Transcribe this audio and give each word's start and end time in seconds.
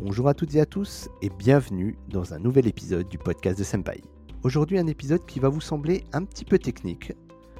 Bonjour 0.00 0.28
à 0.28 0.34
toutes 0.34 0.54
et 0.56 0.60
à 0.60 0.66
tous 0.66 1.08
et 1.22 1.30
bienvenue 1.30 1.96
dans 2.08 2.34
un 2.34 2.40
nouvel 2.40 2.66
épisode 2.66 3.08
du 3.08 3.16
podcast 3.16 3.56
de 3.56 3.64
Senpai. 3.64 4.02
Aujourd'hui 4.42 4.76
un 4.78 4.88
épisode 4.88 5.24
qui 5.24 5.38
va 5.38 5.48
vous 5.48 5.60
sembler 5.60 6.02
un 6.12 6.24
petit 6.24 6.44
peu 6.44 6.58
technique, 6.58 7.12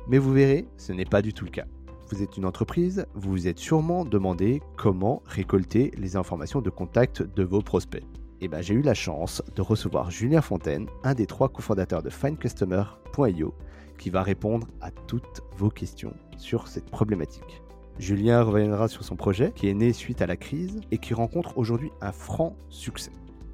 mais 0.09 0.19
vous 0.19 0.33
verrez, 0.33 0.67
ce 0.77 0.93
n'est 0.93 1.05
pas 1.05 1.23
du 1.23 1.33
tout 1.33 1.45
le 1.45 1.53
cas. 1.53 1.65
Vous 2.11 2.23
êtes 2.23 2.37
une 2.37 2.45
entreprise, 2.45 3.07
vous 3.15 3.31
vous 3.31 3.47
êtes 3.47 3.61
sûrement 3.61 4.05
demandé 4.05 4.61
comment 4.77 5.23
récolter 5.27 5.93
les 5.97 6.17
informations 6.17 6.61
de 6.61 6.71
contact 6.71 7.23
de 7.23 7.45
vos 7.45 7.63
prospects. 7.63 8.05
Et 8.41 8.49
ben, 8.49 8.61
j'ai 8.61 8.75
eu 8.75 8.83
la 8.83 8.95
chance 8.95 9.41
de 9.55 9.63
recevoir 9.63 10.11
Julien 10.11 10.43
Fontaine, 10.43 10.89
un 11.05 11.15
des 11.15 11.27
trois 11.27 11.49
cofondateurs 11.49 12.03
de 12.03 12.11
FindCustomer.io, 12.11 13.55
qui 13.97 14.11
va 14.11 14.23
répondre 14.25 14.67
à 14.81 14.91
toutes 14.91 15.41
vos 15.57 15.71
questions 15.71 16.15
sur 16.37 16.67
cette 16.67 16.91
problématique. 16.91 17.64
Julien 17.99 18.43
reviendra 18.43 18.89
sur 18.89 19.05
son 19.05 19.15
projet 19.15 19.53
qui 19.55 19.69
est 19.69 19.75
né 19.75 19.93
suite 19.93 20.21
à 20.21 20.27
la 20.27 20.37
crise 20.37 20.81
et 20.91 20.99
qui 20.99 21.15
rencontre 21.15 21.59
aujourd'hui 21.59 21.93
un 22.01 22.13
franc 22.13 22.57
succès. 22.69 23.13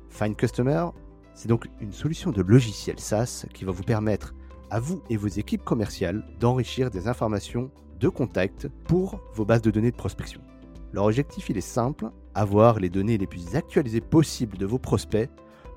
Find 0.09 0.35
Customer, 0.35 0.87
c'est 1.35 1.49
donc 1.49 1.69
une 1.81 1.93
solution 1.93 2.31
de 2.31 2.43
logiciel 2.43 2.99
SaaS 2.99 3.47
qui 3.53 3.65
va 3.65 3.73
vous 3.73 3.83
permettre 3.83 4.35
à 4.71 4.81
vous 4.81 5.03
et 5.11 5.17
vos 5.17 5.29
équipes 5.29 5.65
commerciales 5.65 6.25
d'enrichir 6.39 6.91
des 6.91 7.07
informations 7.07 7.71
de 7.99 8.09
contact 8.09 8.69
pour 8.85 9.21
vos 9.35 9.45
bases 9.45 9.63
de 9.63 9.71
données 9.71 9.91
de 9.91 9.97
prospection. 9.97 10.41
Leur 10.93 11.05
objectif, 11.05 11.51
il 11.51 11.59
est 11.59 11.61
simple, 11.61 12.11
avoir 12.35 12.81
les 12.81 12.89
données 12.89 13.19
les 13.19 13.27
plus 13.27 13.55
actualisées 13.55 14.01
possibles 14.01 14.57
de 14.57 14.67
vos 14.67 14.79
prospects, 14.79 15.29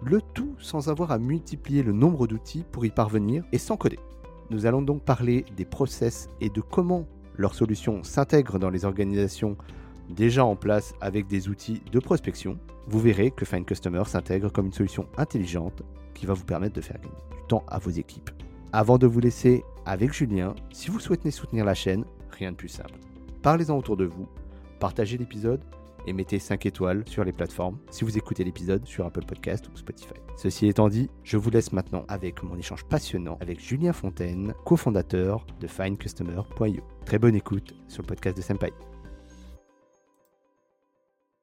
le 0.03 0.21
tout 0.21 0.55
sans 0.57 0.89
avoir 0.89 1.11
à 1.11 1.19
multiplier 1.19 1.83
le 1.83 1.91
nombre 1.91 2.27
d'outils 2.27 2.65
pour 2.71 2.85
y 2.85 2.89
parvenir 2.89 3.43
et 3.51 3.57
sans 3.57 3.77
coder. 3.77 3.99
Nous 4.49 4.65
allons 4.65 4.81
donc 4.81 5.03
parler 5.03 5.45
des 5.55 5.65
process 5.65 6.29
et 6.41 6.49
de 6.49 6.61
comment 6.61 7.07
leurs 7.35 7.55
solutions 7.55 8.03
s'intègrent 8.03 8.59
dans 8.59 8.69
les 8.69 8.85
organisations 8.85 9.57
déjà 10.09 10.45
en 10.45 10.55
place 10.55 10.93
avec 11.01 11.27
des 11.27 11.49
outils 11.49 11.81
de 11.91 11.99
prospection. 11.99 12.57
Vous 12.87 12.99
verrez 12.99 13.31
que 13.31 13.45
Find 13.45 13.65
Customer 13.65 14.03
s'intègre 14.05 14.51
comme 14.51 14.67
une 14.67 14.73
solution 14.73 15.07
intelligente 15.17 15.83
qui 16.13 16.25
va 16.25 16.33
vous 16.33 16.45
permettre 16.45 16.75
de 16.75 16.81
faire 16.81 16.99
gagner 16.99 17.15
du 17.31 17.47
temps 17.47 17.63
à 17.67 17.79
vos 17.79 17.89
équipes. 17.89 18.29
Avant 18.71 18.97
de 18.97 19.07
vous 19.07 19.19
laisser 19.19 19.63
avec 19.85 20.13
Julien, 20.13 20.55
si 20.71 20.89
vous 20.89 20.99
souhaitez 20.99 21.31
soutenir 21.31 21.65
la 21.65 21.73
chaîne, 21.73 22.05
rien 22.31 22.51
de 22.51 22.57
plus 22.57 22.69
simple. 22.69 22.99
Parlez-en 23.41 23.77
autour 23.77 23.97
de 23.97 24.05
vous, 24.05 24.27
partagez 24.79 25.17
l'épisode 25.17 25.61
et 26.05 26.13
mettez 26.13 26.39
5 26.39 26.65
étoiles 26.65 27.03
sur 27.07 27.23
les 27.23 27.31
plateformes 27.31 27.77
si 27.91 28.03
vous 28.03 28.17
écoutez 28.17 28.43
l'épisode 28.43 28.85
sur 28.85 29.05
Apple 29.05 29.25
Podcast 29.25 29.67
ou 29.73 29.77
Spotify. 29.77 30.13
Ceci 30.37 30.67
étant 30.67 30.89
dit, 30.89 31.09
je 31.23 31.37
vous 31.37 31.49
laisse 31.49 31.71
maintenant 31.73 32.05
avec 32.07 32.43
mon 32.43 32.57
échange 32.57 32.83
passionnant 32.85 33.37
avec 33.41 33.59
Julien 33.59 33.93
Fontaine, 33.93 34.53
cofondateur 34.65 35.45
de 35.59 35.67
FindCustomer.io. 35.67 36.81
Très 37.05 37.19
bonne 37.19 37.35
écoute 37.35 37.73
sur 37.87 38.01
le 38.01 38.07
podcast 38.07 38.35
de 38.37 38.41
Senpai. 38.41 38.73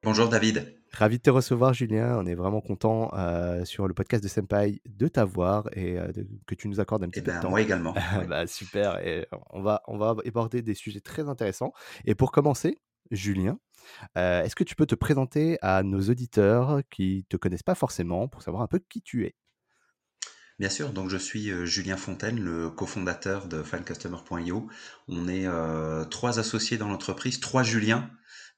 Bonjour 0.03 0.29
David. 0.29 0.77
Ravi 0.93 1.19
de 1.19 1.23
te 1.23 1.31
recevoir, 1.31 1.73
Julien. 1.73 2.17
On 2.19 2.27
est 2.27 2.35
vraiment 2.35 2.61
content 2.61 3.11
euh, 3.15 3.65
sur 3.65 3.87
le 3.87 3.95
podcast 3.95 4.25
de 4.25 4.29
Senpai 4.29 4.81
de 4.89 5.09
t'avoir 5.09 5.69
et 5.77 5.99
euh, 5.99 6.11
de, 6.11 6.27
que 6.47 6.55
tu 6.55 6.69
nous 6.69 6.81
accordes 6.81 7.05
un 7.05 7.09
petit 7.11 7.21
Eh 7.21 7.23
peu 7.23 7.31
ben, 7.31 7.37
de 7.39 7.43
temps. 7.43 7.51
moi 7.51 7.61
également. 7.61 7.95
bah, 8.29 8.47
super. 8.47 8.99
Et 9.07 9.27
on 9.51 9.63
va, 9.63 9.83
on 9.87 9.99
va 9.99 10.17
aborder 10.27 10.63
des 10.63 10.75
sujets 10.75 11.01
très 11.01 11.29
intéressants. 11.29 11.73
Et 12.07 12.15
pour 12.15 12.33
commencer, 12.33 12.79
Julien, 13.11 13.59
euh, 14.17 14.43
est-ce 14.43 14.57
que 14.57 14.65
tu 14.65 14.75
peux 14.77 14.87
te 14.87 14.95
présenter 14.95 15.59
à 15.63 15.83
nos 15.83 16.01
auditeurs 16.01 16.83
qui 16.91 17.19
ne 17.19 17.23
te 17.29 17.37
connaissent 17.37 17.63
pas 17.63 17.75
forcément 17.75 18.29
pour 18.29 18.43
savoir 18.43 18.63
un 18.63 18.67
peu 18.69 18.79
qui 18.79 19.03
tu 19.03 19.25
es? 19.27 19.35
Bien 20.59 20.69
sûr, 20.69 20.93
donc 20.93 21.09
je 21.09 21.17
suis 21.17 21.51
euh, 21.51 21.65
Julien 21.65 21.97
Fontaine, 21.97 22.39
le 22.39 22.69
cofondateur 22.69 23.49
de 23.49 23.63
FindCustomer.io. 23.63 24.69
On 25.09 25.27
est 25.27 25.47
euh, 25.47 26.05
trois 26.05 26.39
associés 26.39 26.77
dans 26.77 26.89
l'entreprise, 26.89 27.41
trois 27.41 27.63
Juliens. 27.63 28.11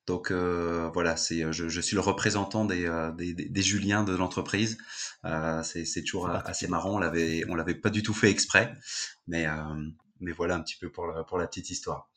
Donc 0.09 0.33
euh, 0.33 0.91
voilà, 0.95 1.17
c'est 1.17 1.53
je, 1.53 1.69
je 1.69 1.81
suis 1.81 1.95
le 1.95 2.01
représentant 2.01 2.65
des, 2.65 2.91
des, 3.17 3.35
des, 3.35 3.49
des 3.49 3.63
Juliens 3.63 4.03
de 4.03 4.17
l'entreprise. 4.17 4.79
Euh, 5.25 5.63
c'est 5.63 6.03
toujours 6.03 6.29
assez 6.29 6.67
marrant. 6.67 6.97
On 6.97 6.99
l'avait 6.99 7.45
on 7.49 7.55
l'avait 7.55 7.77
pas 7.77 7.91
du 7.91 8.03
tout 8.03 8.15
fait 8.15 8.29
exprès, 8.29 8.75
mais 9.29 9.47
mais 10.23 10.33
voilà 10.33 10.55
un 10.55 10.61
petit 10.61 10.77
peu 10.79 10.91
pour 10.91 11.07
la, 11.07 11.25
pour 11.25 11.39
la 11.39 11.47
petite 11.47 11.71
histoire. 11.71 12.09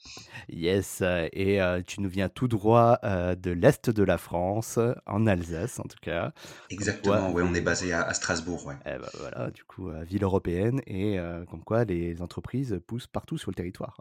Yes, 0.47 1.00
euh, 1.02 1.28
et 1.34 1.62
euh, 1.62 1.81
tu 1.85 2.02
nous 2.02 2.09
viens 2.09 2.29
tout 2.29 2.47
droit 2.47 3.00
euh, 3.03 3.35
de 3.35 3.52
l'Est 3.52 3.90
de 3.90 4.03
la 4.03 4.18
France, 4.18 4.79
en 5.06 5.28
Alsace 5.28 5.79
en 5.79 5.84
tout 5.84 5.97
cas. 6.02 6.31
Exactement. 6.69 7.31
Ouais, 7.31 7.44
on 7.44 7.53
est 7.53 7.62
basé 7.62 7.91
à, 7.91 8.03
à 8.03 8.13
Strasbourg. 8.13 8.66
Ouais. 8.66 8.75
Eh 8.85 8.97
ben 8.97 9.09
voilà, 9.19 9.52
du 9.52 9.63
coup, 9.63 9.90
ville 10.03 10.24
européenne, 10.24 10.81
et 10.88 11.19
euh, 11.19 11.46
comme 11.46 11.63
quoi 11.63 11.84
les 11.84 12.22
entreprises 12.22 12.79
poussent 12.88 13.07
partout 13.07 13.38
sur 13.38 13.52
le 13.52 13.56
territoire. 13.56 13.97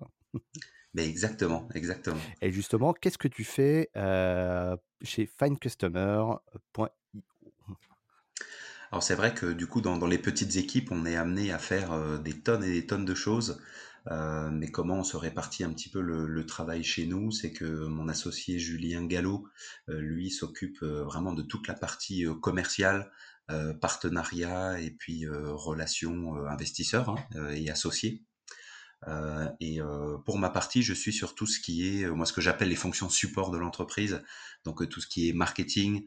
Mais 0.95 1.09
exactement, 1.09 1.69
exactement. 1.75 2.21
Et 2.41 2.53
justement, 2.53 2.93
qu'est-ce 2.93 3.19
que 3.19 3.29
tu 3.29 3.45
fais 3.45 3.91
chez 5.03 5.27
FindCustomer.io 5.27 6.39
Alors 8.95 9.03
c'est 9.03 9.17
vrai 9.17 9.35
que 9.35 9.47
du 9.47 9.67
coup 9.67 9.81
dans, 9.81 9.97
dans 9.97 10.07
les 10.07 10.19
petites 10.19 10.55
équipes 10.55 10.93
on 10.93 11.05
est 11.05 11.17
amené 11.17 11.51
à 11.51 11.59
faire 11.59 11.91
euh, 11.91 12.17
des 12.17 12.41
tonnes 12.41 12.63
et 12.63 12.71
des 12.71 12.87
tonnes 12.87 13.05
de 13.05 13.15
choses. 13.15 13.61
Euh, 14.11 14.51
mais 14.51 14.71
comment 14.71 14.99
on 14.99 15.05
se 15.05 15.17
répartit 15.17 15.65
un 15.65 15.73
petit 15.73 15.89
peu 15.89 16.01
le, 16.01 16.27
le 16.27 16.47
travail 16.47 16.85
chez 16.85 17.07
nous, 17.07 17.31
c'est 17.31 17.53
que 17.53 17.87
mon 17.87 18.09
associé 18.09 18.59
Julien 18.59 19.07
Gallo, 19.07 19.49
euh, 19.89 19.99
lui 19.99 20.31
s'occupe 20.31 20.83
euh, 20.83 21.05
vraiment 21.05 21.33
de 21.33 21.43
toute 21.43 21.69
la 21.69 21.75
partie 21.75 22.27
euh, 22.27 22.35
commerciale, 22.35 23.11
euh, 23.51 23.73
partenariat 23.75 24.79
et 24.81 24.91
puis 24.91 25.27
relations 25.29 26.35
investisseurs 26.47 27.11
hein, 27.11 27.51
et 27.51 27.71
associés. 27.71 28.23
Euh, 29.07 29.49
et 29.61 29.81
euh, 29.83 30.17
pour 30.19 30.39
ma 30.39 30.49
partie, 30.49 30.83
je 30.83 30.95
suis 30.95 31.13
sur 31.13 31.35
tout 31.35 31.47
ce 31.47 31.61
qui 31.61 31.87
est, 31.87 32.07
moi, 32.09 32.27
ce 32.27 32.33
que 32.33 32.41
j'appelle 32.41 32.71
les 32.71 32.77
fonctions 32.77 33.09
support 33.09 33.51
de 33.51 33.59
l'entreprise. 33.59 34.23
Donc, 34.65 34.89
tout 34.89 35.01
ce 35.01 35.07
qui 35.07 35.29
est 35.29 35.33
marketing, 35.33 36.07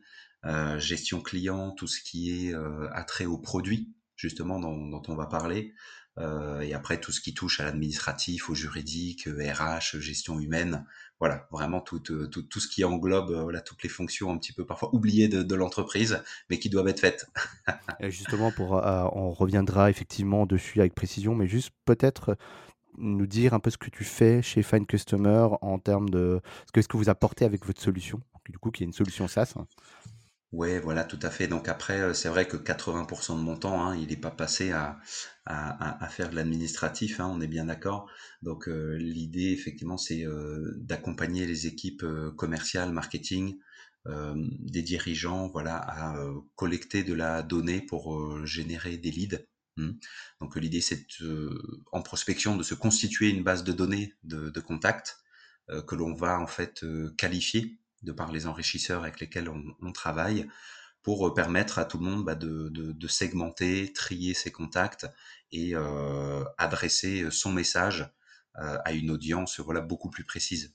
gestion 0.78 1.22
client, 1.22 1.72
tout 1.72 1.88
ce 1.88 2.02
qui 2.02 2.32
est 2.32 2.54
attrait 2.92 3.26
aux 3.26 3.38
produits, 3.38 3.94
justement, 4.16 4.60
dont, 4.60 4.88
dont 4.88 5.04
on 5.10 5.16
va 5.16 5.28
parler. 5.28 5.74
Euh, 6.18 6.62
et 6.62 6.74
après, 6.74 7.00
tout 7.00 7.12
ce 7.12 7.22
qui 7.22 7.34
touche 7.34 7.60
à 7.60 7.66
l'administratif, 7.66 8.50
au 8.50 8.56
juridique, 8.56 9.28
euh, 9.28 9.54
RH, 9.54 10.00
gestion 10.00 10.40
humaine. 10.40 10.86
Voilà, 11.20 11.48
vraiment 11.52 11.82
tout, 11.82 12.02
euh, 12.12 12.28
tout, 12.28 12.60
ce 12.60 12.68
qui 12.68 12.84
englobe 12.84 13.32
euh, 13.32 13.42
voilà, 13.42 13.62
toutes 13.62 13.82
les 13.82 13.90
fonctions 13.90 14.32
un 14.32 14.38
petit 14.38 14.54
peu 14.54 14.66
parfois 14.66 14.94
oubliées 14.94 15.28
de, 15.28 15.56
l'entreprise, 15.56 16.22
mais 16.50 16.60
qui 16.60 16.70
doivent 16.70 16.88
être 16.88 17.00
faites. 17.00 17.26
Justement, 18.02 18.52
pour, 18.52 18.78
euh, 18.78 19.04
on 19.14 19.32
reviendra 19.32 19.90
effectivement 19.90 20.46
dessus 20.46 20.80
avec 20.80 20.94
précision, 20.94 21.34
mais 21.34 21.48
juste 21.48 21.72
peut-être 21.86 22.38
nous 23.00 23.26
dire 23.26 23.56
un 23.56 23.60
peu 23.60 23.72
ce 23.72 23.80
que 23.80 23.90
tu 23.90 24.04
fais 24.04 24.44
chez 24.44 24.62
Find 24.62 24.86
Customer 24.86 25.48
en 25.62 25.80
termes 25.80 26.10
de 26.10 26.40
ce 26.76 26.88
que, 26.88 26.98
vous 26.98 27.10
apportez 27.10 27.46
avec 27.46 27.66
votre 27.66 27.82
solution, 27.82 28.22
du 28.50 28.60
coup, 28.60 28.70
qui 28.70 28.84
est 28.84 28.86
une 28.86 28.94
solution 28.94 29.28
SaaS. 29.28 29.56
Ouais, 30.54 30.80
voilà, 30.80 31.04
tout 31.04 31.20
à 31.22 31.30
fait. 31.30 31.48
Donc 31.48 31.68
après, 31.68 32.00
euh, 32.00 32.14
c'est 32.14 32.30
vrai 32.30 32.48
que 32.48 32.56
80% 32.56 33.36
de 33.38 33.42
mon 33.42 33.58
temps, 33.58 33.86
hein, 33.86 33.98
il 33.98 34.08
n'est 34.08 34.16
pas 34.16 34.32
passé 34.32 34.72
à, 34.72 34.98
à, 35.46 36.08
faire 36.10 36.30
de 36.30 36.36
l'administratif, 36.36 37.20
hein, 37.20 37.28
on 37.30 37.42
est 37.42 37.48
bien 37.48 37.66
d'accord. 37.66 38.10
Donc 38.42 38.70
euh, 38.70 38.96
l'idée, 38.98 39.52
effectivement, 39.52 39.98
c'est 39.98 40.26
euh, 40.26 40.74
d'accompagner 40.78 41.46
les 41.46 41.68
équipes 41.68 42.06
commerciales, 42.38 42.92
marketing, 42.92 43.58
des 44.60 44.84
dirigeants, 44.84 45.50
voilà, 45.50 45.76
à 45.76 46.16
collecter 46.56 47.04
de 47.04 47.14
la 47.14 47.44
donnée 47.44 47.82
pour 47.82 48.46
générer 48.46 48.96
des 48.98 49.12
leads. 49.12 49.46
Hmm. 49.76 49.92
Donc 50.40 50.56
l'idée, 50.56 50.80
c'est 50.80 51.06
en 51.92 52.02
prospection 52.02 52.56
de 52.56 52.64
se 52.64 52.74
constituer 52.74 53.30
une 53.30 53.44
base 53.44 53.66
de 53.66 53.74
données 53.74 54.14
de, 54.24 54.50
de 54.50 54.60
contacts 54.62 55.18
que 55.88 55.96
l'on 55.96 56.14
va 56.14 56.40
en 56.40 56.48
fait 56.48 56.86
qualifier 57.18 57.80
de 58.04 58.12
par 58.12 58.32
les 58.32 58.48
enrichisseurs 58.48 59.02
avec 59.04 59.20
lesquels 59.20 59.50
on, 59.50 59.64
on 59.82 59.92
travaille, 59.92 60.48
pour 61.04 61.28
euh, 61.28 61.34
permettre 61.34 61.80
à 61.80 61.86
tout 61.86 61.98
le 62.00 62.06
monde 62.06 62.26
bah, 62.26 62.36
de, 62.36 62.70
de- 62.70 62.92
de 62.92 63.08
segmenter, 63.08 63.94
trier 63.94 64.34
ses 64.34 64.52
contacts 64.52 65.08
et 65.52 65.76
euh, 65.76 66.44
adresser 66.58 67.30
son 67.32 67.52
message 67.54 68.10
euh, 68.60 68.78
à 68.86 68.94
une 68.94 69.12
audience 69.12 69.60
voilà, 69.60 69.82
beaucoup 69.82 70.10
plus 70.10 70.26
précise. 70.26 70.74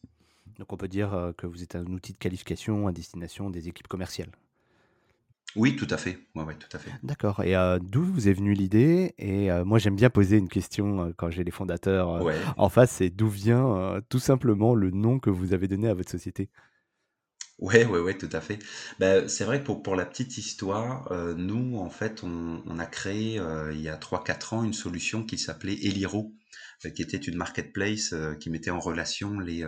Donc 0.59 0.73
on 0.73 0.77
peut 0.79 0.89
dire 0.89 1.13
euh, 1.13 1.33
que 1.33 1.47
vous 1.47 1.63
êtes 1.63 1.75
un 1.75 1.85
outil 1.87 2.13
de 2.13 2.19
qualification 2.19 2.87
à 2.87 2.93
destination 2.93 3.51
des 3.51 3.69
équipes 3.69 3.89
commerciales. 3.89 4.31
Oui, 5.57 5.77
tout 5.77 5.87
à 5.91 5.97
fait. 5.97 6.19
Ouais, 6.35 6.45
ouais, 6.45 6.57
tout 6.59 6.75
à 6.77 6.79
fait. 6.79 6.93
D'accord. 7.03 7.43
Et 7.43 7.57
euh, 7.57 7.79
d'où 7.81 8.03
vous 8.05 8.29
est 8.29 8.33
venue 8.33 8.55
l'idée? 8.55 9.15
Et 9.19 9.51
euh, 9.51 9.65
moi, 9.65 9.79
j'aime 9.79 9.97
bien 9.97 10.11
poser 10.11 10.39
une 10.39 10.49
question 10.49 11.03
euh, 11.05 11.13
quand 11.17 11.31
j'ai 11.31 11.45
les 11.45 11.51
fondateurs 11.51 12.11
euh, 12.11 12.25
Ouais. 12.25 12.35
en 12.57 12.69
face, 12.69 12.91
c'est 12.93 13.11
d'où 13.11 13.29
vient 13.29 13.67
euh, 13.77 14.01
tout 14.09 14.19
simplement 14.19 14.75
le 14.75 14.91
nom 14.91 15.19
que 15.19 15.31
vous 15.31 15.53
avez 15.53 15.69
donné 15.69 15.89
à 15.89 15.95
votre 15.95 16.11
société? 16.11 16.49
Ouais, 17.63 17.85
ouais, 17.85 18.01
ouais, 18.01 18.19
tout 18.19 18.29
à 18.33 18.41
fait. 18.41 18.59
Ben, 18.99 19.29
c'est 19.29 19.45
vrai 19.45 19.63
que 19.63 19.71
pour, 19.71 19.95
la 19.95 20.05
petite 20.05 20.37
histoire, 20.37 21.07
euh, 21.13 21.33
nous, 21.35 21.79
en 21.79 21.91
fait, 21.91 22.25
on, 22.25 22.79
a 22.81 22.87
créé 22.87 23.39
euh, 23.39 23.73
il 23.73 23.81
y 23.81 23.89
a 23.89 23.97
trois 23.97 24.25
quatre 24.25 24.53
ans 24.53 24.65
une 24.65 24.73
solution 24.73 25.23
qui 25.25 25.39
s'appelait 25.39 25.75
Eliro, 25.75 26.35
euh, 26.85 26.91
qui 26.91 27.03
était 27.03 27.19
une 27.19 27.37
marketplace 27.37 28.17
qui 28.41 28.51
mettait 28.51 28.73
en 28.73 28.81
relation 28.81 29.39
les 29.39 29.65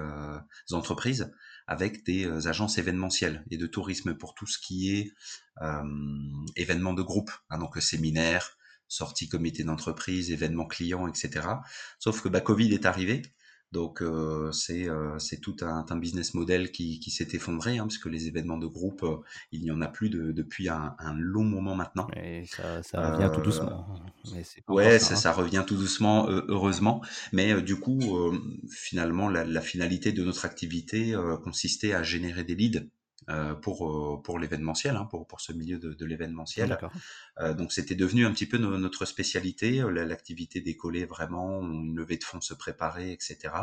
entreprises 0.72 1.32
avec 1.68 2.04
des 2.04 2.26
agences 2.48 2.78
événementielles 2.78 3.44
et 3.52 3.58
de 3.58 3.66
tourisme 3.68 4.14
pour 4.14 4.34
tout 4.34 4.48
ce 4.48 4.58
qui 4.58 4.90
est 4.96 5.12
événements 6.56 6.94
de 6.94 7.02
groupe, 7.02 7.30
hein, 7.48 7.58
donc 7.58 7.80
séminaires, 7.80 8.58
sorties 8.88 9.28
comité 9.28 9.62
d'entreprise, 9.62 10.32
événements 10.32 10.66
clients, 10.66 11.06
etc. 11.06 11.46
Sauf 12.00 12.22
que 12.22 12.28
bah, 12.28 12.40
Covid 12.40 12.74
est 12.74 12.86
arrivé, 12.86 13.22
Donc 13.74 14.02
euh, 14.02 14.52
c'est 14.52 14.88
euh, 14.88 15.18
tout 15.42 15.56
un, 15.62 15.84
un, 15.90 15.96
business 15.96 16.34
model 16.34 16.70
qui, 16.70 17.00
qui 17.00 17.10
s'est 17.10 17.26
effondré, 17.32 17.78
hein, 17.78 17.82
parce 17.82 17.98
que 17.98 18.08
les 18.08 18.28
événements 18.28 18.56
de 18.56 18.68
groupe, 18.68 19.02
euh, 19.02 19.16
il 19.50 19.62
n'y 19.62 19.72
en 19.72 19.82
a 19.82 19.88
plus 19.88 20.10
de, 20.10 20.30
depuis 20.30 20.68
un, 20.68 20.94
un, 21.00 21.12
long 21.14 21.42
moment 21.42 21.74
maintenant. 21.74 22.06
Et 22.14 22.46
ça, 22.46 22.84
ça 22.84 23.10
revient 23.10 23.32
tout 23.34 23.40
doucement. 23.40 23.84
Mais 24.32 24.44
ouais, 24.68 25.00
ça, 25.00 25.14
hein. 25.14 25.16
ça, 25.16 25.32
revient 25.32 25.64
tout 25.66 25.74
doucement, 25.74 26.28
heureusement. 26.28 27.02
Mais 27.32 27.60
du 27.62 27.74
coup, 27.74 28.00
finalement, 28.70 29.28
la, 29.28 29.44
la, 29.44 29.60
finalité 29.60 30.12
de 30.12 30.22
notre 30.22 30.44
activité 30.44 31.12
consistait 31.42 31.94
à 31.94 32.04
générer 32.04 32.44
des 32.44 32.54
leads 32.54 32.86
euh, 33.30 33.54
pour 33.54 33.88
euh, 33.88 34.22
pour 34.22 34.38
l'événementiel, 34.38 34.96
hein, 34.96 35.06
pour 35.10 35.26
pour 35.26 35.40
ce 35.40 35.52
milieu 35.52 35.78
de, 35.78 35.94
de 35.94 36.04
l'événementiel. 36.04 36.78
Euh, 37.40 37.54
donc 37.54 37.72
c'était 37.72 37.94
devenu 37.94 38.26
un 38.26 38.32
petit 38.32 38.46
peu 38.46 38.58
notre 38.58 39.04
spécialité. 39.04 39.82
L'activité 39.90 40.60
décollait 40.60 41.06
vraiment, 41.06 41.60
une 41.62 41.96
levée 41.96 42.16
de 42.16 42.24
fonds 42.24 42.40
se 42.40 42.54
préparait, 42.54 43.12
etc. 43.12 43.54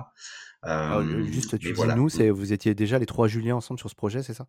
juste, 1.32 1.60
tu 1.60 1.68
dis 1.68 1.72
voilà. 1.74 1.96
nous, 1.96 2.10
c'est 2.10 2.30
vous 2.30 2.54
étiez 2.54 2.74
déjà 2.74 3.00
les 3.00 3.06
trois 3.06 3.28
Julien 3.28 3.56
ensemble 3.56 3.80
sur 3.80 3.90
ce 3.90 3.96
projet, 3.96 4.24
c'est 4.24 4.34
ça? 4.34 4.48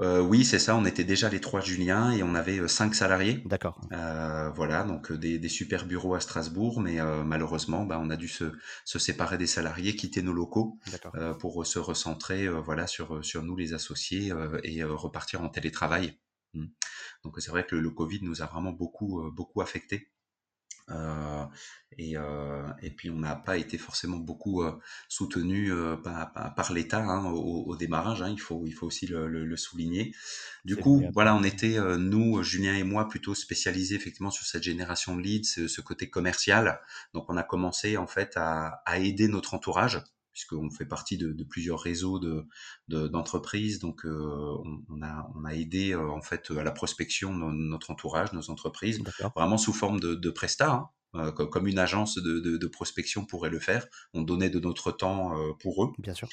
Euh, 0.00 0.20
oui, 0.20 0.44
c'est 0.44 0.60
ça. 0.60 0.76
On 0.76 0.84
était 0.84 1.04
déjà 1.04 1.28
les 1.28 1.40
trois 1.40 1.60
Julien 1.60 2.12
et 2.12 2.22
on 2.22 2.34
avait 2.34 2.60
euh, 2.60 2.68
cinq 2.68 2.94
salariés. 2.94 3.42
D'accord. 3.46 3.80
Euh, 3.92 4.48
voilà, 4.50 4.84
donc 4.84 5.10
euh, 5.10 5.18
des, 5.18 5.38
des, 5.38 5.48
super 5.48 5.86
bureaux 5.86 6.14
à 6.14 6.20
Strasbourg, 6.20 6.80
mais 6.80 7.00
euh, 7.00 7.24
malheureusement, 7.24 7.84
bah, 7.84 7.98
on 8.00 8.08
a 8.10 8.16
dû 8.16 8.28
se, 8.28 8.52
se, 8.84 8.98
séparer 9.00 9.38
des 9.38 9.48
salariés, 9.48 9.96
quitter 9.96 10.22
nos 10.22 10.32
locaux 10.32 10.78
pour 11.40 11.66
se 11.66 11.78
recentrer, 11.78 12.48
voilà, 12.48 12.86
sur 12.86 13.24
sur 13.24 13.42
nous 13.42 13.56
les 13.56 13.72
associés 13.74 14.32
et 14.62 14.84
repartir 14.84 15.42
en 15.42 15.48
télétravail. 15.48 16.18
Mmh. 16.54 16.66
Donc 17.24 17.34
c'est 17.40 17.50
vrai 17.50 17.66
que 17.66 17.74
le, 17.74 17.80
le, 17.80 17.90
Covid 17.90 18.20
nous 18.22 18.42
a 18.42 18.46
vraiment 18.46 18.72
beaucoup 18.72 19.30
beaucoup 19.32 19.60
affecté. 19.60 20.10
Euh, 20.90 21.44
et, 21.96 22.16
euh, 22.16 22.66
et, 22.82 22.90
puis 22.90 23.10
on 23.10 23.18
n'a 23.18 23.34
pas 23.34 23.56
été 23.56 23.76
forcément 23.78 24.18
beaucoup 24.18 24.62
euh, 24.62 24.72
soutenu 25.08 25.72
par, 26.02 26.32
par 26.54 26.72
l'État 26.72 27.02
hein, 27.02 27.26
au, 27.30 27.64
au, 27.66 27.76
démarrage. 27.76 28.22
Hein, 28.22 28.30
il 28.30 28.40
faut 28.40 28.64
il 28.66 28.72
faut 28.72 28.86
aussi 28.86 29.06
le, 29.06 29.26
le, 29.26 29.44
le 29.44 29.56
souligner. 29.56 30.14
Du 30.64 30.76
coup, 30.76 31.02
voilà, 31.12 31.34
on 31.34 31.42
était 31.42 31.78
nous, 31.98 32.42
Julien 32.42 32.74
et 32.74 32.84
moi, 32.84 33.08
plutôt 33.08 33.34
spécialisés 33.34 33.94
effectivement 33.94 34.30
sur 34.30 34.46
cette 34.46 34.62
génération 34.62 35.16
de 35.16 35.22
leads, 35.22 35.48
ce, 35.48 35.68
ce 35.68 35.80
côté 35.80 36.08
commercial. 36.10 36.80
Donc 37.14 37.26
on 37.28 37.36
a 37.36 37.42
commencé 37.42 37.96
en 37.96 38.06
fait 38.06 38.32
à, 38.36 38.82
à 38.84 38.98
aider 38.98 39.28
notre 39.28 39.54
entourage 39.54 40.02
puisqu'on 40.38 40.70
fait 40.70 40.86
partie 40.86 41.18
de, 41.18 41.32
de, 41.32 41.44
plusieurs 41.44 41.80
réseaux 41.80 42.20
de 42.20 42.46
d'entreprises. 42.86 43.80
donc, 43.80 44.06
euh, 44.06 44.56
on, 44.64 44.82
on, 44.88 45.02
a, 45.02 45.28
on 45.34 45.44
a 45.44 45.54
aidé 45.54 45.92
euh, 45.92 46.08
en 46.10 46.22
fait 46.22 46.52
à 46.52 46.62
la 46.62 46.70
prospection 46.70 47.36
de 47.36 47.52
notre 47.52 47.90
entourage, 47.90 48.32
nos 48.32 48.48
entreprises, 48.50 49.02
vraiment 49.34 49.58
sous 49.58 49.72
forme 49.72 49.98
de, 49.98 50.14
de 50.14 50.30
prestat. 50.30 50.70
Hein, 50.70 50.88
euh, 51.14 51.32
comme 51.32 51.66
une 51.66 51.78
agence 51.78 52.16
de, 52.18 52.38
de, 52.38 52.58
de, 52.58 52.66
prospection 52.66 53.24
pourrait 53.24 53.48
le 53.48 53.58
faire. 53.58 53.86
On 54.12 54.20
donnait 54.20 54.50
de 54.50 54.60
notre 54.60 54.92
temps 54.92 55.32
pour 55.58 55.84
eux. 55.84 55.92
Bien 55.98 56.12
sûr. 56.12 56.28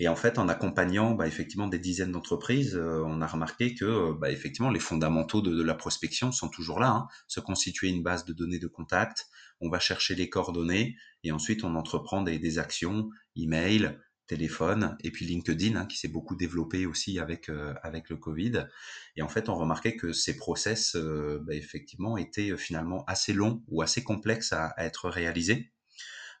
Et 0.00 0.08
en 0.08 0.16
fait, 0.16 0.38
en 0.38 0.48
accompagnant 0.48 1.12
bah, 1.12 1.26
effectivement 1.26 1.68
des 1.68 1.78
dizaines 1.78 2.10
d'entreprises, 2.10 2.74
euh, 2.74 3.02
on 3.04 3.20
a 3.20 3.26
remarqué 3.26 3.74
que 3.74 3.84
euh, 3.84 4.14
bah, 4.18 4.30
effectivement 4.32 4.70
les 4.70 4.80
fondamentaux 4.80 5.42
de, 5.42 5.62
la 5.62 5.74
prospection 5.74 6.32
sont 6.32 6.48
toujours 6.48 6.80
là. 6.80 6.88
Hein. 6.88 7.08
Se 7.28 7.38
constituer 7.38 7.90
une 7.90 8.02
base 8.02 8.24
de 8.24 8.32
données 8.32 8.58
de 8.58 8.66
contact, 8.66 9.26
on 9.60 9.68
va 9.68 9.78
chercher 9.78 10.14
les 10.14 10.30
coordonnées 10.30 10.96
et 11.22 11.32
ensuite 11.32 11.64
on 11.64 11.74
entreprend 11.74 12.22
des, 12.22 12.38
des 12.38 12.58
actions, 12.58 13.10
email, 13.36 13.98
téléphone 14.26 14.96
et 15.04 15.10
puis 15.10 15.26
LinkedIn 15.26 15.76
hein, 15.76 15.84
qui 15.84 15.98
s'est 15.98 16.08
beaucoup 16.08 16.34
développé 16.34 16.86
aussi 16.86 17.18
avec 17.18 17.50
euh, 17.50 17.74
avec 17.82 18.08
le 18.08 18.16
Covid. 18.16 18.68
Et 19.16 19.22
en 19.22 19.28
fait, 19.28 19.50
on 19.50 19.54
remarquait 19.54 19.96
que 19.96 20.14
ces 20.14 20.34
process 20.34 20.96
bah, 20.96 21.54
effectivement 21.54 22.16
étaient 22.16 22.56
finalement 22.56 23.04
assez 23.06 23.34
longs 23.34 23.62
ou 23.68 23.82
assez 23.82 24.02
complexes 24.02 24.54
à, 24.54 24.72
être 24.78 25.10
réalisés. 25.10 25.72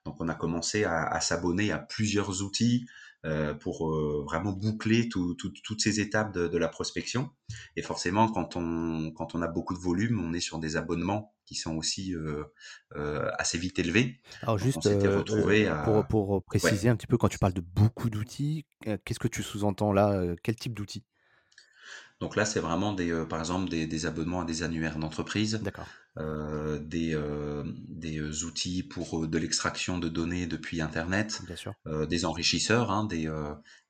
Donc 0.06 0.16
on 0.18 0.28
a 0.28 0.34
commencé 0.34 0.84
à, 0.84 1.20
s'abonner 1.20 1.72
à 1.72 1.78
plusieurs 1.78 2.42
outils, 2.42 2.86
pour 3.60 3.90
euh, 3.90 4.24
vraiment 4.24 4.52
boucler 4.52 5.08
tout, 5.08 5.34
tout, 5.34 5.52
toutes 5.62 5.80
ces 5.80 6.00
étapes 6.00 6.32
de, 6.32 6.48
de, 6.48 6.58
la 6.58 6.68
prospection. 6.68 7.30
Et 7.76 7.82
forcément, 7.82 8.28
quand 8.28 8.56
on, 8.56 9.12
quand 9.12 9.34
on 9.34 9.42
a 9.42 9.48
beaucoup 9.48 9.74
de 9.74 9.78
volume, 9.78 10.24
on 10.24 10.32
est 10.32 10.40
sur 10.40 10.58
des 10.58 10.76
abonnements 10.76 11.34
qui 11.44 11.54
sont 11.54 11.76
aussi 11.76 12.14
euh, 12.14 12.44
euh 12.96 13.28
assez 13.38 13.58
vite 13.58 13.78
élevés. 13.78 14.20
Alors 14.42 14.56
juste 14.56 14.84
retrouvé 14.84 15.66
à... 15.66 15.82
pour, 15.82 16.06
pour, 16.06 16.44
préciser 16.44 16.84
ouais. 16.84 16.92
un 16.92 16.96
petit 16.96 17.06
peu, 17.06 17.18
quand 17.18 17.28
tu 17.28 17.38
parles 17.38 17.52
de 17.52 17.60
beaucoup 17.60 18.08
d'outils, 18.08 18.66
qu'est-ce 19.04 19.18
que 19.18 19.28
tu 19.28 19.42
sous-entends 19.42 19.92
là 19.92 20.34
Quel 20.42 20.56
type 20.56 20.74
d'outils? 20.74 21.04
Donc 22.20 22.36
là, 22.36 22.44
c'est 22.44 22.60
vraiment 22.60 22.92
des, 22.92 23.10
euh, 23.10 23.24
par 23.24 23.38
exemple 23.38 23.70
des, 23.70 23.86
des, 23.86 24.04
abonnements 24.04 24.42
à 24.42 24.44
des 24.44 24.62
annuaires 24.62 24.98
d'entreprise. 24.98 25.62
Euh, 26.18 26.78
des, 26.80 27.14
euh, 27.14 27.62
des 27.88 28.44
outils 28.44 28.82
pour 28.82 29.26
de 29.26 29.38
l'extraction 29.38 29.96
de 29.96 30.08
données 30.08 30.46
depuis 30.46 30.82
Internet, 30.82 31.40
Bien 31.46 31.56
sûr. 31.56 31.72
des 31.86 32.24
enrichisseurs, 32.26 32.90
hein, 32.90 33.04
des, 33.04 33.30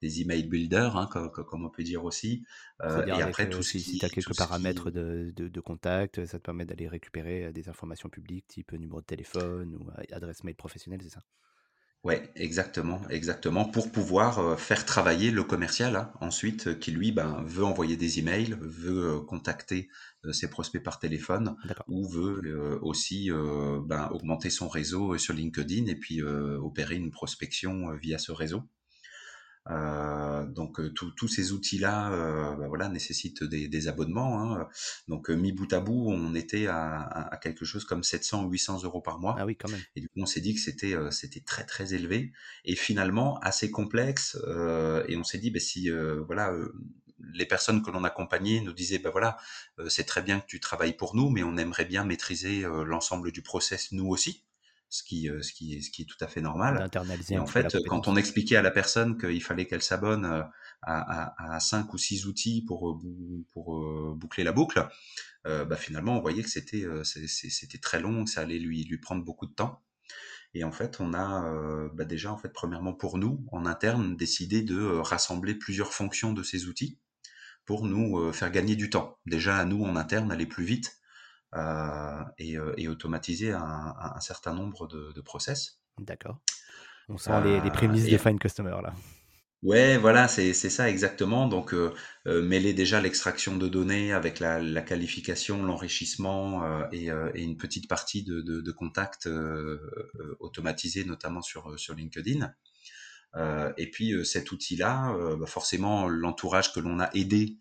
des 0.00 0.20
email 0.20 0.44
builders, 0.44 0.96
hein, 0.96 1.08
comme, 1.10 1.30
comme, 1.30 1.64
on 1.64 1.70
peut 1.70 1.82
dire 1.82 2.04
aussi. 2.04 2.44
et 2.84 3.10
après, 3.10 3.48
tout 3.50 3.62
si, 3.62 3.80
si 3.80 3.98
tu 3.98 4.04
as 4.04 4.10
quelques 4.10 4.36
paramètres 4.36 4.90
qui... 4.90 4.96
de, 4.96 5.32
de, 5.34 5.48
de, 5.48 5.60
contact, 5.60 6.24
ça 6.26 6.38
te 6.38 6.44
permet 6.44 6.64
d'aller 6.64 6.86
récupérer 6.86 7.52
des 7.52 7.68
informations 7.68 8.08
publiques, 8.08 8.46
type 8.46 8.72
numéro 8.72 9.00
de 9.00 9.06
téléphone 9.06 9.74
ou 9.74 9.90
adresse 10.12 10.44
mail 10.44 10.54
professionnelle, 10.54 11.00
c'est 11.02 11.08
ça? 11.08 11.22
Ouais, 12.02 12.30
exactement, 12.34 13.06
exactement, 13.10 13.66
pour 13.66 13.92
pouvoir 13.92 14.38
euh, 14.38 14.56
faire 14.56 14.86
travailler 14.86 15.30
le 15.30 15.44
commercial 15.44 15.96
hein, 15.96 16.10
ensuite, 16.22 16.68
euh, 16.68 16.74
qui 16.74 16.92
lui 16.92 17.12
ben, 17.12 17.42
veut 17.44 17.62
envoyer 17.62 17.98
des 17.98 18.18
emails, 18.18 18.56
veut 18.58 19.16
euh, 19.16 19.20
contacter 19.20 19.90
ses 20.32 20.48
prospects 20.48 20.82
par 20.82 20.98
téléphone, 20.98 21.56
ou 21.88 22.06
veut 22.06 22.78
aussi 22.82 23.30
ben, 23.30 24.10
augmenter 24.12 24.50
son 24.50 24.68
réseau 24.68 25.16
sur 25.16 25.32
LinkedIn 25.32 25.86
et 25.86 25.94
puis 25.94 26.22
opérer 26.22 26.96
une 26.96 27.10
prospection 27.10 27.94
via 27.94 28.18
ce 28.18 28.30
réseau. 28.30 28.62
Euh, 29.70 30.46
donc 30.46 30.80
euh, 30.80 30.92
tous 30.92 31.28
ces 31.28 31.52
outils-là, 31.52 32.12
euh, 32.12 32.56
bah, 32.56 32.66
voilà, 32.68 32.88
nécessitent 32.88 33.44
des, 33.44 33.68
des 33.68 33.88
abonnements. 33.88 34.40
Hein. 34.40 34.68
Donc 35.08 35.30
mis 35.30 35.52
bout 35.52 35.72
à 35.72 35.80
bout, 35.80 36.08
on 36.08 36.34
était 36.34 36.66
à, 36.66 37.00
à, 37.00 37.36
quelque 37.36 37.64
chose 37.64 37.84
comme 37.84 38.02
700 38.02 38.44
ou 38.44 38.50
800 38.50 38.82
euros 38.84 39.00
par 39.00 39.18
mois. 39.18 39.36
Ah 39.38 39.46
oui, 39.46 39.56
quand 39.56 39.70
même. 39.70 39.80
Et 39.96 40.00
du 40.00 40.08
coup, 40.08 40.20
on 40.20 40.26
s'est 40.26 40.40
dit 40.40 40.54
que 40.54 40.60
c'était 40.60 40.94
c'était 41.10 41.40
très 41.40 41.64
très 41.64 41.94
élevé 41.94 42.32
et 42.64 42.74
finalement 42.74 43.38
assez 43.40 43.70
complexe. 43.70 44.36
et 45.08 45.16
on 45.16 45.24
s'est 45.24 45.38
dit, 45.38 45.50
bah, 45.50 45.60
si 45.60 45.90
voilà 46.26 46.52
les 47.34 47.44
personnes 47.44 47.82
que 47.82 47.90
l'on 47.90 48.04
accompagnait 48.04 48.60
nous 48.60 48.72
disaient, 48.72 48.98
ben 48.98 49.10
voilà, 49.10 49.36
c'est 49.88 50.04
très 50.04 50.22
bien 50.22 50.40
que 50.40 50.46
tu 50.46 50.58
travailles 50.58 50.96
pour 50.96 51.14
nous, 51.14 51.28
mais 51.30 51.42
on 51.42 51.56
aimerait 51.58 51.84
bien 51.84 52.04
maîtriser 52.04 52.62
l'ensemble 52.62 53.30
du 53.30 53.42
process 53.42 53.92
nous 53.92 54.08
aussi 54.08 54.44
ce 54.90 55.04
qui, 55.04 55.30
euh, 55.30 55.40
ce 55.40 55.52
qui, 55.52 55.74
est, 55.74 55.80
ce 55.80 55.90
qui 55.90 56.02
est 56.02 56.04
tout 56.04 56.22
à 56.22 56.26
fait 56.26 56.40
normal. 56.40 56.90
Et 57.30 57.38
en 57.38 57.46
fait, 57.46 57.76
quand 57.86 58.08
on 58.08 58.16
expliquait 58.16 58.56
à 58.56 58.62
la 58.62 58.72
personne 58.72 59.16
qu'il 59.16 59.42
fallait 59.42 59.66
qu'elle 59.66 59.82
s'abonne 59.82 60.24
euh, 60.24 60.42
à, 60.82 61.30
à, 61.30 61.54
à, 61.54 61.60
cinq 61.60 61.94
ou 61.94 61.98
six 61.98 62.26
outils 62.26 62.64
pour, 62.66 62.90
euh, 62.90 62.98
pour 63.52 64.16
boucler 64.16 64.44
la 64.44 64.52
boucle, 64.52 64.86
euh, 65.46 65.64
bah 65.64 65.76
finalement, 65.76 66.18
on 66.18 66.20
voyait 66.20 66.42
que 66.42 66.50
c'était 66.50 66.84
c'était 67.04 67.78
très 67.78 68.00
long, 68.00 68.24
que 68.24 68.30
ça 68.30 68.42
allait 68.42 68.58
lui, 68.58 68.84
lui 68.84 68.98
prendre 68.98 69.24
beaucoup 69.24 69.46
de 69.46 69.54
temps. 69.54 69.80
Et 70.52 70.64
en 70.64 70.72
fait, 70.72 70.98
on 70.98 71.14
a 71.14 71.48
euh, 71.48 71.88
bah 71.94 72.04
déjà, 72.04 72.32
en 72.32 72.36
fait, 72.36 72.52
premièrement 72.52 72.92
pour 72.92 73.16
nous, 73.16 73.46
en 73.52 73.66
interne, 73.66 74.16
décidé 74.16 74.62
de 74.62 74.84
rassembler 74.98 75.54
plusieurs 75.54 75.92
fonctions 75.92 76.32
de 76.32 76.42
ces 76.42 76.66
outils 76.66 76.98
pour 77.64 77.86
nous 77.86 78.32
faire 78.32 78.50
gagner 78.50 78.74
du 78.74 78.90
temps. 78.90 79.18
Déjà, 79.26 79.58
à 79.58 79.64
nous, 79.64 79.84
en 79.84 79.94
interne, 79.94 80.32
aller 80.32 80.46
plus 80.46 80.64
vite 80.64 80.96
euh, 80.96 80.99
et, 81.52 82.56
euh, 82.56 82.72
et, 82.76 82.88
automatiser 82.88 83.52
un, 83.52 83.94
un, 83.98 84.20
certain 84.20 84.54
nombre 84.54 84.86
de, 84.86 85.12
de 85.12 85.20
process. 85.20 85.80
D'accord. 85.98 86.40
On 87.08 87.18
sent 87.18 87.32
les, 87.44 87.60
les, 87.60 87.70
prémices 87.70 88.06
euh, 88.06 88.12
de 88.12 88.18
Find 88.18 88.38
Customer 88.38 88.76
là. 88.82 88.94
Ouais, 89.62 89.98
voilà, 89.98 90.26
c'est 90.26 90.54
ça 90.54 90.88
exactement. 90.88 91.46
Donc, 91.46 91.74
euh, 91.74 91.92
mêler 92.26 92.72
déjà 92.72 92.98
l'extraction 93.00 93.58
de 93.58 93.68
données 93.68 94.10
avec 94.12 94.38
la, 94.40 94.58
la 94.58 94.80
qualification, 94.80 95.62
l'enrichissement 95.62 96.64
euh, 96.64 96.86
et, 96.92 97.08
et, 97.08 97.42
une 97.42 97.58
petite 97.58 97.86
partie 97.86 98.22
de, 98.22 98.40
de, 98.40 98.62
de 98.62 98.72
contact 98.72 99.28
automatisé, 100.38 101.04
notamment 101.04 101.42
sur, 101.42 101.78
sur 101.78 101.94
LinkedIn. 101.94 102.54
et 103.76 103.90
puis, 103.90 104.24
cet 104.24 104.50
outil-là, 104.50 105.14
bah 105.38 105.46
forcément, 105.46 106.08
l'entourage 106.08 106.72
que 106.72 106.80
l'on 106.80 106.98
a 106.98 107.10
aidé 107.12 107.58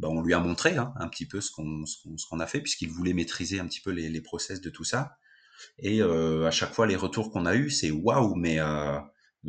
bah, 0.00 0.08
on 0.10 0.22
lui 0.22 0.32
a 0.32 0.38
montré 0.38 0.78
hein, 0.78 0.94
un 0.96 1.08
petit 1.08 1.26
peu 1.26 1.42
ce 1.42 1.50
qu'on 1.50 2.40
a 2.40 2.46
fait 2.46 2.62
puisqu'il 2.62 2.88
voulait 2.88 3.12
maîtriser 3.12 3.60
un 3.60 3.66
petit 3.66 3.82
peu 3.82 3.90
les, 3.90 4.20
process 4.22 4.62
de 4.62 4.70
tout 4.70 4.84
ça. 4.84 5.18
Et 5.78 6.00
euh, 6.00 6.46
à 6.46 6.50
chaque 6.50 6.72
fois, 6.72 6.86
les 6.86 6.96
retours 6.96 7.30
qu'on 7.30 7.44
a 7.44 7.54
eus, 7.54 7.68
c'est 7.68 7.90
waouh, 7.90 8.34
mais 8.34 8.60
euh, 8.60 8.98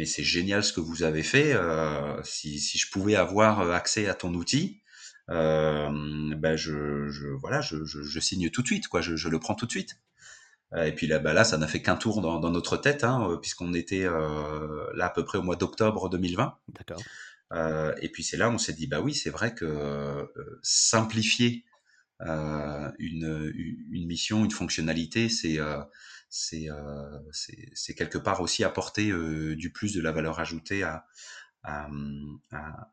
c'est 0.04 0.26
génial 0.26 0.62
ce 0.62 0.74
que 0.74 0.82
vous 0.82 1.04
avez 1.04 1.24
fait. 1.24 1.54
Euh, 1.54 2.22
si, 2.24 2.60
je 2.60 2.92
pouvais 2.92 3.16
avoir 3.16 3.72
accès 3.72 4.10
à 4.10 4.14
ton 4.14 4.34
outil, 4.34 4.82
ben 5.30 6.56
je, 6.58 8.20
signe 8.20 8.50
tout 8.50 8.62
de 8.62 8.68
suite. 8.68 8.84
Je, 9.00 9.30
le 9.30 9.40
prends 9.40 9.56
tout 9.56 9.66
de 9.66 9.72
suite. 9.72 10.02
Et 10.76 10.92
puis 10.92 11.08
là, 11.08 11.20
bah 11.20 11.32
là, 11.32 11.46
ça 11.46 11.58
n'a 11.58 11.68
fait 11.68 11.82
qu'un 11.82 11.96
tour 11.96 12.20
dans, 12.20 12.52
notre 12.52 12.76
tête, 12.76 13.06
hein, 13.06 13.40
puisqu'on 13.42 13.74
était 13.74 14.04
là 14.04 15.06
à 15.06 15.10
peu 15.10 15.24
près 15.24 15.38
au 15.38 15.44
mois 15.44 15.56
d'octobre 15.56 16.10
2020. 16.10 16.58
D'accord. 16.78 17.02
Euh, 17.52 17.94
et 18.02 18.10
puis 18.10 18.24
c'est 18.24 18.38
là 18.38 18.50
on 18.50 18.58
s'est 18.58 18.74
dit, 18.74 18.88
bah 18.88 19.02
oui, 19.02 19.14
c'est 19.14 19.30
vrai 19.30 19.54
que 19.54 19.66
euh, 19.66 20.26
simplifier 20.62 21.66
euh, 22.22 22.92
une, 23.00 24.06
mission, 24.06 24.46
une 24.46 24.52
fonctionnalité, 24.52 25.28
c'est 25.30 25.58
quelque 27.96 28.18
part 28.18 28.42
aussi 28.42 28.64
apporter 28.64 29.12
du 29.56 29.72
plus 29.72 29.94
de 29.94 30.02
la 30.02 30.12
valeur 30.12 30.40
ajoutée 30.40 30.84
à, 30.84 31.06
à, 31.64 31.90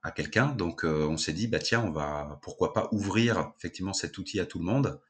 à, 0.03 0.11
quelqu'un. 0.13 0.49
Donc 0.49 0.85
on 0.85 1.17
s'est 1.17 1.33
dit 1.33 1.47
bah 1.47 1.59
tiens 1.59 1.83
on 1.83 1.91
va 1.91 2.41
pourquoi 2.43 2.73
pas 2.73 2.89
ouvrir 2.93 3.53
effectivement 3.59 3.93
cet 3.93 4.19
outil 4.19 4.41
à 4.41 4.47
tout 4.47 4.59
le 4.59 4.65
monde. 4.65 5.01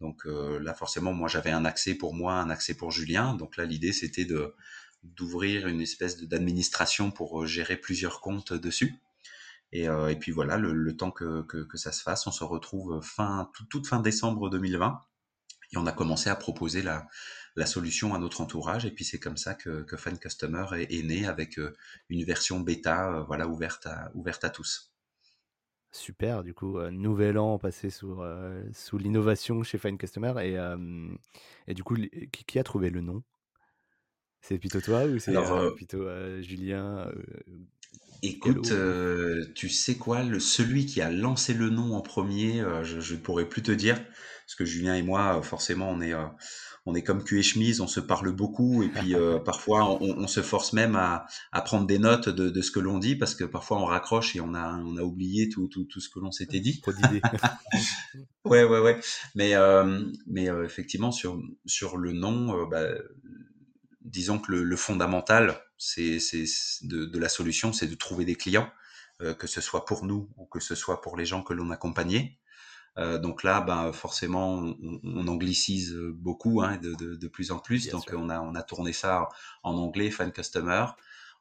Donc 0.00 0.24
là 0.26 0.74
forcément 0.74 1.12
moi 1.12 1.28
j'avais 1.28 1.50
un 1.50 1.64
accès 1.64 1.94
pour 1.94 2.14
moi, 2.14 2.34
un 2.34 2.50
accès 2.50 2.74
pour 2.74 2.90
Julien. 2.90 3.34
Donc 3.34 3.56
là 3.56 3.64
l'idée 3.64 3.92
c'était 3.92 4.24
de 4.24 4.54
d'ouvrir 5.02 5.66
une 5.66 5.80
espèce 5.80 6.18
d'administration 6.22 7.10
pour 7.10 7.46
gérer 7.46 7.76
plusieurs 7.76 8.20
comptes 8.20 8.52
dessus. 8.52 8.94
Et, 9.72 9.88
euh, 9.88 10.08
et 10.08 10.16
puis 10.16 10.32
voilà, 10.32 10.56
le, 10.56 10.72
le 10.72 10.96
temps 10.96 11.10
que, 11.10 11.42
que, 11.42 11.76
ça 11.76 11.92
se 11.92 12.02
fasse, 12.02 12.26
on 12.26 12.32
se 12.32 12.44
retrouve 12.44 13.00
fin, 13.02 13.50
toute 13.70 13.86
fin 13.86 14.00
décembre 14.00 14.50
2020 14.50 15.00
et 15.72 15.76
on 15.76 15.86
a 15.86 15.92
commencé 15.92 16.28
à 16.28 16.34
proposer 16.34 16.82
la, 16.82 17.06
la 17.54 17.66
solution 17.66 18.14
à 18.14 18.18
notre 18.18 18.40
entourage. 18.40 18.84
Et 18.84 18.90
puis 18.90 19.04
c'est 19.04 19.20
comme 19.20 19.36
ça 19.36 19.54
que, 19.54 19.82
que 19.82 19.96
Fan 19.96 20.18
Customer 20.18 20.66
est, 20.76 21.02
né 21.04 21.26
avec 21.26 21.58
euh, 21.58 21.72
une 22.08 22.24
version 22.24 22.60
bêta, 22.60 23.12
euh, 23.12 23.22
voilà, 23.22 23.46
ouverte 23.46 23.86
à, 23.86 24.10
ouverte 24.14 24.44
à 24.44 24.50
tous. 24.50 24.90
Super, 25.92 26.44
du 26.44 26.54
coup, 26.54 26.78
euh, 26.78 26.90
nouvel 26.90 27.36
an 27.36 27.58
passé 27.58 27.90
sous, 27.90 28.22
euh, 28.22 28.62
sous 28.72 28.96
l'innovation 28.96 29.62
chez 29.64 29.76
Fine 29.76 29.98
Customer. 29.98 30.32
Et, 30.40 30.56
euh, 30.56 31.08
et 31.66 31.74
du 31.74 31.82
coup, 31.82 31.96
qui, 32.30 32.58
a 32.58 32.62
trouvé 32.62 32.90
le 32.90 33.00
nom? 33.00 33.24
C'est 34.42 34.58
plutôt 34.58 34.80
toi 34.80 35.04
ou 35.04 35.18
c'est 35.18 35.32
plutôt 35.76 36.06
Julien 36.40 37.10
Écoute, 38.22 38.70
euh, 38.72 39.46
tu 39.54 39.70
sais 39.70 39.96
quoi, 39.96 40.22
le, 40.22 40.40
celui 40.40 40.84
qui 40.84 41.00
a 41.00 41.10
lancé 41.10 41.54
le 41.54 41.70
nom 41.70 41.94
en 41.94 42.02
premier, 42.02 42.60
euh, 42.60 42.84
je 42.84 43.14
ne 43.14 43.18
pourrais 43.18 43.48
plus 43.48 43.62
te 43.62 43.72
dire, 43.72 43.96
parce 43.96 44.56
que 44.56 44.64
Julien 44.66 44.94
et 44.94 45.02
moi, 45.02 45.38
euh, 45.38 45.42
forcément, 45.42 45.88
on 45.88 46.02
est, 46.02 46.12
euh, 46.12 46.26
on 46.84 46.94
est 46.94 47.02
comme 47.02 47.24
cul 47.24 47.38
et 47.38 47.42
chemise, 47.42 47.80
on 47.80 47.86
se 47.86 47.98
parle 47.98 48.30
beaucoup, 48.32 48.82
et 48.82 48.88
puis 48.88 49.14
euh, 49.14 49.38
parfois, 49.44 49.90
on, 50.02 50.18
on, 50.18 50.26
se 50.26 50.42
force 50.42 50.74
même 50.74 50.96
à, 50.96 51.24
à 51.50 51.62
prendre 51.62 51.86
des 51.86 51.98
notes 51.98 52.28
de, 52.28 52.50
de 52.50 52.60
ce 52.60 52.70
que 52.70 52.80
l'on 52.80 52.98
dit, 52.98 53.16
parce 53.16 53.34
que 53.34 53.44
parfois, 53.44 53.80
on 53.80 53.86
raccroche 53.86 54.36
et 54.36 54.42
on 54.42 54.52
a, 54.52 54.74
on 54.84 54.98
a 54.98 55.02
oublié 55.02 55.48
tout, 55.48 55.68
tout, 55.68 55.84
tout 55.84 56.00
ce 56.00 56.10
que 56.10 56.20
l'on 56.20 56.30
s'était 56.30 56.60
dit. 56.60 56.78
Trop 56.82 56.92
d'idées. 56.92 57.22
ouais, 58.44 58.64
ouais, 58.64 58.80
ouais. 58.80 59.00
Mais, 59.34 59.54
mais 60.26 60.48
effectivement, 60.64 61.10
sur, 61.10 61.40
sur 61.64 61.96
le 61.96 62.12
nom, 62.12 62.66
bah, 62.66 62.86
disons 64.00 64.38
que 64.38 64.52
le, 64.52 64.62
le 64.62 64.76
fondamental, 64.76 65.60
c'est 65.78 66.18
de, 66.82 67.04
de, 67.04 67.18
la 67.18 67.28
solution, 67.28 67.72
c'est 67.72 67.86
de 67.86 67.94
trouver 67.94 68.24
des 68.24 68.36
clients, 68.36 68.70
euh, 69.22 69.34
que 69.34 69.46
ce 69.46 69.60
soit 69.60 69.84
pour 69.84 70.04
nous 70.04 70.30
ou 70.36 70.46
que 70.46 70.60
ce 70.60 70.74
soit 70.74 71.00
pour 71.00 71.16
les 71.16 71.24
gens 71.24 71.42
que 71.42 71.52
l'on 71.52 71.70
accompagnait. 71.70 72.38
Euh, 72.98 73.18
donc 73.18 73.44
là, 73.44 73.60
ben, 73.60 73.92
forcément, 73.92 74.54
on, 74.58 75.00
on 75.04 75.28
anglicise 75.28 75.94
beaucoup, 76.14 76.60
hein, 76.62 76.76
de, 76.78 76.94
de, 76.94 77.14
de, 77.14 77.28
plus 77.28 77.52
en 77.52 77.58
plus. 77.58 77.84
Bien 77.84 77.92
donc 77.92 78.08
sûr. 78.08 78.18
on 78.18 78.28
a, 78.28 78.40
on 78.40 78.54
a 78.54 78.62
tourné 78.62 78.92
ça 78.92 79.28
en 79.62 79.74
anglais, 79.74 80.10
fan 80.10 80.32
customer. 80.32 80.86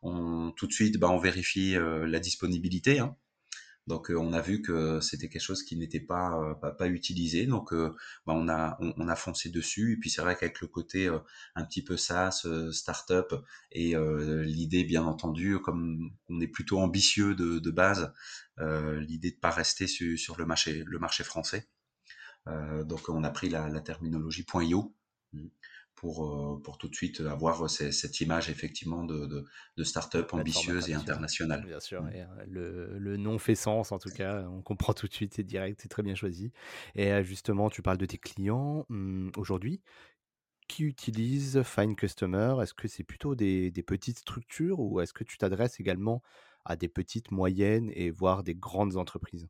On, 0.01 0.51
tout 0.55 0.67
de 0.67 0.73
suite, 0.73 0.97
ben, 0.99 1.09
on 1.09 1.17
vérifie 1.17 1.75
euh, 1.75 2.07
la 2.07 2.19
disponibilité. 2.19 2.99
Hein. 2.99 3.15
Donc, 3.89 4.11
euh, 4.11 4.15
on 4.17 4.33
a 4.33 4.39
vu 4.41 4.61
que 4.61 4.99
c'était 5.01 5.29
quelque 5.29 5.41
chose 5.41 5.63
qui 5.63 5.75
n'était 5.75 5.99
pas, 5.99 6.39
euh, 6.79 6.85
utilisé. 6.89 7.47
Donc, 7.47 7.73
euh, 7.73 7.95
bah, 8.27 8.33
on, 8.35 8.47
a, 8.47 8.77
on, 8.79 8.93
on, 8.97 9.07
a 9.07 9.15
foncé 9.15 9.49
dessus. 9.49 9.93
Et 9.93 9.97
puis, 9.97 10.11
c'est 10.11 10.21
vrai 10.21 10.35
qu'avec 10.37 10.61
le 10.61 10.67
côté 10.67 11.09
un 11.55 11.65
petit 11.65 11.83
peu 11.83 11.97
SaaS, 11.97 12.45
startup, 12.71 13.33
et 13.71 13.95
l'idée, 14.45 14.83
bien 14.83 15.03
entendu, 15.03 15.59
comme 15.59 16.11
on 16.29 16.39
est 16.39 16.47
plutôt 16.47 16.79
ambitieux 16.79 17.33
de, 17.35 17.71
base, 17.71 18.13
l'idée 18.59 19.31
de 19.31 19.37
pas 19.37 19.49
rester 19.49 19.87
sur, 19.87 20.17
sur, 20.19 20.37
le 20.37 20.45
marché, 20.45 20.83
le 20.85 20.99
marché 20.99 21.23
français. 21.23 21.67
donc, 22.85 23.09
on 23.09 23.23
a 23.23 23.31
pris 23.31 23.49
la, 23.49 23.69
la 23.69 23.81
terminologie 23.81 24.45
.io 24.53 24.95
pour, 25.99 26.25
euh, 26.25 26.61
pour 26.63 26.77
tout 26.77 26.87
de 26.87 26.95
suite 26.95 27.19
avoir 27.19 27.69
cette 27.69 28.21
image 28.21 28.49
effectivement 28.49 29.03
de, 29.03 29.25
de, 29.25 29.45
de 29.75 29.83
start-up 29.83 30.33
ambitieuse 30.33 30.89
et 30.89 30.93
internationale. 30.93 31.65
Bien 31.65 31.81
sûr, 31.81 32.07
et, 32.07 32.21
euh, 32.21 32.25
le, 32.47 32.97
le, 32.97 33.17
nom 33.17 33.37
fait 33.37 33.55
sens 33.55 33.91
en 33.91 33.99
tout 33.99 34.09
cas, 34.09 34.47
on 34.47 34.61
comprend 34.61 34.93
tout 34.93 35.07
de 35.07 35.13
suite, 35.13 35.33
c'est 35.35 35.43
direct, 35.43 35.81
c'est 35.81 35.89
très 35.89 36.01
bien 36.01 36.15
choisi. 36.15 36.53
Et 36.95 37.11
euh, 37.11 37.21
justement, 37.21 37.69
tu 37.69 37.81
parles 37.81 37.97
de 37.97 38.05
tes 38.05 38.17
clients 38.17 38.85
hum, 38.89 39.29
aujourd'hui. 39.35 39.81
Qui 40.69 40.83
utilise 40.83 41.63
Fine 41.63 41.95
Customer? 41.95 42.55
Est-ce 42.61 42.75
que 42.75 42.87
c'est 42.87 43.03
plutôt 43.03 43.35
des, 43.35 43.69
des, 43.69 43.83
petites 43.83 44.19
structures 44.19 44.79
ou 44.79 45.01
est-ce 45.01 45.13
que 45.13 45.25
tu 45.25 45.37
t'adresses 45.37 45.81
également 45.81 46.21
à 46.63 46.77
des 46.77 46.87
petites, 46.87 47.31
moyennes 47.31 47.91
et 47.93 48.09
voire 48.09 48.43
des 48.43 48.55
grandes 48.55 48.95
entreprises? 48.95 49.49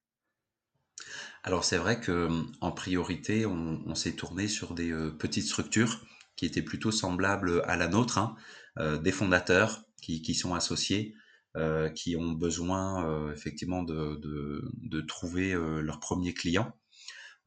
Alors 1.43 1.63
c'est 1.63 1.77
vrai 1.77 1.99
que 1.99 2.25
hum, 2.25 2.51
en 2.59 2.71
priorité, 2.71 3.45
on, 3.45 3.83
on 3.85 3.93
s'est 3.93 4.13
tourné 4.13 4.47
sur 4.47 4.73
des 4.73 4.91
euh, 4.91 5.11
petites 5.11 5.45
structures 5.45 6.03
qui 6.39 6.45
étaient 6.45 6.61
plutôt 6.61 6.91
semblables 6.91 7.61
à 7.67 7.75
la 7.75 7.89
nôtre, 7.89 8.17
hein, 8.17 8.37
euh, 8.77 8.97
des 8.97 9.11
fondateurs 9.11 9.83
qui, 10.01 10.21
qui 10.21 10.33
sont 10.33 10.55
associés, 10.55 11.13
euh, 11.57 11.89
qui 11.89 12.15
ont 12.15 12.31
besoin 12.31 13.05
euh, 13.05 13.33
effectivement 13.33 13.83
de, 13.83 14.21
de, 14.21 15.01
trouver 15.01 15.53
leur 15.53 15.99
premier 15.99 16.33
client. 16.33 16.73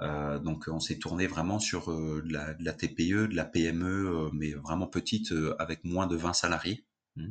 Donc 0.01 0.65
on 0.69 0.81
s'est 0.81 0.99
tourné 0.99 1.27
vraiment 1.29 1.59
sur 1.61 1.87
de 1.87 2.33
la, 2.33 2.73
TPE, 2.73 3.29
de 3.29 3.35
la 3.35 3.45
PME, 3.45 4.31
mais 4.33 4.53
vraiment 4.53 4.89
petite, 4.89 5.33
avec 5.59 5.85
moins 5.85 6.07
de 6.07 6.17
20 6.17 6.33
salariés. 6.33 6.85
Mmh. 7.17 7.31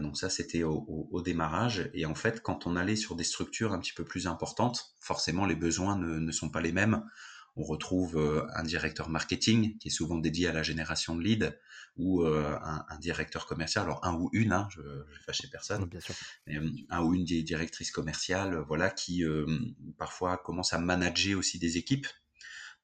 Donc 0.00 0.18
ça, 0.18 0.28
c'était 0.28 0.62
au, 0.62 1.22
démarrage. 1.24 1.90
Et 1.94 2.04
en 2.04 2.14
fait, 2.14 2.42
quand 2.42 2.66
on 2.66 2.76
allait 2.76 2.96
sur 2.96 3.16
des 3.16 3.24
structures 3.24 3.72
un 3.72 3.78
petit 3.78 3.94
peu 3.94 4.04
plus 4.04 4.26
importantes, 4.26 4.94
forcément, 5.00 5.46
les 5.46 5.56
besoins 5.56 5.96
ne 5.96 6.32
sont 6.32 6.50
pas 6.50 6.60
les 6.60 6.72
mêmes 6.72 7.02
on 7.56 7.64
retrouve 7.64 8.16
euh, 8.16 8.46
un 8.54 8.62
directeur 8.62 9.08
marketing 9.08 9.76
qui 9.78 9.88
est 9.88 9.90
souvent 9.90 10.16
dédié 10.16 10.48
à 10.48 10.52
la 10.52 10.62
génération 10.62 11.16
de 11.16 11.22
leads 11.22 11.52
ou 11.96 12.22
euh, 12.22 12.56
un, 12.62 12.84
un, 12.88 12.98
directeur 12.98 13.46
commercial, 13.46 13.84
alors 13.84 14.04
un 14.04 14.14
ou 14.14 14.30
une, 14.32 14.52
hein, 14.52 14.68
je, 14.70 14.80
je 14.80 14.86
vais 14.86 15.24
fâcher 15.26 15.48
personne, 15.48 15.84
Bien 15.86 16.00
sûr. 16.00 16.14
Mais, 16.46 16.56
euh, 16.56 16.70
un 16.88 17.02
ou 17.02 17.14
une 17.14 17.24
des 17.24 17.42
directrices 17.42 17.90
commerciales, 17.90 18.56
voilà, 18.68 18.90
qui 18.90 19.24
parfois 19.98 20.38
commence 20.38 20.72
à 20.72 20.78
manager 20.78 21.38
aussi 21.38 21.58
des 21.58 21.76
équipes. 21.76 22.06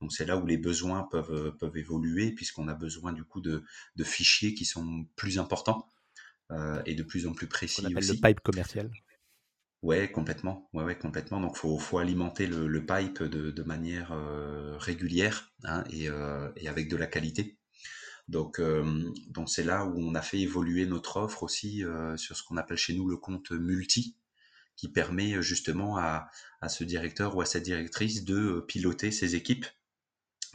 Donc 0.00 0.12
c'est 0.12 0.26
là 0.26 0.37
où 0.37 0.44
les 0.44 0.58
besoins 0.58 1.08
peuvent 1.11 1.56
peuvent 1.58 1.76
évoluer 1.78 2.32
puisqu'on 2.32 2.68
a 2.68 2.75
besoin 2.75 3.14
du 3.14 3.25
coup 3.25 3.40
de, 3.40 3.64
de 3.96 4.04
fichiers 4.04 4.52
qui 4.52 4.66
sont 4.66 5.06
plus 5.16 5.38
importants 5.38 5.88
euh, 6.52 6.80
et 6.87 6.94
de 6.94 7.02
plus 7.02 7.26
en 7.26 7.32
plus 7.32 7.49
précis. 7.49 7.80
On 7.82 7.87
appelle 7.87 7.99
aussi. 7.99 8.20
le 8.23 8.28
pipe 8.28 8.40
commercial. 8.40 8.90
Ouais, 9.86 10.10
complètement. 10.10 10.68
Ouais. 10.72 10.98
Donc, 11.30 11.56
faut, 11.56 11.78
faut 11.78 11.98
alimenter 11.98 12.48
le, 12.48 12.84
pipe 12.84 13.22
de, 13.22 13.62
manière 13.62 14.10
euh, 14.10 14.76
régulière 14.78 15.52
hein, 15.62 15.84
et, 15.90 16.08
euh, 16.08 16.50
et, 16.56 16.66
avec 16.66 16.88
de 16.88 16.96
la 16.96 17.06
qualité. 17.06 17.56
Donc, 18.26 18.58
euh, 18.58 19.04
donc 19.28 19.48
c'est 19.48 19.62
là 19.62 19.84
où 19.84 19.96
on 19.96 20.16
a 20.16 20.22
fait 20.22 20.40
évoluer 20.40 20.86
notre 20.86 21.18
offre 21.18 21.44
aussi 21.44 21.84
sur 22.16 22.36
ce 22.36 22.42
qu'on 22.42 22.56
appelle 22.56 22.76
chez 22.76 22.94
nous 22.94 23.06
le 23.06 23.16
compte 23.16 23.52
multi, 23.52 24.16
qui 24.74 24.88
permet 24.88 25.40
justement 25.40 25.98
à, 25.98 26.30
ce 26.68 26.82
directeur 26.82 27.36
ou 27.36 27.40
à 27.40 27.46
cette 27.46 27.62
directrice 27.62 28.24
de 28.24 28.64
piloter 28.66 29.12
ses 29.12 29.36
équipes, 29.36 29.66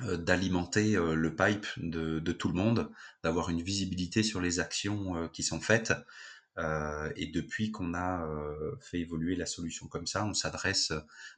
d'alimenter 0.01 0.95
le 0.95 1.33
pipe 1.33 1.67
de, 1.77 2.31
tout 2.33 2.49
le 2.49 2.55
monde, 2.55 2.91
d'avoir 3.23 3.49
une 3.49 3.61
visibilité 3.61 4.23
sur 4.23 4.41
les 4.41 4.59
actions 4.59 5.29
qui 5.29 5.43
sont 5.43 5.61
faites 5.61 5.93
euh, 6.57 7.11
et 7.15 7.27
depuis 7.27 7.71
qu'on 7.71 7.93
a 7.93 8.25
euh, 8.25 8.75
fait 8.81 8.99
évoluer 8.99 9.35
la 9.35 9.45
solution 9.45 9.87
comme 9.87 10.05
ça, 10.05 10.25
on 10.25 10.33
s'adresse 10.33 10.91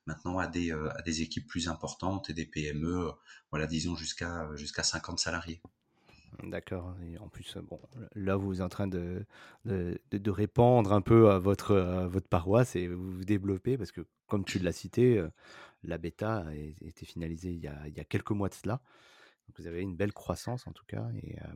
maintenant 0.06 0.40
à 0.40 0.48
des, 0.48 0.72
euh, 0.72 0.90
à 0.98 1.02
des 1.04 1.22
équipes 1.22 1.48
plus 1.48 1.68
importantes 1.68 2.30
et 2.30 2.34
des 2.34 2.46
PME, 2.46 3.12
voilà, 3.52 3.68
disons 3.68 3.96
jusqu'à 3.96 4.50
jusqu'à 4.56 4.84
50 4.84 5.20
salariés. 5.20 5.62
D'accord. 6.42 6.96
Et 7.06 7.18
en 7.20 7.28
plus, 7.28 7.58
bon, 7.70 7.80
là, 8.16 8.36
vous 8.36 8.56
êtes 8.56 8.62
en 8.62 8.70
train 8.70 8.88
de, 8.88 9.24
de, 9.66 10.00
de 10.12 10.32
répandre 10.32 10.92
un 10.92 11.02
peu 11.02 11.30
à 11.30 11.38
votre, 11.38 11.76
votre 12.08 12.28
paroisse 12.28 12.76
et 12.76 12.88
vous 12.88 13.18
vous 13.18 13.24
développez 13.24 13.78
parce 13.78 13.92
que, 13.92 14.02
comme 14.28 14.44
tu 14.44 14.58
l'as 14.58 14.72
cité, 14.72 15.24
la 15.84 16.00
bêta 16.00 16.46
a 16.48 16.54
été 16.56 17.06
finalisée 17.06 17.52
il 17.52 17.60
y 17.60 17.68
a, 17.68 17.88
il 17.88 17.96
y 17.96 18.00
a 18.00 18.04
quelques 18.04 18.32
mois 18.32 18.50
de 18.50 18.56
cela. 18.56 18.82
Vous 19.58 19.68
avez 19.68 19.82
une 19.82 19.96
belle 19.96 20.14
croissance 20.14 20.66
en 20.68 20.72
tout 20.72 20.86
cas. 20.88 21.06
Et 21.22 21.38
euh, 21.40 21.48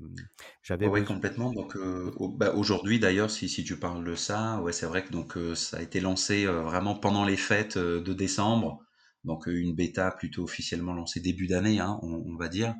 j'avais. 0.62 0.88
Oui, 0.88 1.04
complètement. 1.04 1.52
Donc 1.52 1.76
euh, 1.76 2.12
bah, 2.36 2.54
aujourd'hui 2.54 3.00
d'ailleurs, 3.00 3.32
si, 3.32 3.50
si 3.50 3.64
tu 3.64 3.80
parles 3.80 4.06
de 4.06 4.16
ça, 4.16 4.62
ouais, 4.62 4.72
c'est 4.72 4.86
vrai 4.86 5.04
que 5.04 5.12
donc 5.12 5.38
euh, 5.38 5.56
ça 5.56 5.78
a 5.78 5.82
été 5.82 6.00
lancé 6.00 6.46
vraiment 6.46 6.96
pendant 6.96 7.26
les 7.26 7.38
fêtes 7.38 7.78
de 7.78 8.14
décembre. 8.14 8.84
Donc 9.24 9.48
une 9.48 9.76
bêta 9.76 10.12
plutôt 10.12 10.44
officiellement 10.44 10.94
lancée 10.94 11.20
début 11.20 11.48
d'année, 11.48 11.80
hein, 11.80 12.00
on, 12.02 12.24
on, 12.26 12.38
va 12.38 12.48
dire. 12.48 12.76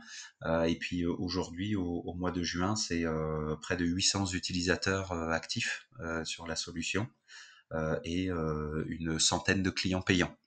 et 0.66 0.78
puis 0.80 1.06
aujourd'hui, 1.06 1.76
au, 1.76 1.84
au, 2.06 2.14
mois 2.14 2.32
de 2.32 2.42
juin, 2.42 2.78
c'est 2.78 3.04
près 3.62 3.76
de 3.76 3.84
800 3.84 4.28
utilisateurs 4.28 5.12
actifs 5.12 5.90
sur 6.24 6.48
la 6.48 6.56
solution 6.56 7.08
et 8.06 8.28
une 8.28 9.20
centaine 9.20 9.62
de 9.62 9.70
clients 9.70 10.02
payants. 10.02 10.38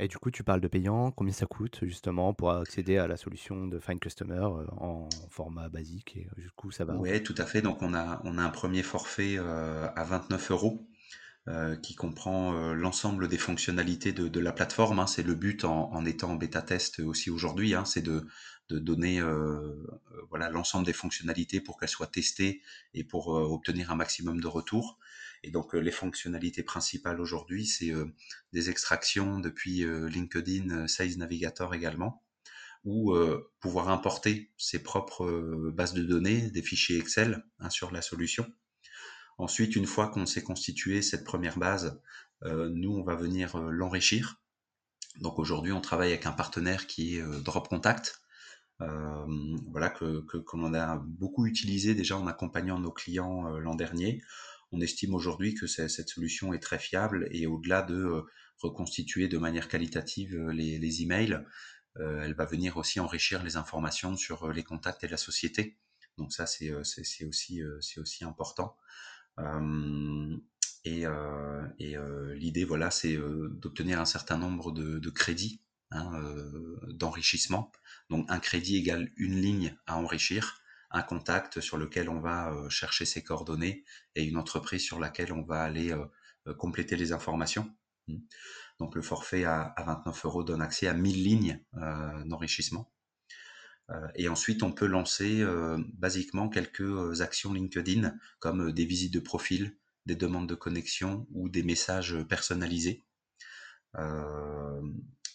Et 0.00 0.08
du 0.08 0.18
coup, 0.18 0.30
tu 0.30 0.42
parles 0.42 0.60
de 0.60 0.66
payant, 0.66 1.12
combien 1.12 1.32
ça 1.32 1.46
coûte 1.46 1.78
justement 1.82 2.34
pour 2.34 2.50
accéder 2.50 2.98
à 2.98 3.06
la 3.06 3.16
solution 3.16 3.68
de 3.68 3.78
Find 3.78 4.00
Customer 4.00 4.34
euh, 4.34 4.66
en 4.76 5.08
format 5.30 5.68
basique 5.68 6.16
et 6.16 6.28
coup 6.56 6.72
ça 6.72 6.84
va? 6.84 6.96
Oui, 6.96 7.22
tout 7.22 7.34
à 7.38 7.46
fait. 7.46 7.62
Donc 7.62 7.80
on 7.80 7.94
a, 7.94 8.20
on 8.24 8.36
a 8.36 8.42
un 8.42 8.50
premier 8.50 8.82
forfait 8.82 9.36
euh, 9.38 9.86
à 9.94 10.04
29 10.04 10.50
euros 10.50 10.86
qui 11.82 11.94
comprend 11.94 12.72
l'ensemble 12.72 13.28
des 13.28 13.36
fonctionnalités 13.36 14.14
de, 14.14 14.40
la 14.40 14.50
plateforme. 14.50 14.98
Hein. 14.98 15.06
C'est 15.06 15.22
le 15.22 15.34
but 15.34 15.66
en, 15.66 16.02
étant 16.06 16.30
en 16.30 16.36
bêta 16.36 16.62
test 16.62 17.00
aussi 17.00 17.28
aujourd'hui, 17.28 17.74
hein. 17.74 17.84
c'est 17.84 18.00
de, 18.00 18.26
donner 18.70 19.20
voilà 20.30 20.48
l'ensemble 20.48 20.86
des 20.86 20.94
fonctionnalités 20.94 21.60
pour 21.60 21.78
qu'elles 21.78 21.90
soient 21.90 22.06
testées 22.06 22.62
et 22.94 23.04
pour 23.04 23.28
obtenir 23.28 23.90
un 23.90 23.94
maximum 23.94 24.40
de 24.40 24.46
retours. 24.46 24.98
Et 25.46 25.50
donc 25.50 25.74
les 25.74 25.90
fonctionnalités 25.90 26.62
principales 26.62 27.20
aujourd'hui, 27.20 27.66
c'est 27.66 27.92
des 28.52 28.70
extractions 28.70 29.40
depuis 29.40 29.84
LinkedIn 29.84 30.88
Sales 30.88 31.18
Navigator 31.18 31.74
également, 31.74 32.22
ou 32.84 33.14
pouvoir 33.60 33.90
importer 33.90 34.50
ses 34.56 34.82
propres 34.82 35.70
bases 35.70 35.92
de 35.92 36.02
données, 36.02 36.50
des 36.50 36.62
fichiers 36.62 36.98
Excel 36.98 37.44
hein, 37.58 37.70
sur 37.70 37.92
la 37.92 38.00
solution 38.00 38.46
Ensuite, 39.38 39.74
une 39.76 39.86
fois 39.86 40.08
qu'on 40.08 40.26
s'est 40.26 40.42
constitué 40.42 41.02
cette 41.02 41.24
première 41.24 41.58
base, 41.58 42.00
euh, 42.44 42.70
nous, 42.72 42.92
on 42.92 43.02
va 43.02 43.16
venir 43.16 43.56
euh, 43.56 43.70
l'enrichir. 43.70 44.40
Donc 45.20 45.38
aujourd'hui, 45.38 45.72
on 45.72 45.80
travaille 45.80 46.10
avec 46.10 46.26
un 46.26 46.32
partenaire 46.32 46.86
qui 46.86 47.16
est 47.16 47.22
euh, 47.22 47.40
Drop 47.40 47.68
Contact, 47.68 48.20
voilà 48.80 49.88
que, 49.88 50.20
que 50.26 50.36
qu'on 50.36 50.74
a 50.74 50.96
beaucoup 50.96 51.46
utilisé 51.46 51.94
déjà 51.94 52.18
en 52.18 52.26
accompagnant 52.26 52.78
nos 52.78 52.90
clients 52.90 53.48
l'an 53.56 53.76
dernier. 53.76 54.20
On 54.74 54.80
estime 54.80 55.14
aujourd'hui 55.14 55.54
que 55.54 55.66
cette 55.66 56.08
solution 56.08 56.52
est 56.52 56.58
très 56.58 56.78
fiable 56.78 57.28
et 57.30 57.46
au-delà 57.46 57.82
de 57.82 58.24
reconstituer 58.58 59.28
de 59.28 59.38
manière 59.38 59.68
qualitative 59.68 60.36
les, 60.50 60.78
les 60.78 61.02
emails, 61.02 61.40
elle 61.96 62.34
va 62.34 62.44
venir 62.44 62.76
aussi 62.76 62.98
enrichir 62.98 63.44
les 63.44 63.56
informations 63.56 64.16
sur 64.16 64.52
les 64.52 64.64
contacts 64.64 65.04
et 65.04 65.08
la 65.08 65.16
société. 65.16 65.78
Donc 66.18 66.32
ça, 66.32 66.46
c'est 66.46 66.72
aussi, 66.72 67.62
important. 68.22 68.76
Euh, 69.38 70.36
et, 70.84 71.06
euh, 71.06 71.62
euh, 71.80 72.34
l'idée, 72.34 72.64
voilà, 72.64 72.90
c'est 72.90 73.16
d'obtenir 73.16 74.00
un 74.00 74.04
certain 74.04 74.38
nombre 74.38 74.72
de, 74.72 75.10
crédits 75.10 75.60
hein, 75.90 76.12
d'enrichissement. 76.88 77.72
Donc 78.10 78.26
un 78.28 78.38
crédit 78.38 78.76
égale 78.76 79.10
une 79.16 79.40
ligne 79.40 79.76
à 79.86 79.96
enrichir, 79.96 80.60
un 80.94 81.02
contact 81.02 81.60
sur 81.60 81.76
lequel 81.76 82.08
on 82.08 82.20
va 82.20 82.54
chercher 82.70 83.04
ses 83.04 83.22
coordonnées 83.22 83.84
et 84.14 84.24
une 84.24 84.36
entreprise 84.36 84.82
sur 84.82 84.98
laquelle 84.98 85.32
on 85.32 85.42
va 85.42 85.62
aller 85.62 85.94
compléter 86.58 86.96
les 86.96 87.12
informations. 87.12 87.70
Mmh. 88.08 88.16
Donc 88.80 88.94
le 88.94 89.02
forfait 89.02 89.44
à, 89.44 89.74
29 89.84 90.24
euros 90.24 90.44
donne 90.44 90.62
accès 90.62 90.86
à 90.86 90.94
1000 90.94 91.22
lignes 91.22 91.60
d'enrichissement. 92.24 92.90
Euh, 93.90 94.08
et 94.14 94.28
ensuite, 94.28 94.62
on 94.62 94.72
peut 94.72 94.86
lancer 94.86 95.40
euh, 95.42 95.78
basiquement 95.94 96.48
quelques 96.48 96.80
euh, 96.80 97.20
actions 97.20 97.52
LinkedIn, 97.52 98.16
comme 98.38 98.72
des 98.72 98.84
visites 98.84 99.12
de 99.12 99.20
profil, 99.20 99.76
des 100.06 100.16
demandes 100.16 100.48
de 100.48 100.54
connexion 100.54 101.26
ou 101.32 101.48
des 101.48 101.62
messages 101.62 102.16
personnalisés. 102.28 103.02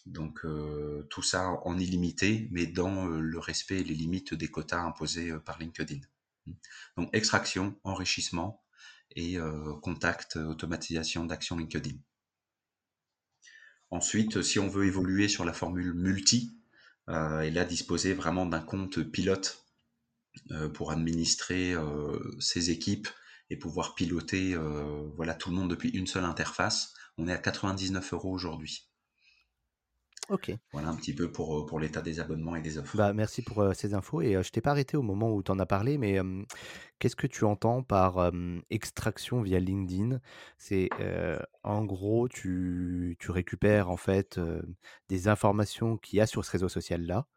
Donc 0.05 0.41
tout 1.09 1.21
ça 1.21 1.49
en 1.63 1.77
illimité, 1.77 2.47
mais 2.51 2.65
dans 2.65 3.05
le 3.05 3.39
respect 3.39 3.81
et 3.81 3.83
les 3.83 3.95
limites 3.95 4.33
des 4.33 4.47
quotas 4.47 4.81
imposés 4.81 5.33
par 5.45 5.59
LinkedIn. 5.59 5.99
Donc 6.97 7.09
extraction, 7.13 7.79
enrichissement 7.83 8.63
et 9.15 9.37
contact, 9.81 10.37
automatisation 10.37 11.25
d'actions 11.25 11.57
LinkedIn. 11.57 11.97
Ensuite, 13.91 14.41
si 14.41 14.59
on 14.59 14.67
veut 14.67 14.85
évoluer 14.85 15.27
sur 15.27 15.45
la 15.45 15.53
formule 15.53 15.93
multi, 15.93 16.59
euh, 17.09 17.41
et 17.41 17.49
là 17.49 17.65
disposer 17.65 18.13
vraiment 18.13 18.45
d'un 18.45 18.59
compte 18.59 19.01
pilote 19.01 19.65
euh, 20.51 20.69
pour 20.69 20.91
administrer 20.91 21.73
euh, 21.73 22.19
ses 22.39 22.69
équipes 22.69 23.07
et 23.49 23.57
pouvoir 23.57 23.95
piloter 23.95 24.55
voilà 25.15 25.33
tout 25.33 25.49
le 25.49 25.55
monde 25.55 25.71
depuis 25.71 25.89
une 25.89 26.05
seule 26.05 26.25
interface. 26.25 26.93
On 27.17 27.27
est 27.27 27.33
à 27.33 27.39
99 27.39 28.13
euros 28.13 28.31
aujourd'hui. 28.31 28.88
Ok. 30.29 30.51
Voilà 30.71 30.89
un 30.89 30.95
petit 30.95 31.13
peu 31.13 31.31
pour, 31.31 31.65
pour 31.65 31.79
l'état 31.79 32.01
des 32.01 32.19
abonnements 32.19 32.55
et 32.55 32.61
des 32.61 32.77
offres. 32.77 32.95
Bah, 32.95 33.13
merci 33.13 33.41
pour 33.41 33.73
ces 33.73 33.93
infos. 33.93 34.21
Et 34.21 34.41
je 34.43 34.49
t'ai 34.51 34.61
pas 34.61 34.71
arrêté 34.71 34.95
au 34.95 35.01
moment 35.01 35.33
où 35.33 35.41
tu 35.41 35.51
en 35.51 35.59
as 35.59 35.65
parlé, 35.65 35.97
mais 35.97 36.19
qu'est-ce 36.99 37.15
que 37.15 37.27
tu 37.27 37.45
entends 37.45 37.81
par 37.81 38.31
extraction 38.69 39.41
via 39.41 39.59
LinkedIn? 39.59 40.19
C'est 40.57 40.89
en 41.63 41.83
gros, 41.85 42.27
tu, 42.27 43.17
tu, 43.19 43.31
récupères 43.31 43.89
en 43.89 43.97
fait 43.97 44.39
des 45.07 45.27
informations 45.27 45.97
qu'il 45.97 46.17
y 46.17 46.21
a 46.21 46.27
sur 46.27 46.45
ce 46.45 46.51
réseau 46.51 46.69
social-là, 46.69 47.27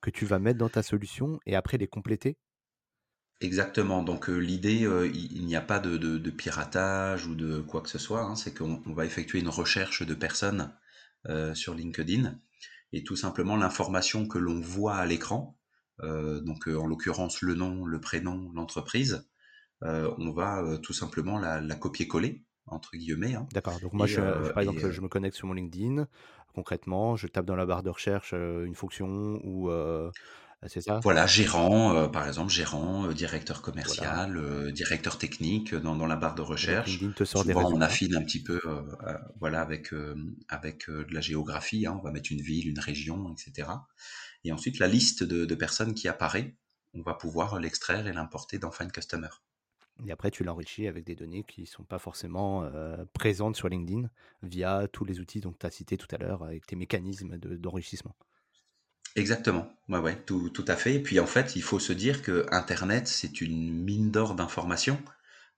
que 0.00 0.10
tu 0.10 0.24
vas 0.24 0.38
mettre 0.38 0.58
dans 0.58 0.68
ta 0.68 0.82
solution 0.82 1.40
et 1.46 1.56
après 1.56 1.76
les 1.76 1.88
compléter? 1.88 2.38
Exactement. 3.40 4.02
Donc 4.02 4.28
l'idée, 4.28 4.86
il, 5.14 5.46
n'y 5.46 5.56
a 5.56 5.62
pas 5.62 5.78
de, 5.78 5.96
de, 5.96 6.30
piratage 6.30 7.26
ou 7.26 7.34
de 7.34 7.60
quoi 7.60 7.80
que 7.80 7.88
ce 7.88 7.98
soit. 7.98 8.22
Hein. 8.22 8.36
C'est 8.36 8.56
qu'on 8.56 8.82
va 8.92 9.06
effectuer 9.06 9.40
une 9.40 9.48
recherche 9.48 10.06
de 10.06 10.14
personnes 10.14 10.72
euh, 11.28 11.54
sur 11.54 11.74
LinkedIn. 11.74 12.38
Et 12.92 13.04
tout 13.04 13.16
simplement 13.16 13.56
l'information 13.56 14.26
que 14.26 14.38
l'on 14.38 14.60
voit 14.60 14.96
à 14.96 15.06
l'écran, 15.06 15.58
euh, 16.02 16.40
donc 16.40 16.66
euh, 16.66 16.76
en 16.76 16.86
l'occurrence 16.86 17.42
le 17.42 17.54
nom, 17.54 17.84
le 17.84 18.00
prénom, 18.00 18.50
l'entreprise, 18.54 19.28
on 19.82 20.32
va 20.32 20.78
tout 20.82 20.92
simplement 20.92 21.38
la, 21.38 21.74
copier-coller 21.74 22.44
entre 22.66 22.90
guillemets. 22.96 23.34
Hein. 23.34 23.46
D'accord. 23.52 23.80
Donc 23.80 23.94
moi, 23.94 24.06
je, 24.06 24.20
par 24.52 24.60
exemple, 24.60 24.90
je 24.90 25.00
me 25.00 25.08
connecte 25.08 25.36
sur 25.36 25.46
mon 25.46 25.54
LinkedIn. 25.54 26.06
Concrètement, 26.54 27.16
je 27.16 27.26
tape 27.26 27.46
dans 27.46 27.56
la 27.56 27.64
barre 27.64 27.82
de 27.82 27.88
recherche 27.88 28.32
une 28.34 28.74
fonction 28.74 29.40
ou 29.42 29.70
c'est 30.68 30.82
ça? 30.82 31.00
Voilà, 31.02 31.26
gérant, 31.26 31.94
euh, 31.94 32.08
par 32.08 32.28
exemple, 32.28 32.52
gérant, 32.52 33.06
euh, 33.06 33.14
directeur 33.14 33.62
commercial, 33.62 34.36
euh, 34.36 34.70
directeur 34.70 35.16
technique 35.16 35.74
dans, 35.74 35.96
dans 35.96 36.06
la 36.06 36.16
barre 36.16 36.34
de 36.34 36.42
recherche. 36.42 36.98
te 37.16 37.24
sort 37.24 37.44
des 37.44 37.54
on 37.54 37.80
affine 37.80 38.14
un 38.14 38.22
petit 38.22 38.42
peu, 38.42 38.60
voilà, 39.38 39.62
avec 39.62 39.94
avec 40.48 40.90
de 40.90 41.14
la 41.14 41.20
géographie. 41.20 41.86
Hein, 41.86 41.96
on 41.98 42.04
va 42.04 42.10
mettre 42.10 42.30
une 42.30 42.42
ville, 42.42 42.68
une 42.68 42.78
région, 42.78 43.32
etc. 43.32 43.68
Et 44.44 44.52
ensuite, 44.52 44.78
la 44.78 44.86
liste 44.86 45.22
de, 45.22 45.44
de 45.44 45.54
personnes 45.54 45.94
qui 45.94 46.08
apparaît, 46.08 46.56
on 46.94 47.02
va 47.02 47.14
pouvoir 47.14 47.58
l'extraire 47.58 48.06
et 48.06 48.12
l'importer 48.12 48.58
dans 48.58 48.70
Find 48.70 48.92
Customer. 48.92 49.28
Et 50.06 50.12
après, 50.12 50.30
tu 50.30 50.44
l'enrichis 50.44 50.86
avec 50.86 51.04
des 51.04 51.14
données 51.14 51.44
qui 51.44 51.62
ne 51.62 51.66
sont 51.66 51.84
pas 51.84 51.98
forcément 51.98 52.70
présentes 53.14 53.56
sur 53.56 53.68
LinkedIn 53.68 54.10
via 54.42 54.88
tous 54.92 55.04
les 55.04 55.20
outils 55.20 55.40
dont 55.40 55.54
tu 55.58 55.66
as 55.66 55.70
cité 55.70 55.96
tout 55.96 56.08
à 56.10 56.18
l'heure 56.18 56.42
avec 56.42 56.66
tes 56.66 56.76
mécanismes 56.76 57.38
d'enrichissement. 57.38 58.14
Exactement, 59.16 59.72
ouais, 59.88 59.98
ouais, 59.98 60.22
tout, 60.24 60.50
tout 60.50 60.64
à 60.68 60.76
fait. 60.76 60.94
Et 60.94 61.02
puis 61.02 61.18
en 61.18 61.26
fait, 61.26 61.56
il 61.56 61.62
faut 61.62 61.80
se 61.80 61.92
dire 61.92 62.22
que 62.22 62.46
Internet, 62.52 63.08
c'est 63.08 63.40
une 63.40 63.72
mine 63.72 64.10
d'or 64.10 64.34
d'informations. 64.34 65.02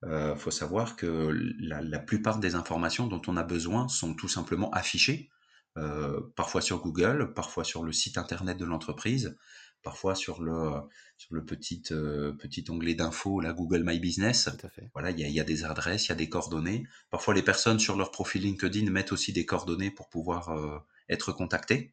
Il 0.03 0.09
euh, 0.09 0.37
faut 0.37 0.51
savoir 0.51 0.97
que 0.97 1.31
la, 1.61 1.81
la, 1.81 1.99
plupart 1.99 2.39
des 2.39 2.55
informations 2.55 3.07
dont 3.07 3.23
on 3.29 3.37
a 3.37 3.45
besoin 3.45 3.89
sont 3.89 4.15
tout 4.15 4.29
simplement 4.29 4.71
affichées, 4.71 5.31
euh, 5.77 6.21
parfois 6.35 6.61
sur 6.61 6.81
Google, 6.83 7.33
parfois 7.35 7.65
sur 7.65 7.85
le 7.85 7.93
site 7.93 8.19
Internet 8.19 8.57
de 8.59 8.65
l'entreprise, 8.65 9.37
parfois 9.83 10.15
sur 10.15 10.43
le, 10.43 10.73
sur 11.17 11.35
le 11.35 11.45
petit, 11.45 11.83
euh, 11.93 12.33
petit 12.33 12.65
onglet 12.69 12.95
d'info, 12.95 13.41
la 13.41 13.53
Google 13.53 13.85
My 13.85 14.01
Business. 14.01 14.49
Tout 14.59 14.67
à 14.67 14.71
fait. 14.71 14.91
Voilà, 14.95 15.11
il 15.11 15.21
y 15.21 15.25
a, 15.25 15.29
y 15.29 15.41
a, 15.41 15.45
des 15.45 15.65
adresses, 15.65 16.07
il 16.07 16.09
y 16.09 16.13
a 16.13 16.17
des 16.17 16.29
coordonnées. 16.29 16.87
Parfois, 17.11 17.35
les 17.35 17.43
personnes 17.43 17.79
sur 17.79 17.97
leur 17.97 18.11
profil 18.11 18.43
LinkedIn 18.43 18.91
mettent 18.91 19.13
aussi 19.13 19.33
des 19.33 19.47
coordonnées 19.47 19.91
pour 19.91 20.09
pouvoir 20.09 20.51
euh, 20.51 20.79
être 21.09 21.33
contactées. 21.33 21.93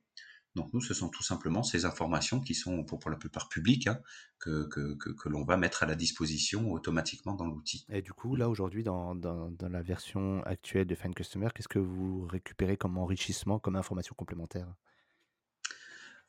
Donc 0.55 0.73
nous, 0.73 0.81
ce 0.81 0.93
sont 0.93 1.09
tout 1.09 1.23
simplement 1.23 1.61
ces 1.61 1.85
informations 1.85 2.39
qui 2.39 2.55
sont 2.55 2.83
pour, 2.83 3.09
la 3.09 3.17
plupart 3.17 3.49
publiques, 3.49 3.87
hein, 3.87 3.99
que, 4.39 4.67
que, 4.67 5.29
l'on 5.29 5.43
va 5.43 5.57
mettre 5.57 5.83
à 5.83 5.85
la 5.85 5.95
disposition 5.95 6.71
automatiquement 6.71 7.33
dans 7.33 7.45
l'outil. 7.45 7.85
Et 7.89 8.01
du 8.01 8.13
coup, 8.13 8.35
là 8.35 8.49
aujourd'hui, 8.49 8.83
dans, 8.83 9.13
dans, 9.15 9.51
la 9.59 9.81
version 9.81 10.41
actuelle 10.43 10.87
de 10.87 10.95
Find 10.95 11.13
Customer, 11.13 11.49
qu'est-ce 11.53 11.67
que 11.67 11.79
vous 11.79 12.25
récupérez 12.25 12.77
comme 12.77 12.97
enrichissement, 12.97 13.59
comme 13.59 13.75
information 13.75 14.15
complémentaire? 14.17 14.67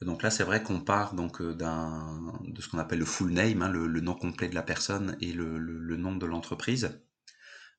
Donc 0.02 0.22
là, 0.22 0.30
c'est 0.30 0.44
vrai 0.44 0.62
qu'on 0.62 0.80
part 0.80 1.14
donc 1.14 1.40
euh, 1.40 1.54
d'un 1.54 2.40
de 2.44 2.60
ce 2.62 2.68
qu'on 2.68 2.78
appelle 2.78 3.00
le 3.00 3.04
full 3.04 3.32
name, 3.32 3.62
hein, 3.62 3.68
le, 3.68 4.00
nom 4.00 4.14
complet 4.14 4.48
de 4.48 4.54
la 4.54 4.62
personne 4.62 5.16
et 5.20 5.32
le, 5.32 5.58
le, 5.58 5.96
nom 5.96 6.16
de 6.16 6.24
l'entreprise. 6.24 7.02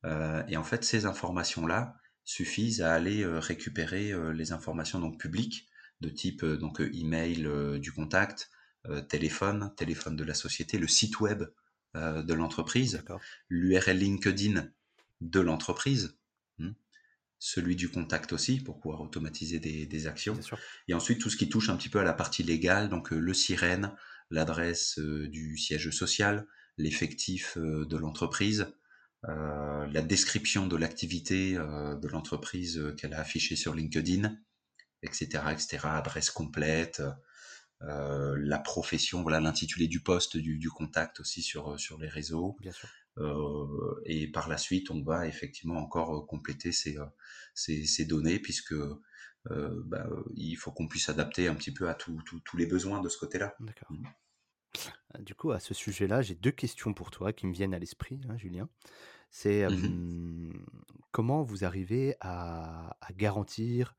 Euh, 0.06 0.44
et 0.48 0.56
en 0.56 0.64
fait, 0.64 0.84
ces 0.84 1.06
informations-là 1.06 1.96
suffisent 2.24 2.82
à 2.82 2.94
aller 2.94 3.24
euh, 3.24 3.40
récupérer 3.40 4.14
les 4.34 4.52
informations 4.52 5.00
donc 5.00 5.20
publiques 5.20 5.68
de 6.02 6.10
type 6.10 6.44
euh, 6.44 6.58
donc 6.58 6.82
euh, 6.82 6.92
email 6.94 7.46
euh, 7.46 7.80
du 7.80 7.92
contact, 7.92 8.50
téléphone, 9.10 9.72
téléphone 9.78 10.16
de 10.16 10.24
la 10.24 10.34
société, 10.34 10.80
le 10.80 10.88
site 10.88 11.20
web 11.20 11.44
de 11.94 12.34
l'entreprise, 12.34 13.04
l'URL 13.48 13.96
LinkedIn 13.96 14.68
de 15.22 15.40
l'entreprise, 15.40 16.18
hmm, 16.58 16.72
celui 17.38 17.76
du 17.76 17.90
contact 17.90 18.34
aussi 18.34 18.60
pour 18.60 18.80
pouvoir 18.80 19.02
automatiser 19.02 19.60
des, 19.60 20.08
actions. 20.08 20.36
Et 20.88 20.96
ensuite 20.96 21.22
tout 21.22 21.30
ce 21.30 21.38
qui 21.38 21.48
touche 21.48 21.70
un 21.70 21.78
petit 21.78 21.90
peu 21.90 22.00
à 22.00 22.04
la 22.04 22.14
partie 22.14 22.42
légale, 22.42 22.90
donc 22.90 23.12
le 23.12 23.34
sirène, 23.36 23.96
l'adresse 24.32 24.98
du 24.98 25.60
siège 25.60 25.92
social, 25.92 26.48
l'effectif 26.80 27.60
de 27.60 27.98
l'entreprise, 27.98 28.74
la 29.28 30.02
description 30.02 30.66
de 30.66 30.76
l'activité 30.76 31.54
de 31.54 32.08
l'entreprise 32.08 32.96
qu'elle 32.98 33.14
a 33.14 33.20
affichée 33.20 33.56
sur 33.56 33.76
LinkedIn, 33.76 34.36
etc., 35.04 35.44
etc., 35.52 35.80
adresse 35.84 36.32
complète, 36.32 37.02
euh, 37.82 38.36
la 38.40 38.60
profession, 38.60 39.24
voilà 39.24 39.40
l'intitulé 39.40 39.88
du 39.88 40.02
poste, 40.02 40.38
du, 40.38 40.70
contact 40.70 41.20
aussi 41.20 41.42
sur, 41.42 41.80
sur 41.80 41.98
les 41.98 42.10
réseaux, 42.10 42.58
et 44.06 44.28
par 44.32 44.48
la 44.48 44.58
suite, 44.58 44.92
on 44.92 45.02
va 45.02 45.28
effectivement 45.28 45.80
encore 45.80 46.26
compléter 46.28 46.72
ces, 46.72 46.98
ces, 47.54 47.86
ces 47.86 48.06
données 48.06 48.40
puisque 48.40 48.76
bah, 49.46 50.08
il 50.36 50.56
faut 50.56 50.72
qu'on 50.72 50.88
puisse 50.88 51.10
adapter 51.10 51.48
un 51.48 51.56
petit 51.56 51.74
peu 51.74 51.90
à 51.90 51.96
tous 51.96 52.58
les 52.58 52.66
besoins 52.66 53.02
de 53.02 53.10
ce 53.10 53.18
côté-là. 53.18 53.56
D'accord. 53.60 53.92
Mmh. 53.92 54.06
Du 55.20 55.36
coup, 55.36 55.52
à 55.52 55.60
ce 55.60 55.74
sujet-là, 55.74 56.22
j'ai 56.22 56.36
deux 56.36 56.52
questions 56.52 56.94
pour 56.94 57.12
toi 57.12 57.34
qui 57.34 57.46
me 57.48 57.54
viennent 57.54 57.74
à 57.74 57.80
l'esprit, 57.80 58.22
hein, 58.30 58.38
Julien. 58.38 58.70
C'est 59.30 59.68
Mmh 59.68 60.54
comment 61.12 61.44
vous 61.44 61.64
arrivez 61.66 62.16
à, 62.22 62.96
à 63.02 63.14
garantir, 63.14 63.96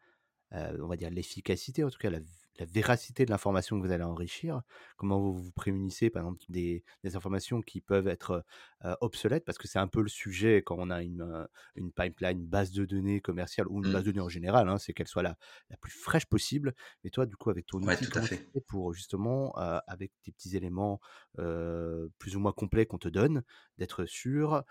on 0.53 0.87
va 0.87 0.97
dire, 0.97 1.11
l'efficacité, 1.11 1.85
en 1.85 1.91
tout 1.91 1.99
cas 1.99 2.11
la 2.11 2.21
la 2.59 2.67
véracité 2.67 3.25
de 3.25 3.31
l'information 3.31 3.81
que 3.81 3.87
vous 3.87 3.93
allez 3.93 4.05
enrichir, 4.05 4.61
comment 4.99 5.19
vous 5.19 5.33
vous 5.33 5.53
prémunissez, 5.53 6.11
par 6.11 6.21
exemple, 6.23 6.45
des, 6.51 6.85
des 7.03 7.17
informations 7.17 7.63
qui 7.63 7.81
peuvent 7.81 8.07
être 8.09 8.45
euh, 8.85 8.95
obsolètes, 9.01 9.47
parce 9.47 9.57
que 9.57 9.67
c'est 9.67 9.79
un 9.79 9.89
peu 9.89 10.03
le 10.03 10.09
sujet 10.11 10.63
quand 10.63 10.77
on 10.79 10.91
a 10.91 11.03
une, 11.03 11.23
euh, 11.23 11.47
une 11.77 11.93
pipeline, 11.93 12.41
une 12.41 12.47
base 12.47 12.71
de 12.73 12.85
données 12.85 13.21
commerciale 13.23 13.67
ou 13.69 13.81
une 13.81 13.91
base 13.91 14.03
Mmh. 14.03 14.07
de 14.07 14.11
données 14.13 14.25
en 14.25 14.29
général, 14.29 14.69
hein, 14.69 14.77
c'est 14.79 14.93
qu'elle 14.93 15.09
soit 15.09 15.23
la, 15.23 15.37
la 15.71 15.79
plus 15.79 15.93
fraîche 15.93 16.27
possible. 16.27 16.75
Mais 17.05 17.11
toi, 17.11 17.25
du 17.25 17.37
coup, 17.37 17.49
avec 17.49 17.67
ton 17.67 17.83
Ouais, 17.83 17.97
outil, 17.97 18.07
tout 18.11 18.19
à 18.19 18.23
fait. 18.23 18.41
pour 18.67 18.93
justement, 18.95 19.59
euh, 19.59 19.79
avec 19.87 20.13
des 20.25 20.33
petits 20.33 20.57
éléments 20.57 21.01
euh, 21.39 22.09
plus 22.19 22.37
ou 22.37 22.41
moins 22.41 22.53
complets 22.53 22.87
qu'on 22.87 22.99
te 22.99 23.09
donne, 23.09 23.43
d'être 23.79 24.05
sûr 24.05 24.55
euh, 24.55 24.63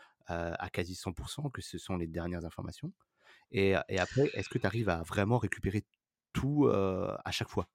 à 0.58 0.70
quasi 0.70 0.96
100% 0.96 1.50
que 1.50 1.62
ce 1.62 1.78
sont 1.78 1.98
les 1.98 2.08
dernières 2.08 2.46
informations? 2.46 2.94
Et, 3.52 3.76
après, 4.00 4.30
est-ce 4.34 4.50
que 4.50 4.58
tu 4.58 4.66
arrives 4.68 4.90
à 4.90 5.04
vraiment 5.04 5.38
récupérer 5.38 5.84
tout 6.34 6.68
à 6.70 7.32
chaque 7.32 7.50
fois? 7.50 7.68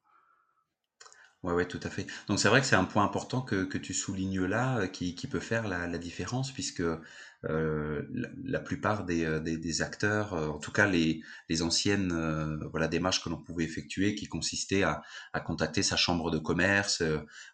Ouais, 1.46 1.52
ouais, 1.52 1.68
tout 1.68 1.78
à 1.85 1.90
fait. 1.90 2.09
Donc 2.26 2.40
c'est 2.40 2.48
vrai 2.48 2.61
que 2.61 2.66
c'est 2.66 2.74
un 2.74 2.85
point 2.85 3.04
important 3.04 3.40
que, 3.40 3.62
que 3.64 3.78
tu 3.78 3.94
soulignes 3.94 4.44
là, 4.44 4.80
euh, 4.80 4.87
qui, 4.88 5.14
qui 5.14 5.28
peut 5.28 5.38
faire 5.38 5.68
la, 5.68 5.87
la 5.87 5.96
différence, 5.98 6.50
puisque 6.50 6.82
euh, 7.44 8.02
la, 8.12 8.28
la 8.42 8.59
plupart 8.59 9.04
des, 9.04 9.24
euh, 9.24 9.38
des, 9.38 9.56
des 9.56 9.80
acteurs, 9.80 10.35
euh, 10.35 10.48
en 10.48 10.59
tout 10.59 10.72
cas 10.72 10.87
les, 10.88 11.22
les 11.48 11.62
anciennes 11.62 12.12
voilà, 12.72 12.88
démarches 12.88 13.22
que 13.22 13.28
l'on 13.28 13.40
pouvait 13.40 13.62
effectuer, 13.62 14.16
qui 14.16 14.26
consistaient 14.26 14.82
à, 14.82 15.02
à 15.32 15.38
contacter 15.38 15.85
sa 15.85 15.94
chambre 15.96 16.32
de 16.32 16.38
commerce 16.38 17.00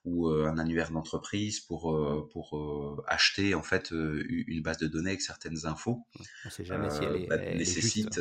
ou 0.07 0.28
un 0.31 0.57
annuaire 0.57 0.90
d'entreprise 0.90 1.61
pour, 1.61 1.83
pour 2.33 3.05
acheter 3.09 3.55
en 3.55 3.62
fait 3.62 3.90
une 3.90 4.62
base 4.62 4.78
de 4.78 4.87
données 4.87 5.11
avec 5.11 5.20
certaines 5.22 5.66
infos, 5.66 6.07
On 6.18 6.48
ne 6.48 6.50
sait 6.50 6.64
jamais 6.64 6.88
si 6.88 7.05
elle 7.05 7.16
est, 7.16 7.26
bah, 7.28 7.37
elle 7.38 7.61
est 7.61 7.64
juste. 7.81 8.18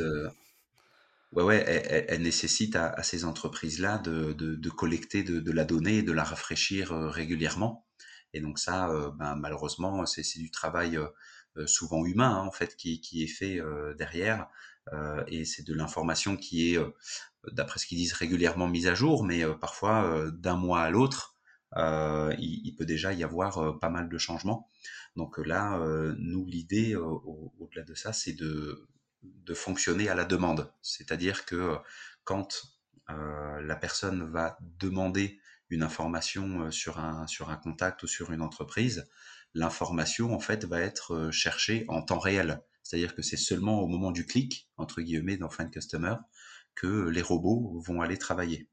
Ouais, 1.32 1.42
ouais, 1.42 1.64
elle, 1.66 2.04
elle- 2.08 2.22
nécessite 2.22 2.76
à, 2.76 2.88
à 2.90 3.02
ces 3.02 3.24
entreprises-là 3.24 3.98
de, 3.98 4.32
de, 4.34 4.54
de 4.54 4.70
collecter 4.70 5.22
de, 5.22 5.40
de 5.40 5.52
la 5.52 5.64
donnée 5.64 5.98
et 5.98 6.02
de 6.02 6.12
la 6.12 6.24
rafraîchir 6.24 6.92
euh, 6.92 7.08
régulièrement. 7.08 7.86
Et 8.34 8.40
donc 8.40 8.58
ça, 8.58 8.90
euh, 8.90 9.10
ben, 9.12 9.34
malheureusement, 9.36 10.04
c'est 10.06 10.22
du 10.38 10.50
travail 10.50 10.96
euh, 10.98 11.66
souvent 11.66 12.04
humain 12.04 12.30
hein, 12.36 12.46
en 12.46 12.52
fait 12.52 12.76
qui, 12.76 13.00
qui 13.00 13.22
est 13.22 13.26
fait 13.28 13.60
derrière. 13.98 14.48
Et 15.28 15.44
c'est 15.44 15.64
de 15.66 15.74
l'information 15.74 16.36
qui 16.36 16.74
est, 16.74 16.78
d'après 17.52 17.78
ce 17.78 17.86
qu'ils 17.86 17.98
disent, 17.98 18.12
régulièrement 18.14 18.68
mise 18.68 18.86
à 18.88 18.94
jour, 18.94 19.24
mais 19.24 19.42
parfois 19.60 20.30
d'un 20.32 20.56
mois 20.56 20.82
à 20.82 20.90
l'autre, 20.90 21.36
il, 21.76 22.60
il 22.64 22.74
peut 22.76 22.84
déjà 22.86 23.12
y 23.12 23.22
avoir 23.24 23.78
pas 23.78 23.90
mal 23.90 24.08
de 24.08 24.18
changements. 24.18 24.68
Donc 25.16 25.38
là, 25.38 25.78
nous, 26.18 26.46
l'idée 26.46 26.96
au- 26.96 27.52
au-delà 27.60 27.84
de 27.84 27.94
ça, 27.94 28.12
c'est 28.12 28.32
de 28.34 28.86
de 29.22 29.54
fonctionner 29.54 30.08
à 30.08 30.14
la 30.14 30.24
demande. 30.24 30.72
C'est-à-dire 30.82 31.44
que 31.44 31.56
euh, 31.56 31.76
quand 32.24 32.62
euh, 33.10 33.60
la 33.62 33.76
personne 33.76 34.30
va 34.30 34.58
demander 34.60 35.40
une 35.70 35.82
information 35.82 36.62
euh, 36.62 36.70
sur 36.70 36.98
un, 36.98 37.26
sur 37.26 37.50
un 37.50 37.56
contact 37.56 38.02
ou 38.02 38.06
sur 38.06 38.32
une 38.32 38.42
entreprise, 38.42 39.08
l'information 39.54 40.34
en 40.34 40.40
fait 40.40 40.64
va 40.64 40.80
être 40.80 41.30
cherchée 41.30 41.84
en 41.88 42.02
temps 42.02 42.18
réel. 42.18 42.62
C'est-à-dire 42.82 43.14
que 43.14 43.22
c'est 43.22 43.36
seulement 43.36 43.80
au 43.80 43.86
moment 43.86 44.10
du 44.10 44.26
clic, 44.26 44.68
entre 44.76 45.02
guillemets, 45.02 45.36
dans 45.36 45.50
Find 45.50 45.70
Customer, 45.70 46.16
que 46.74 47.08
les 47.08 47.22
robots 47.22 47.80
vont 47.84 48.00
aller 48.00 48.18
travailler. 48.18 48.68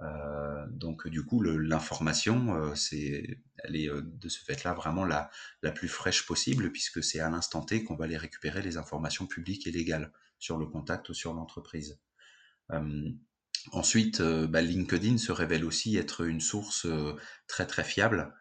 Euh, 0.00 0.66
donc 0.70 1.06
du 1.08 1.24
coup, 1.24 1.42
l'information, 1.42 2.56
euh, 2.56 2.74
elle 2.92 3.76
est 3.76 3.88
euh, 3.88 4.02
de 4.02 4.28
ce 4.28 4.44
fait-là 4.44 4.74
vraiment 4.74 5.04
la, 5.04 5.30
la 5.62 5.70
plus 5.70 5.88
fraîche 5.88 6.26
possible, 6.26 6.72
puisque 6.72 7.02
c'est 7.02 7.20
à 7.20 7.30
l'instant 7.30 7.62
T 7.62 7.84
qu'on 7.84 7.96
va 7.96 8.04
aller 8.04 8.16
récupérer 8.16 8.62
les 8.62 8.76
informations 8.76 9.26
publiques 9.26 9.66
et 9.66 9.72
légales 9.72 10.12
sur 10.38 10.58
le 10.58 10.66
contact 10.66 11.08
ou 11.08 11.14
sur 11.14 11.32
l'entreprise. 11.32 11.98
Ensuite, 13.72 14.20
bah, 14.20 14.60
LinkedIn 14.62 15.16
se 15.16 15.32
révèle 15.32 15.64
aussi 15.64 15.96
être 15.96 16.26
une 16.26 16.40
source 16.40 16.86
très 17.46 17.66
très 17.66 17.84
fiable, 17.84 18.34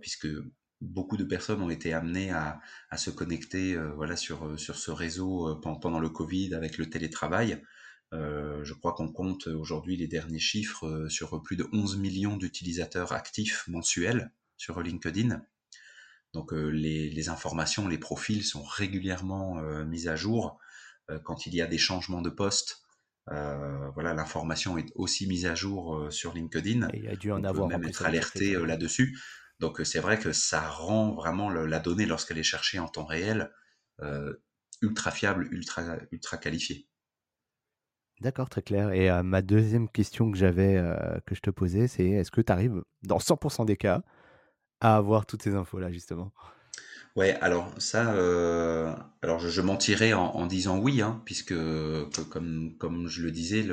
puisque 0.00 0.28
beaucoup 0.80 1.16
de 1.16 1.24
personnes 1.24 1.62
ont 1.62 1.70
été 1.70 1.92
amenées 1.92 2.30
à, 2.30 2.60
à 2.90 2.96
se 2.96 3.10
connecter 3.10 3.76
voilà, 3.96 4.16
sur, 4.16 4.58
sur 4.58 4.76
ce 4.76 4.90
réseau 4.90 5.56
pendant 5.60 6.00
le 6.00 6.10
Covid 6.10 6.54
avec 6.54 6.76
le 6.76 6.90
télétravail. 6.90 7.62
Euh, 8.12 8.64
je 8.64 8.74
crois 8.74 8.92
qu'on 8.92 9.12
compte 9.12 9.46
aujourd'hui 9.46 9.96
les 9.96 10.08
derniers 10.08 10.40
chiffres 10.40 10.86
euh, 10.86 11.08
sur 11.08 11.40
plus 11.42 11.56
de 11.56 11.66
11 11.72 11.96
millions 11.96 12.36
d'utilisateurs 12.36 13.12
actifs 13.12 13.64
mensuels 13.68 14.32
sur 14.56 14.80
LinkedIn. 14.80 15.42
Donc 16.32 16.52
euh, 16.52 16.68
les, 16.68 17.08
les, 17.10 17.28
informations, 17.28 17.86
les 17.88 17.98
profils 17.98 18.44
sont 18.44 18.62
régulièrement 18.62 19.60
mis 19.84 20.08
à 20.08 20.16
jour. 20.16 20.58
Quand 21.24 21.46
il 21.46 21.54
y 21.56 21.60
a 21.60 21.66
des 21.66 21.78
changements 21.78 22.22
de 22.22 22.30
poste, 22.30 22.84
euh, 23.30 23.90
voilà, 23.90 24.14
l'information 24.14 24.76
est 24.78 24.90
aussi 24.94 25.26
mise 25.26 25.46
à 25.46 25.54
jour 25.54 25.96
euh, 25.96 26.10
sur 26.10 26.32
LinkedIn. 26.32 26.88
Et 26.92 26.98
il 26.98 27.08
a 27.08 27.16
dû 27.16 27.30
en 27.30 27.40
On 27.40 27.44
avoir 27.44 27.68
peut 27.68 27.76
même 27.76 27.88
être 27.88 28.04
alerté 28.04 28.54
euh, 28.54 28.64
là-dessus. 28.64 29.18
Donc 29.60 29.80
c'est 29.84 30.00
vrai 30.00 30.18
que 30.18 30.32
ça 30.32 30.68
rend 30.68 31.12
vraiment 31.12 31.50
le, 31.50 31.66
la 31.66 31.80
donnée 31.80 32.06
lorsqu'elle 32.06 32.38
est 32.38 32.42
cherchée 32.42 32.78
en 32.78 32.88
temps 32.88 33.04
réel 33.04 33.52
euh, 34.00 34.34
ultra 34.80 35.10
fiable, 35.10 35.48
ultra 35.52 35.98
ultra 36.10 36.38
qualifiée. 36.38 36.88
D'accord, 38.20 38.50
très 38.50 38.62
clair. 38.62 38.92
Et 38.92 39.10
euh, 39.10 39.22
ma 39.22 39.40
deuxième 39.40 39.88
question 39.88 40.30
que 40.30 40.36
j'avais, 40.36 40.76
euh, 40.76 40.94
que 41.26 41.34
je 41.34 41.40
te 41.40 41.50
posais, 41.50 41.88
c'est 41.88 42.06
est-ce 42.06 42.30
que 42.30 42.42
tu 42.42 42.52
arrives, 42.52 42.82
dans 43.02 43.18
100% 43.18 43.64
des 43.64 43.76
cas, 43.76 44.02
à 44.80 44.96
avoir 44.96 45.24
toutes 45.24 45.42
ces 45.42 45.54
infos-là, 45.54 45.90
justement? 45.90 46.32
Ouais, 47.16 47.38
alors 47.40 47.72
ça, 47.78 48.12
euh, 48.12 48.94
alors 49.22 49.38
je, 49.40 49.60
mentirais 49.62 50.12
en, 50.12 50.46
disant 50.46 50.78
oui, 50.78 51.00
hein, 51.00 51.22
puisque 51.24 51.48
que, 51.48 52.22
comme, 52.78 53.08
je 53.08 53.22
le 53.22 53.32
disais, 53.32 53.66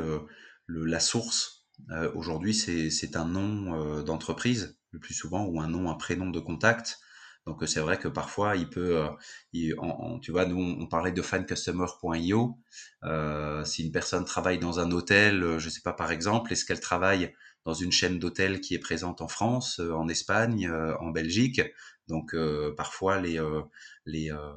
la 0.67 0.99
source 0.99 1.67
aujourd'hui 2.15 2.55
c'est 2.55 3.15
un 3.15 3.25
nom 3.25 4.01
d'entreprise 4.01 4.79
le 4.91 4.99
plus 4.99 5.13
souvent 5.13 5.45
ou 5.45 5.61
un 5.61 5.67
nom, 5.67 5.91
un 5.91 5.93
prénom 5.93 6.31
de 6.31 6.39
contact. 6.39 6.99
Donc 7.47 7.63
c'est 7.67 7.79
vrai 7.79 7.97
que 7.97 8.09
parfois 8.09 8.55
il 8.57 8.69
peut, 8.69 8.97
euh, 8.97 9.75
en- 9.79 10.19
tu 10.19 10.31
vois, 10.31 10.45
nous 10.45 10.57
on, 10.59 10.83
on 10.83 10.87
parlait 10.87 11.11
de 11.13 11.21
fancustomer.io. 11.21 12.59
Euh, 13.03 13.63
si 13.65 13.85
une 13.85 13.91
personne 13.91 14.25
travaille 14.25 14.59
dans 14.59 14.79
un 14.79 14.91
hôtel, 14.91 15.43
euh, 15.43 15.59
je 15.59 15.69
sais 15.69 15.81
pas 15.81 15.93
par 15.93 16.11
exemple, 16.11 16.53
est-ce 16.53 16.65
qu'elle 16.65 16.79
travaille 16.81 17.33
dans 17.65 17.73
une 17.73 17.91
chaîne 17.91 18.19
d'hôtels 18.19 18.61
qui 18.61 18.75
est 18.75 18.79
présente 18.79 19.21
en 19.21 19.27
France, 19.27 19.79
euh, 19.79 19.93
en 19.93 20.07
Espagne, 20.09 20.67
euh, 20.67 20.95
en 20.99 21.09
Belgique? 21.11 21.61
Donc 22.07 22.33
euh, 22.35 22.73
parfois 22.75 23.19
les 23.21 23.39
euh, 23.39 23.61
les, 24.05 24.31
euh, 24.31 24.53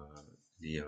les 0.61 0.81
euh, 0.81 0.85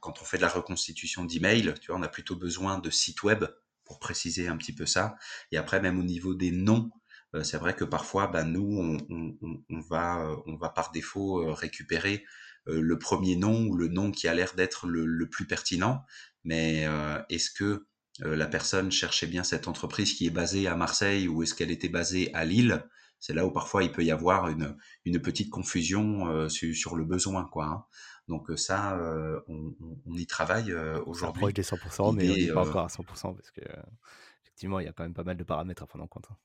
quand 0.00 0.20
on 0.20 0.24
fait 0.24 0.36
de 0.38 0.42
la 0.42 0.48
reconstitution 0.48 1.24
d'email, 1.24 1.74
tu 1.80 1.88
vois, 1.90 2.00
on 2.00 2.02
a 2.02 2.08
plutôt 2.08 2.36
besoin 2.36 2.78
de 2.78 2.90
sites 2.90 3.22
web 3.22 3.44
pour 3.84 3.98
préciser 3.98 4.48
un 4.48 4.56
petit 4.56 4.74
peu 4.74 4.86
ça. 4.86 5.16
Et 5.52 5.56
après 5.56 5.80
même 5.80 5.98
au 5.98 6.02
niveau 6.02 6.34
des 6.34 6.50
noms, 6.50 6.90
euh, 6.94 6.97
c'est 7.42 7.58
vrai 7.58 7.74
que 7.74 7.84
parfois, 7.84 8.26
bah, 8.28 8.44
nous 8.44 8.66
on, 8.78 8.96
on, 9.42 9.62
on 9.68 9.80
va 9.80 10.20
euh, 10.24 10.36
on 10.46 10.56
va 10.56 10.70
par 10.70 10.90
défaut 10.92 11.42
euh, 11.42 11.52
récupérer 11.52 12.24
euh, 12.68 12.80
le 12.80 12.98
premier 12.98 13.36
nom 13.36 13.66
ou 13.66 13.76
le 13.76 13.88
nom 13.88 14.10
qui 14.10 14.28
a 14.28 14.34
l'air 14.34 14.54
d'être 14.54 14.86
le, 14.86 15.04
le 15.04 15.28
plus 15.28 15.46
pertinent. 15.46 16.04
Mais 16.44 16.86
euh, 16.86 17.20
est-ce 17.28 17.50
que 17.50 17.86
euh, 18.24 18.34
la 18.36 18.46
personne 18.46 18.90
cherchait 18.90 19.26
bien 19.26 19.44
cette 19.44 19.68
entreprise 19.68 20.14
qui 20.14 20.26
est 20.26 20.30
basée 20.30 20.66
à 20.66 20.74
Marseille 20.76 21.28
ou 21.28 21.42
est-ce 21.42 21.54
qu'elle 21.54 21.70
était 21.70 21.88
basée 21.88 22.32
à 22.34 22.44
Lille? 22.44 22.84
C'est 23.20 23.34
là 23.34 23.44
où 23.46 23.50
parfois 23.50 23.82
il 23.82 23.90
peut 23.92 24.04
y 24.04 24.10
avoir 24.12 24.48
une, 24.48 24.76
une 25.04 25.20
petite 25.20 25.50
confusion 25.50 26.28
euh, 26.28 26.48
sur, 26.48 26.74
sur, 26.74 26.96
le 26.96 27.04
besoin, 27.04 27.44
quoi. 27.44 27.66
Hein. 27.66 27.84
Donc 28.28 28.46
ça, 28.56 28.96
euh, 28.98 29.40
on, 29.48 29.74
on, 30.06 30.14
y 30.16 30.26
travaille 30.26 30.70
euh, 30.70 31.00
On 31.06 31.10
aujourd'hui. 31.10 31.52
des 31.52 31.62
100%, 31.62 32.14
mais 32.14 32.30
on 32.30 32.34
n'est 32.34 32.52
pas 32.52 32.68
encore 32.68 32.84
à 32.84 32.88
100% 32.88 33.34
parce 33.34 33.50
que 33.50 33.60
effectivement, 34.44 34.80
il 34.80 34.86
y 34.86 34.88
a 34.88 34.92
quand 34.92 35.02
même 35.02 35.14
pas 35.14 35.24
mal 35.24 35.36
de 35.36 35.44
paramètres 35.44 35.82
à 35.82 35.86
prendre 35.86 36.04
en 36.04 36.08
compte. 36.08 36.26
hein. 36.30 36.36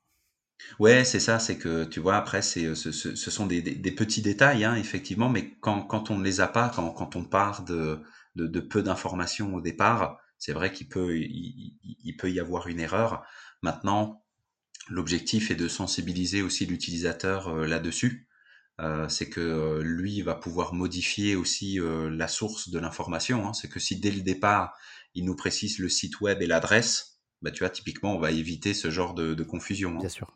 Ouais, 0.79 1.05
c'est 1.05 1.19
ça, 1.19 1.39
c'est 1.39 1.57
que 1.57 1.83
tu 1.85 1.99
vois, 1.99 2.15
après, 2.15 2.41
c'est, 2.41 2.75
ce, 2.75 2.91
ce, 2.91 3.15
ce 3.15 3.31
sont 3.31 3.45
des, 3.45 3.61
des, 3.61 3.91
petits 3.91 4.21
détails, 4.21 4.63
hein, 4.65 4.75
effectivement, 4.75 5.29
mais 5.29 5.55
quand, 5.61 5.83
quand 5.83 6.11
on 6.11 6.17
ne 6.17 6.23
les 6.23 6.41
a 6.41 6.47
pas, 6.47 6.69
quand, 6.69 6.91
quand 6.91 7.15
on 7.15 7.23
part 7.23 7.63
de, 7.63 7.99
de, 8.35 8.47
de 8.47 8.59
peu 8.59 8.81
d'informations 8.81 9.53
au 9.55 9.61
départ, 9.61 10.19
c'est 10.37 10.53
vrai 10.53 10.71
qu'il 10.73 10.89
peut, 10.89 11.15
il, 11.15 12.15
peut 12.17 12.31
y 12.31 12.39
avoir 12.39 12.67
une 12.67 12.79
erreur. 12.79 13.23
Maintenant, 13.61 14.23
L'objectif 14.89 15.49
est 15.49 15.55
de 15.55 15.67
sensibiliser 15.67 16.41
aussi 16.41 16.65
l'utilisateur 16.65 17.47
euh, 17.47 17.65
là-dessus. 17.65 18.27
Euh, 18.81 19.07
c'est 19.07 19.29
que 19.29 19.39
euh, 19.39 19.83
lui 19.83 20.21
va 20.23 20.35
pouvoir 20.35 20.73
modifier 20.73 21.35
aussi 21.35 21.79
euh, 21.79 22.09
la 22.09 22.27
source 22.27 22.69
de 22.69 22.79
l'information. 22.79 23.47
Hein. 23.47 23.53
C'est 23.53 23.69
que 23.69 23.79
si 23.79 23.99
dès 23.99 24.11
le 24.11 24.21
départ 24.21 24.75
il 25.13 25.25
nous 25.25 25.35
précise 25.35 25.77
le 25.77 25.89
site 25.89 26.21
web 26.21 26.41
et 26.41 26.47
l'adresse, 26.47 27.19
bah 27.43 27.51
tu 27.51 27.59
vois 27.59 27.69
typiquement 27.69 28.15
on 28.15 28.19
va 28.19 28.31
éviter 28.31 28.73
ce 28.73 28.89
genre 28.89 29.13
de, 29.13 29.35
de 29.35 29.43
confusion. 29.43 29.91
Hein. 29.91 29.99
Bien 29.99 30.09
sûr. 30.09 30.35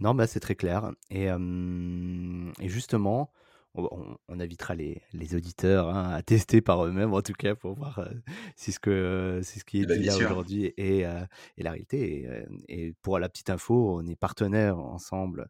Non, 0.00 0.14
bah 0.14 0.26
c'est 0.26 0.40
très 0.40 0.54
clair. 0.56 0.92
Et, 1.10 1.30
euh, 1.30 2.50
et 2.60 2.68
justement, 2.68 3.32
on, 3.74 4.18
invitera 4.28 4.74
les, 4.74 5.00
auditeurs 5.34 5.88
hein, 5.88 6.10
à 6.10 6.22
tester 6.22 6.60
par 6.60 6.84
eux-mêmes, 6.84 7.14
en 7.14 7.22
tout 7.22 7.32
cas, 7.32 7.54
pour 7.54 7.74
voir 7.74 8.00
euh, 8.00 8.10
si, 8.56 8.72
ce 8.72 8.78
que, 8.78 9.40
si 9.42 9.60
ce 9.60 9.64
qui 9.64 9.80
est 9.80 9.86
ben, 9.86 9.98
dit 9.98 10.06
là 10.06 10.16
aujourd'hui 10.16 10.74
est, 10.76 11.06
euh, 11.06 11.24
la 11.56 11.70
réalité. 11.70 12.44
Et, 12.68 12.92
pour 13.02 13.18
la 13.18 13.28
petite 13.28 13.48
info, 13.48 13.96
on 13.98 14.06
est 14.06 14.16
partenaires 14.16 14.78
ensemble 14.78 15.48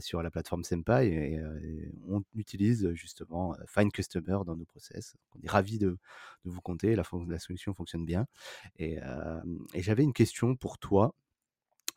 sur 0.00 0.22
la 0.22 0.30
plateforme 0.30 0.64
Senpai 0.64 1.06
et, 1.08 1.40
on 2.08 2.22
utilise 2.34 2.90
justement 2.94 3.54
Find 3.66 3.92
Customer 3.92 4.38
dans 4.44 4.56
nos 4.56 4.64
process. 4.64 5.16
On 5.36 5.42
est 5.42 5.50
ravis 5.50 5.78
de, 5.78 5.96
vous 6.44 6.60
compter, 6.60 6.94
la, 6.96 7.04
la, 7.28 7.38
solution 7.38 7.72
fonctionne 7.74 8.04
bien. 8.04 8.26
Et, 8.78 8.98
et 9.74 9.82
j'avais 9.82 10.02
une 10.02 10.14
question 10.14 10.56
pour 10.56 10.78
toi. 10.78 11.14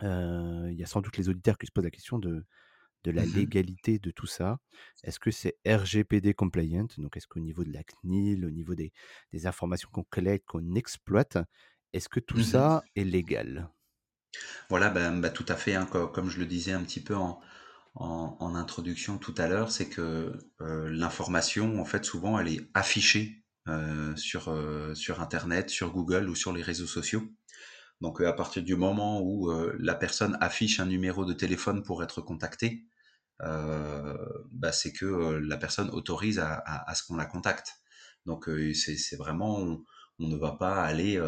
Il 0.01 0.75
y 0.77 0.83
a 0.83 0.87
sans 0.87 1.01
doute 1.01 1.17
les 1.17 1.29
auditeurs 1.29 1.57
qui 1.57 1.67
se 1.67 1.71
posent 1.71 1.83
la 1.83 1.91
question 1.91 2.19
de 2.19 2.45
de 3.03 3.11
la 3.11 3.25
mmh 3.25 3.33
légalité 3.33 3.99
de 3.99 4.11
tout 4.11 4.27
ça. 4.27 4.59
Est-ce 5.03 5.19
que 5.19 5.31
c'est 5.31 5.57
RGPD 5.65 6.33
compliant? 6.33 6.87
Donc, 6.97 7.15
est-ce 7.17 7.27
qu'au 7.27 7.39
niveau 7.39 7.63
de 7.63 7.71
la 7.71 7.83
CNIL, 7.83 8.45
au 8.45 8.49
niveau 8.49 8.75
des, 8.75 8.91
informations 9.45 9.89
qu'on 9.91 10.03
collecte, 10.03 10.45
qu'on 10.47 10.75
exploite, 10.75 11.37
est-ce 11.93 12.09
que 12.09 12.19
tout 12.19 12.39
mmh 12.39 12.43
ça 12.43 12.83
est 12.95 13.03
légal? 13.03 13.69
Voilà, 14.69 14.89
ben, 14.89 15.19
bah, 15.19 15.29
tout 15.29 15.45
à 15.47 15.55
fait. 15.55 15.75
Hein, 15.75 15.85
comme, 15.85 16.29
je 16.29 16.39
le 16.39 16.45
disais 16.45 16.73
un 16.73 16.83
petit 16.83 17.01
peu 17.01 17.15
en, 17.15 17.39
introduction 18.55 19.17
tout 19.17 19.33
à 19.37 19.47
l'heure, 19.47 19.71
c'est 19.71 19.89
que 19.89 20.33
euh, 20.61 20.89
l'information, 20.89 21.79
en 21.79 21.85
fait, 21.85 22.03
souvent, 22.05 22.39
elle 22.39 22.49
est 22.49 22.69
affichée 22.73 23.43
euh, 23.67 24.15
sur, 24.15 24.49
euh, 24.49 24.93
sur 24.93 25.21
Internet, 25.21 25.69
sur 25.69 25.91
Google 25.91 26.29
ou 26.29 26.35
sur 26.35 26.53
les 26.53 26.61
réseaux 26.61 26.87
sociaux. 26.87 27.23
Donc 28.01 28.21
à 28.21 28.33
partir 28.33 28.63
du 28.63 28.75
moment 28.75 29.21
où 29.21 29.51
la 29.79 29.95
personne 29.95 30.37
affiche 30.39 30.79
un 30.79 30.85
numéro 30.85 31.25
de 31.25 31.33
téléphone 31.33 31.83
pour 31.83 32.03
être 32.03 32.21
contactée, 32.21 32.85
euh, 33.43 34.17
bah, 34.51 34.71
c'est 34.71 34.91
que 34.91 35.05
euh, 35.05 35.39
la 35.39 35.57
personne 35.57 35.89
autorise 35.91 36.39
à, 36.39 36.93
ce 36.95 37.03
qu'on 37.03 37.17
la 37.17 37.25
contacte. 37.25 37.75
Donc 38.25 38.49
euh, 38.49 38.73
c'est 38.73 39.15
vraiment, 39.15 39.59
on, 39.59 40.27
ne 40.27 40.35
va 40.35 40.51
pas 40.53 40.83
aller 40.83 41.21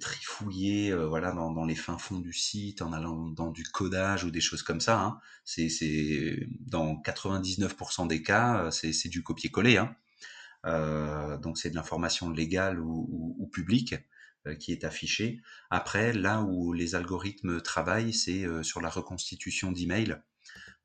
trifouiller 0.00 0.94
voilà 0.94 1.32
dans, 1.32 1.64
les 1.66 1.74
fins 1.74 1.98
fonds 1.98 2.20
du 2.20 2.32
site 2.32 2.80
en 2.80 2.92
allant 2.94 3.28
dans 3.28 3.50
du 3.50 3.64
codage 3.64 4.24
ou 4.24 4.30
des 4.30 4.40
choses 4.40 4.62
comme 4.62 4.80
ça 4.80 4.98
hein. 4.98 5.18
c'est 5.44 6.48
dans 6.60 6.94
99% 7.02 8.06
des 8.06 8.22
cas 8.22 8.70
c'est 8.70 9.08
du 9.10 9.22
copier-coller 9.22 9.76
hein. 9.76 9.94
euh, 10.64 11.36
donc 11.36 11.58
c'est 11.58 11.68
de 11.68 11.74
l'information 11.74 12.30
légale 12.30 12.80
ou 12.80 13.50
publique 13.52 13.94
qui 14.60 14.72
est 14.72 14.84
affichée 14.84 15.40
après 15.70 16.12
là 16.12 16.42
où 16.42 16.72
les 16.72 16.94
algorithmes 16.94 17.60
travaillent 17.60 18.12
c'est 18.12 18.44
sur 18.62 18.80
la 18.80 18.90
reconstitution 18.90 19.72
d'emails 19.72 20.20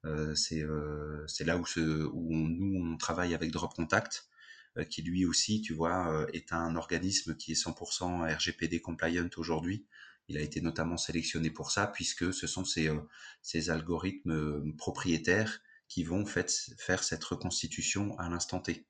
euh, 0.05 0.33
euh, 0.53 1.23
c'est 1.27 1.43
là 1.43 1.57
où, 1.57 1.65
où 1.77 2.47
nous, 2.47 2.81
on 2.81 2.97
travaille 2.97 3.33
avec 3.33 3.51
Drop 3.51 3.73
Contact, 3.73 4.29
euh, 4.77 4.83
qui 4.83 5.01
lui 5.01 5.25
aussi, 5.25 5.61
tu 5.61 5.73
vois, 5.73 6.27
est 6.33 6.53
un 6.53 6.75
organisme 6.75 7.35
qui 7.35 7.51
est 7.51 7.61
100% 7.61 8.35
RGPD 8.35 8.81
compliant 8.81 9.29
aujourd'hui. 9.37 9.85
Il 10.27 10.37
a 10.37 10.41
été 10.41 10.61
notamment 10.61 10.97
sélectionné 10.97 11.49
pour 11.49 11.71
ça, 11.71 11.87
puisque 11.87 12.33
ce 12.33 12.47
sont 12.47 12.63
ces, 12.63 12.89
ces 13.41 13.69
algorithmes 13.69 14.75
propriétaires 14.77 15.61
qui 15.87 16.03
vont 16.03 16.25
faire 16.25 17.03
cette 17.03 17.23
reconstitution 17.23 18.17
à 18.19 18.29
l'instant 18.29 18.59
T. 18.59 18.85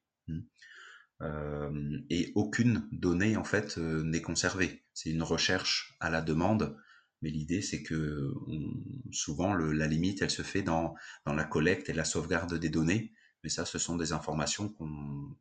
Hmm. 1.22 1.98
et 2.10 2.32
aucune 2.36 2.88
donnée 2.94 3.36
en 3.36 3.44
fait 3.44 3.78
n'est 3.78 4.22
conservée. 4.22 4.84
C'est 4.94 5.10
une 5.10 5.24
recherche 5.24 5.98
à 6.00 6.10
la 6.10 6.22
demande 6.22 6.78
mais 7.22 7.30
l'idée, 7.30 7.62
c'est 7.62 7.84
que 7.84 8.34
souvent, 9.12 9.54
la 9.54 9.88
limite, 9.88 10.22
elle 10.22 10.32
se 10.32 10.42
fait 10.42 10.62
dans, 10.62 10.96
la 11.26 11.44
collecte 11.44 11.90
et 11.90 11.94
la 11.94 12.06
sauvegarde 12.06 12.58
des 12.58 12.70
données. 12.70 13.14
Mais 13.44 13.50
ça, 13.50 13.66
ce 13.66 13.78
sont 13.78 13.96
des 13.96 14.12
informations 14.12 14.70
qu'on 14.70 15.36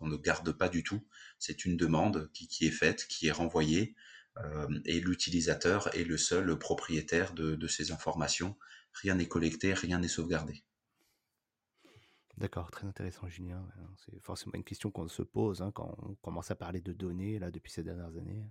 ne 0.00 0.16
garde 0.16 0.52
pas 0.52 0.68
du 0.68 0.82
tout. 0.82 1.06
C'est 1.38 1.64
une 1.64 1.76
demande 1.76 2.30
qui, 2.32 2.66
est 2.66 2.70
faite, 2.70 3.06
qui 3.08 3.28
est 3.28 3.32
renvoyée, 3.32 3.94
euh, 4.38 4.68
et 4.84 5.00
l'utilisateur 5.00 5.94
est 5.94 6.04
le 6.04 6.18
seul 6.18 6.58
propriétaire 6.58 7.32
de 7.34 7.66
ces 7.66 7.92
informations. 7.92 8.56
Rien 8.92 9.14
n'est 9.14 9.28
collecté, 9.28 9.74
rien 9.74 9.98
n'est 9.98 10.08
sauvegardé. 10.08 10.64
D'accord, 12.38 12.70
très 12.70 12.86
intéressant, 12.86 13.28
Julien. 13.28 13.66
C'est 13.96 14.20
forcément 14.22 14.52
une 14.54 14.64
question 14.64 14.90
qu'on 14.90 15.08
se 15.08 15.22
pose 15.22 15.62
hein, 15.62 15.70
quand 15.74 15.96
on 16.02 16.14
commence 16.16 16.50
à 16.50 16.54
parler 16.54 16.82
de 16.82 16.92
données 16.92 17.38
là 17.38 17.50
depuis 17.50 17.72
ces 17.72 17.82
dernières 17.82 18.14
années 18.18 18.44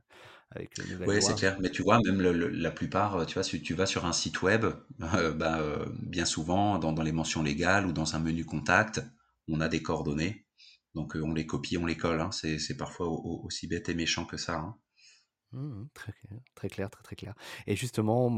avec 0.49 0.71
Oui, 1.05 1.21
c'est 1.21 1.35
clair. 1.35 1.57
Mais 1.59 1.69
tu 1.69 1.83
vois, 1.83 1.99
même 2.03 2.19
la 2.19 2.71
plupart, 2.71 3.27
tu 3.27 3.35
vois, 3.35 3.43
si 3.43 3.61
tu 3.61 3.75
vas 3.75 3.85
sur 3.85 4.05
un 4.05 4.13
site 4.13 4.41
web, 4.41 4.65
euh, 4.65 5.31
bah, 5.33 5.59
euh, 5.59 5.85
bien 6.01 6.25
souvent 6.25 6.79
dans, 6.79 6.99
les 7.03 7.11
mentions 7.11 7.43
légales 7.43 7.85
ou 7.85 7.91
dans 7.91 8.15
un 8.15 8.19
menu 8.19 8.43
contact, 8.43 9.03
on 9.47 9.61
a 9.61 9.67
des 9.67 9.83
coordonnées. 9.83 10.47
Donc 10.95 11.15
euh, 11.15 11.21
on 11.21 11.33
les 11.33 11.45
copie, 11.45 11.77
on 11.77 11.85
les 11.85 11.97
colle. 11.97 12.21
Hein. 12.21 12.31
C'est 12.31 12.77
parfois 12.77 13.07
aussi 13.07 13.67
bête 13.67 13.87
et 13.89 13.93
méchant 13.93 14.25
que 14.25 14.37
ça. 14.37 14.55
Hein. 14.55 14.75
Mmh, 15.51 15.85
très 15.93 16.11
clair, 16.11 16.39
très 16.55 16.69
clair, 16.69 16.89
très 16.89 17.03
très 17.03 17.15
clair. 17.15 17.35
Et 17.67 17.75
justement, 17.75 18.31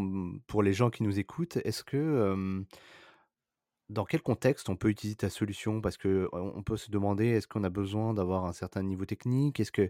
pour 0.46 0.62
les 0.62 0.74
gens 0.74 0.90
qui 0.90 1.04
nous 1.04 1.20
écoutent, 1.20 1.58
est-ce 1.64 1.86
que 1.86 2.66
dans 3.90 4.06
quel 4.06 4.22
contexte 4.22 4.70
on 4.70 4.76
peut 4.76 4.90
utiliser 4.90 5.16
ta 5.16 5.30
solution? 5.30 5.82
Parce 5.82 5.98
que 5.98 6.30
on 6.34 6.64
peut 6.64 6.78
se 6.78 6.92
demander, 6.92 7.28
est-ce 7.28 7.48
qu'on 7.48 7.64
a 7.64 7.70
besoin 7.70 8.14
d'avoir 8.14 8.46
un 8.46 8.54
certain 8.54 8.84
niveau 8.84 9.06
technique? 9.06 9.60
Est-ce 9.60 9.72
que 9.72 9.90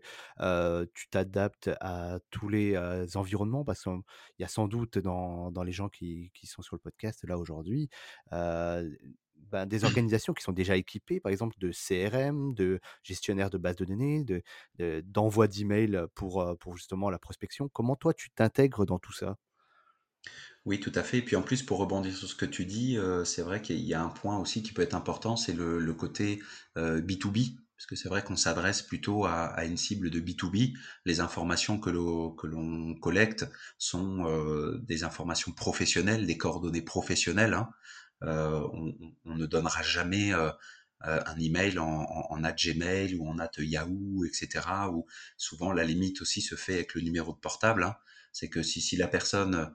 tu 0.93 1.07
t'adaptes 1.09 1.69
à 1.81 2.19
tous 2.29 2.49
les 2.49 2.77
environnements? 3.15 3.65
Parce 3.65 3.83
qu'il 3.83 4.01
y 4.39 4.43
a 4.43 4.47
sans 4.47 4.67
doute 4.67 4.97
dans, 4.97 5.51
dans 5.51 5.63
les 5.63 5.71
gens 5.71 5.89
qui, 5.89 6.31
qui, 6.33 6.47
sont 6.47 6.61
sur 6.61 6.75
le 6.75 6.79
podcast 6.81 7.23
là 7.27 7.37
aujourd'hui, 7.37 7.89
ben, 9.51 9.65
des 9.65 9.85
organisations 9.85 10.33
qui 10.33 10.43
sont 10.43 10.51
déjà 10.51 10.75
équipées, 10.75 11.19
par 11.19 11.31
exemple, 11.31 11.55
de 11.59 11.71
CRM, 11.71 12.53
de 12.53 12.79
gestionnaire 13.03 13.49
de 13.49 13.57
bases 13.57 13.77
de 13.77 13.85
données, 13.85 14.25
d'envoi 15.03 15.47
de, 15.47 15.53
d'emails 15.53 16.05
pour, 16.15 16.45
pour 16.59 16.75
justement 16.75 17.09
la 17.09 17.19
prospection. 17.19 17.69
Comment 17.69 17.95
toi, 17.95 18.13
tu 18.13 18.29
t'intègres 18.31 18.85
dans 18.85 18.99
tout 18.99 19.13
ça? 19.13 19.37
Oui, 20.67 20.81
tout 20.81 20.91
à 20.95 21.01
fait. 21.01 21.19
Et 21.19 21.21
puis 21.21 21.37
en 21.37 21.41
plus, 21.41 21.63
pour 21.63 21.79
rebondir 21.79 22.13
sur 22.13 22.27
ce 22.27 22.35
que 22.35 22.45
tu 22.45 22.65
dis, 22.65 22.97
euh, 22.97 23.23
c'est 23.23 23.41
vrai 23.41 23.61
qu'il 23.61 23.79
y 23.79 23.93
a 23.93 24.03
un 24.03 24.09
point 24.09 24.37
aussi 24.37 24.61
qui 24.63 24.73
peut 24.73 24.81
être 24.81 24.95
important, 24.95 25.37
c'est 25.37 25.53
le, 25.53 25.93
côté 25.93 26.41
B2B, 26.75 27.53
euh, 27.53 27.55
parce 27.77 27.85
que 27.85 27.95
c'est 27.95 28.09
vrai 28.09 28.21
qu'on 28.21 28.35
s'adresse 28.35 28.81
plutôt 28.81 29.23
à, 29.25 29.63
une 29.63 29.77
cible 29.77 30.09
de 30.09 30.19
B2B. 30.19 30.73
Les 31.05 31.21
informations 31.21 31.79
que 31.79 31.89
l'on 31.89 32.95
collecte 32.95 33.45
sont 33.77 34.25
euh, 34.27 34.77
des 34.83 35.05
informations 35.05 35.53
professionnelles, 35.53 36.25
des 36.25 36.37
coordonnées 36.37 36.81
professionnelles. 36.81 37.53
Hein. 37.53 37.69
On, 38.21 38.93
ne 39.37 39.45
donnera 39.45 39.83
jamais 39.83 40.33
un 40.33 41.39
email 41.39 41.79
en, 41.79 41.87
en, 41.87 42.43
en 42.43 42.51
Gmail 42.51 43.15
ou 43.15 43.25
en 43.25 43.39
at 43.39 43.51
Yahoo, 43.57 44.25
etc. 44.25 44.67
Où 44.91 45.05
souvent 45.37 45.71
la 45.71 45.85
limite 45.85 46.21
aussi 46.21 46.41
se 46.41 46.55
fait 46.55 46.73
avec 46.73 46.93
le 46.93 47.01
numéro 47.01 47.31
de 47.31 47.39
portable. 47.39 47.83
Hein. 47.83 47.95
C'est 48.33 48.49
que 48.49 48.63
si, 48.63 48.97
la 48.97 49.07
personne 49.07 49.71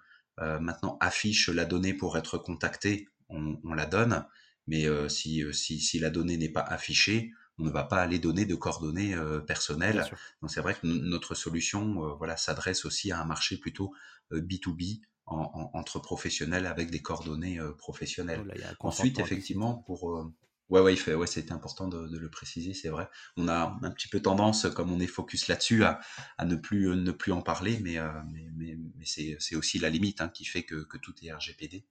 maintenant 0.61 0.97
affiche 1.01 1.49
la 1.49 1.65
donnée 1.65 1.95
pour 1.95 2.17
être 2.17 2.39
contacté, 2.39 3.09
on, 3.29 3.75
la 3.75 3.87
donne. 3.87 4.25
Mais 4.67 4.87
euh, 4.87 5.09
si, 5.09 5.43
euh, 5.43 5.53
si, 5.53 5.81
si, 5.81 5.99
la 5.99 6.11
donnée 6.11 6.37
n'est 6.37 6.49
pas 6.49 6.61
affichée, 6.61 7.33
on 7.59 7.65
ne 7.65 7.71
va 7.71 7.85
pas 7.85 8.01
aller 8.01 8.19
donner 8.19 8.47
de 8.47 8.55
coordonnées 8.55 9.15
personnelles. 9.47 10.05
Donc 10.41 10.51
c'est 10.51 10.63
vrai 10.63 10.75
que 10.75 10.87
notre 10.87 11.35
solution 11.35 12.17
voilà, 12.17 12.37
s'adresse 12.37 12.87
aussi 12.87 13.13
à 13.13 13.21
un 13.21 13.25
marché 13.27 13.59
plutôt 13.59 13.93
B2B 14.33 15.03
entre 15.27 15.99
professionnels 16.01 16.67
avec 16.67 16.91
des 16.91 17.03
coordonnées 17.03 17.61
professionnelles. 17.77 18.43
Ensuite, 18.81 19.19
effectivement, 19.19 19.75
pour 19.75 20.33
Ouais, 20.73 20.81
ouais, 20.81 21.27
c'était 21.27 21.53
important 21.53 21.87
de, 21.87 22.17
le 22.17 22.31
préciser, 22.31 22.73
c'est 22.73 22.89
vrai. 22.89 23.07
On 23.37 23.47
a 23.47 23.79
un 23.83 23.91
petit 23.91 24.09
peu 24.09 24.21
tendance, 24.21 24.67
comme 24.71 24.91
on 24.91 25.01
est 25.01 25.07
focus 25.07 25.49
là-dessus, 25.49 25.85
à, 25.85 26.01
ne 26.47 26.57
plus 26.57 26.97
ne 26.97 27.13
plus 27.13 27.31
en 27.31 27.43
parler, 27.43 27.79
mais 27.83 27.99
euh, 27.99 28.09
mais, 28.57 28.79
c'est 29.05 29.55
aussi 29.55 29.79
la 29.79 29.91
limite 29.91 30.23
hein, 30.23 30.31
qui 30.31 30.47
fait 30.47 30.63
que, 30.63 30.87
tout 30.97 31.13
est 31.23 31.31
RGPD. 31.31 31.85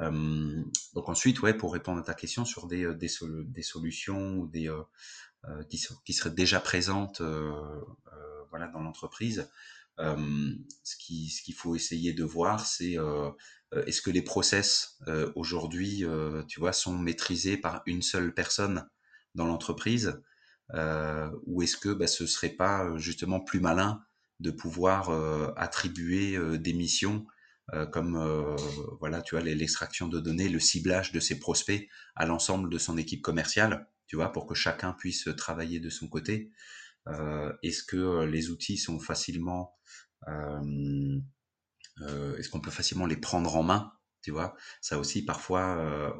Euh, 0.00 0.62
donc 0.92 1.08
ensuite, 1.08 1.40
ouais, 1.40 1.54
pour 1.54 1.72
répondre 1.72 2.00
à 2.00 2.02
ta 2.02 2.12
question 2.12 2.44
sur 2.44 2.66
des 2.66 2.94
des, 2.96 3.08
des 3.46 3.62
solutions 3.62 4.36
ou 4.40 4.46
des 4.46 4.68
euh, 4.68 5.64
qui, 5.70 5.82
qui 6.04 6.12
seraient 6.12 6.34
déjà 6.34 6.60
présentes, 6.60 7.22
voilà, 8.50 8.68
dans 8.68 8.80
l'entreprise. 8.80 9.48
Ce 9.98 10.96
qui 10.98 11.28
ce 11.28 11.42
qu'il 11.42 11.54
faut 11.54 11.76
essayer 11.76 12.12
de 12.12 12.24
voir, 12.24 12.66
c'est 12.66 12.98
euh, 13.74 13.84
est-ce 13.86 14.02
que 14.02 14.10
les 14.10 14.22
process 14.22 14.98
euh, 15.08 15.32
aujourd'hui, 15.34 16.04
euh, 16.04 16.42
tu 16.44 16.60
vois, 16.60 16.72
sont 16.72 16.98
maîtrisés 16.98 17.56
par 17.56 17.82
une 17.86 18.02
seule 18.02 18.34
personne 18.34 18.88
dans 19.34 19.46
l'entreprise 19.46 20.20
ou 21.46 21.60
est-ce 21.60 21.76
que 21.76 21.90
bah, 21.90 22.06
ce 22.06 22.26
serait 22.26 22.48
pas 22.48 22.96
justement 22.96 23.40
plus 23.40 23.60
malin 23.60 24.02
de 24.40 24.50
pouvoir 24.50 25.10
attribuer 25.58 26.38
des 26.58 26.72
missions 26.72 27.26
comme 27.90 28.16
voilà, 28.98 29.20
tu 29.20 29.34
vois, 29.34 29.44
l'extraction 29.44 30.08
de 30.08 30.18
données, 30.18 30.48
le 30.48 30.60
ciblage 30.60 31.12
de 31.12 31.20
ses 31.20 31.38
prospects 31.38 31.86
à 32.16 32.24
l'ensemble 32.24 32.70
de 32.70 32.78
son 32.78 32.96
équipe 32.96 33.20
commerciale, 33.20 33.86
tu 34.06 34.16
vois, 34.16 34.32
pour 34.32 34.46
que 34.46 34.54
chacun 34.54 34.94
puisse 34.94 35.28
travailler 35.36 35.78
de 35.78 35.90
son 35.90 36.08
côté. 36.08 36.50
Est-ce 37.06 37.82
que 37.82 38.24
les 38.24 38.50
outils 38.50 38.78
sont 38.78 39.00
facilement 39.00 39.74
euh, 42.00 42.36
est-ce 42.36 42.48
qu'on 42.48 42.60
peut 42.60 42.70
facilement 42.70 43.06
les 43.06 43.16
prendre 43.16 43.54
en 43.56 43.62
main 43.62 43.92
Tu 44.22 44.30
vois, 44.30 44.54
ça 44.80 44.98
aussi, 44.98 45.24
parfois, 45.24 45.76
euh, 45.76 46.10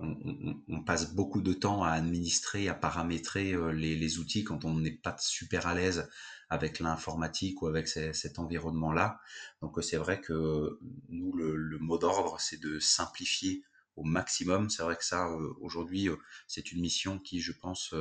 on, 0.68 0.84
passe 0.84 1.14
beaucoup 1.14 1.40
de 1.40 1.52
temps 1.52 1.82
à 1.82 1.90
administrer, 1.90 2.68
à 2.68 2.74
paramétrer 2.74 3.52
euh, 3.52 3.72
les, 3.72 4.18
outils 4.18 4.44
quand 4.44 4.64
on 4.64 4.78
n'est 4.78 4.90
pas 4.90 5.16
super 5.18 5.66
à 5.66 5.74
l'aise 5.74 6.08
avec 6.50 6.80
l'informatique 6.80 7.62
ou 7.62 7.66
avec 7.66 7.88
cet 7.88 8.38
environnement-là. 8.38 9.20
Donc, 9.62 9.82
c'est 9.82 9.96
vrai 9.96 10.20
que 10.20 10.78
nous, 11.08 11.32
le, 11.32 11.78
mot 11.78 11.98
d'ordre, 11.98 12.38
c'est 12.40 12.60
de 12.60 12.78
simplifier 12.78 13.64
au 13.96 14.04
maximum. 14.04 14.68
C'est 14.68 14.82
vrai 14.82 14.96
que 14.96 15.04
ça, 15.04 15.28
euh, 15.28 15.54
aujourd'hui, 15.60 16.08
c'est 16.46 16.72
une 16.72 16.82
mission 16.82 17.18
qui, 17.18 17.40
je 17.40 17.52
pense, 17.52 17.94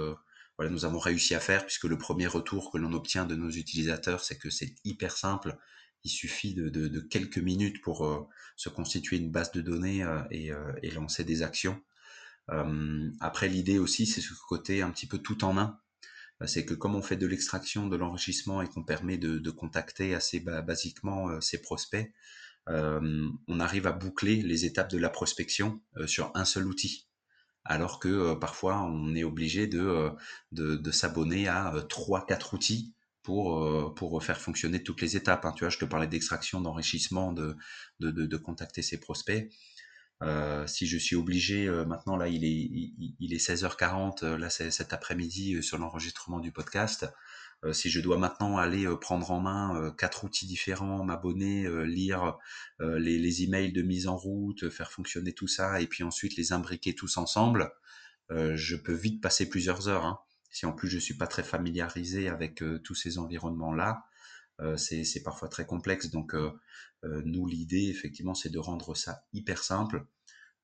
nous 0.70 0.86
avons 0.86 1.00
réussi 1.00 1.36
à 1.36 1.40
faire, 1.40 1.66
puisque 1.66 1.86
le 1.86 1.98
premier 1.98 2.28
retour 2.28 2.72
que 2.72 2.78
l'on 2.78 2.94
obtient 2.94 3.26
de 3.26 3.36
nos 3.36 3.50
utilisateurs, 3.50 4.24
c'est 4.24 4.38
que 4.38 4.50
c'est 4.50 4.76
hyper 4.84 5.18
simple 5.18 5.58
il 6.04 6.10
suffit 6.10 6.54
de, 6.54 7.00
quelques 7.00 7.38
minutes 7.38 7.82
pour 7.82 8.06
euh, 8.06 8.28
se 8.56 8.70
constituer 8.70 9.18
une 9.18 9.32
base 9.32 9.52
de 9.52 9.62
données 9.62 10.04
euh, 10.04 10.22
euh, 10.34 10.74
et, 10.82 10.92
lancer 10.92 11.24
des 11.24 11.44
actions. 11.44 11.82
après, 13.20 13.48
l'idée 13.48 13.80
aussi, 13.80 14.06
c'est 14.06 14.22
ce 14.22 14.34
côté 14.48 14.82
un 14.82 14.92
petit 14.92 15.08
peu 15.08 15.20
tout 15.20 15.44
en 15.44 15.58
un. 15.58 15.80
C'est 16.46 16.66
que 16.66 16.74
comme 16.74 16.96
on 16.96 17.04
fait 17.04 17.18
de 17.18 17.28
l'extraction, 17.28 17.88
de 17.88 17.96
l'enrichissement 17.96 18.64
et 18.64 18.68
qu'on 18.68 18.84
permet 18.84 19.18
de, 19.18 19.52
contacter 19.52 20.16
assez 20.16 20.40
basiquement 20.40 21.40
ses 21.40 21.62
prospects, 21.62 22.12
on 22.68 23.60
arrive 23.60 23.88
à 23.88 23.92
boucler 23.92 24.42
les 24.42 24.66
étapes 24.66 24.90
de 24.90 24.98
la 24.98 25.10
prospection 25.10 25.82
sur 26.08 26.32
un 26.34 26.44
seul 26.44 26.68
outil 26.68 27.08
alors 27.66 28.00
que 28.00 28.34
parfois 28.36 28.82
on 28.82 29.14
est 29.16 29.24
obligé 29.24 29.68
de, 29.68 30.12
de 30.52 30.92
s'abonner 30.92 31.48
à 31.48 31.74
trois, 31.90 32.26
quatre 32.26 32.54
outils 32.54 32.94
pour, 33.24 33.94
pour 33.96 34.24
faire 34.24 34.40
fonctionner 34.40 34.84
toutes 34.84 35.02
les 35.02 35.16
étapes. 35.16 35.46
Hein. 35.46 35.54
Tu 35.56 35.64
vois, 35.64 35.70
je 35.70 35.78
te 35.78 35.86
parlais 35.86 36.08
d'extraction, 36.08 36.62
d'enrichissement, 36.62 37.34
de, 37.34 37.56
de, 38.00 38.12
de, 38.12 38.38
contacter 38.38 38.82
ses 38.82 39.00
prospects. 39.00 39.52
Si 40.68 40.88
je 40.88 40.98
suis 40.98 41.16
obligé, 41.16 41.70
maintenant 41.88 42.16
là 42.16 42.28
il 42.28 42.44
est, 42.46 42.70
il, 43.20 43.34
est 43.34 43.38
16h40, 43.38 44.26
là 44.36 44.50
c'est 44.50 44.72
cet 44.72 44.94
après-midi 44.94 45.62
sur 45.64 45.78
l'enregistrement 45.78 46.40
du 46.40 46.52
podcast, 46.52 47.08
si 47.72 47.90
je 47.90 48.00
dois 48.02 48.18
maintenant 48.18 48.58
aller 48.58 48.88
prendre 49.00 49.30
en 49.32 49.40
main 49.40 49.94
quatre 49.98 50.24
outils 50.24 50.48
différents, 50.48 51.04
m'abonner, 51.04 51.70
lire 51.86 52.38
les, 52.80 53.20
les 53.20 53.44
emails 53.44 53.72
de 53.72 53.82
mise 53.82 54.08
en 54.08 54.18
route, 54.18 54.70
faire 54.70 54.92
fonctionner 54.92 55.34
tout 55.34 55.48
ça, 55.48 55.80
et 55.80 55.88
puis 55.88 56.04
ensuite 56.04 56.36
les 56.38 56.54
imbriquer 56.54 56.96
tous 56.96 57.18
ensemble, 57.18 57.72
je 58.30 58.76
peux 58.76 58.94
vite 58.94 59.22
passer 59.22 59.48
plusieurs 59.50 59.88
heures. 59.88 60.06
Hein. 60.06 60.20
Si 60.52 60.66
en 60.66 60.74
plus 60.74 60.90
je 60.90 61.00
suis 61.00 61.14
pas 61.14 61.28
très 61.28 61.44
familiarisé 61.44 62.28
avec 62.28 62.62
euh, 62.62 62.80
tous 62.80 62.94
ces 62.94 63.18
environnements-là, 63.18 64.06
euh, 64.60 64.76
c'est 64.78 65.24
parfois 65.24 65.48
très 65.48 65.66
complexe. 65.66 66.12
Donc 66.12 66.36
euh, 66.36 66.52
nous, 67.04 67.48
l'idée, 67.48 67.88
effectivement, 67.90 68.36
c'est 68.36 68.50
de 68.50 68.60
rendre 68.60 68.96
ça 68.96 69.24
hyper 69.34 69.64
simple, 69.64 70.06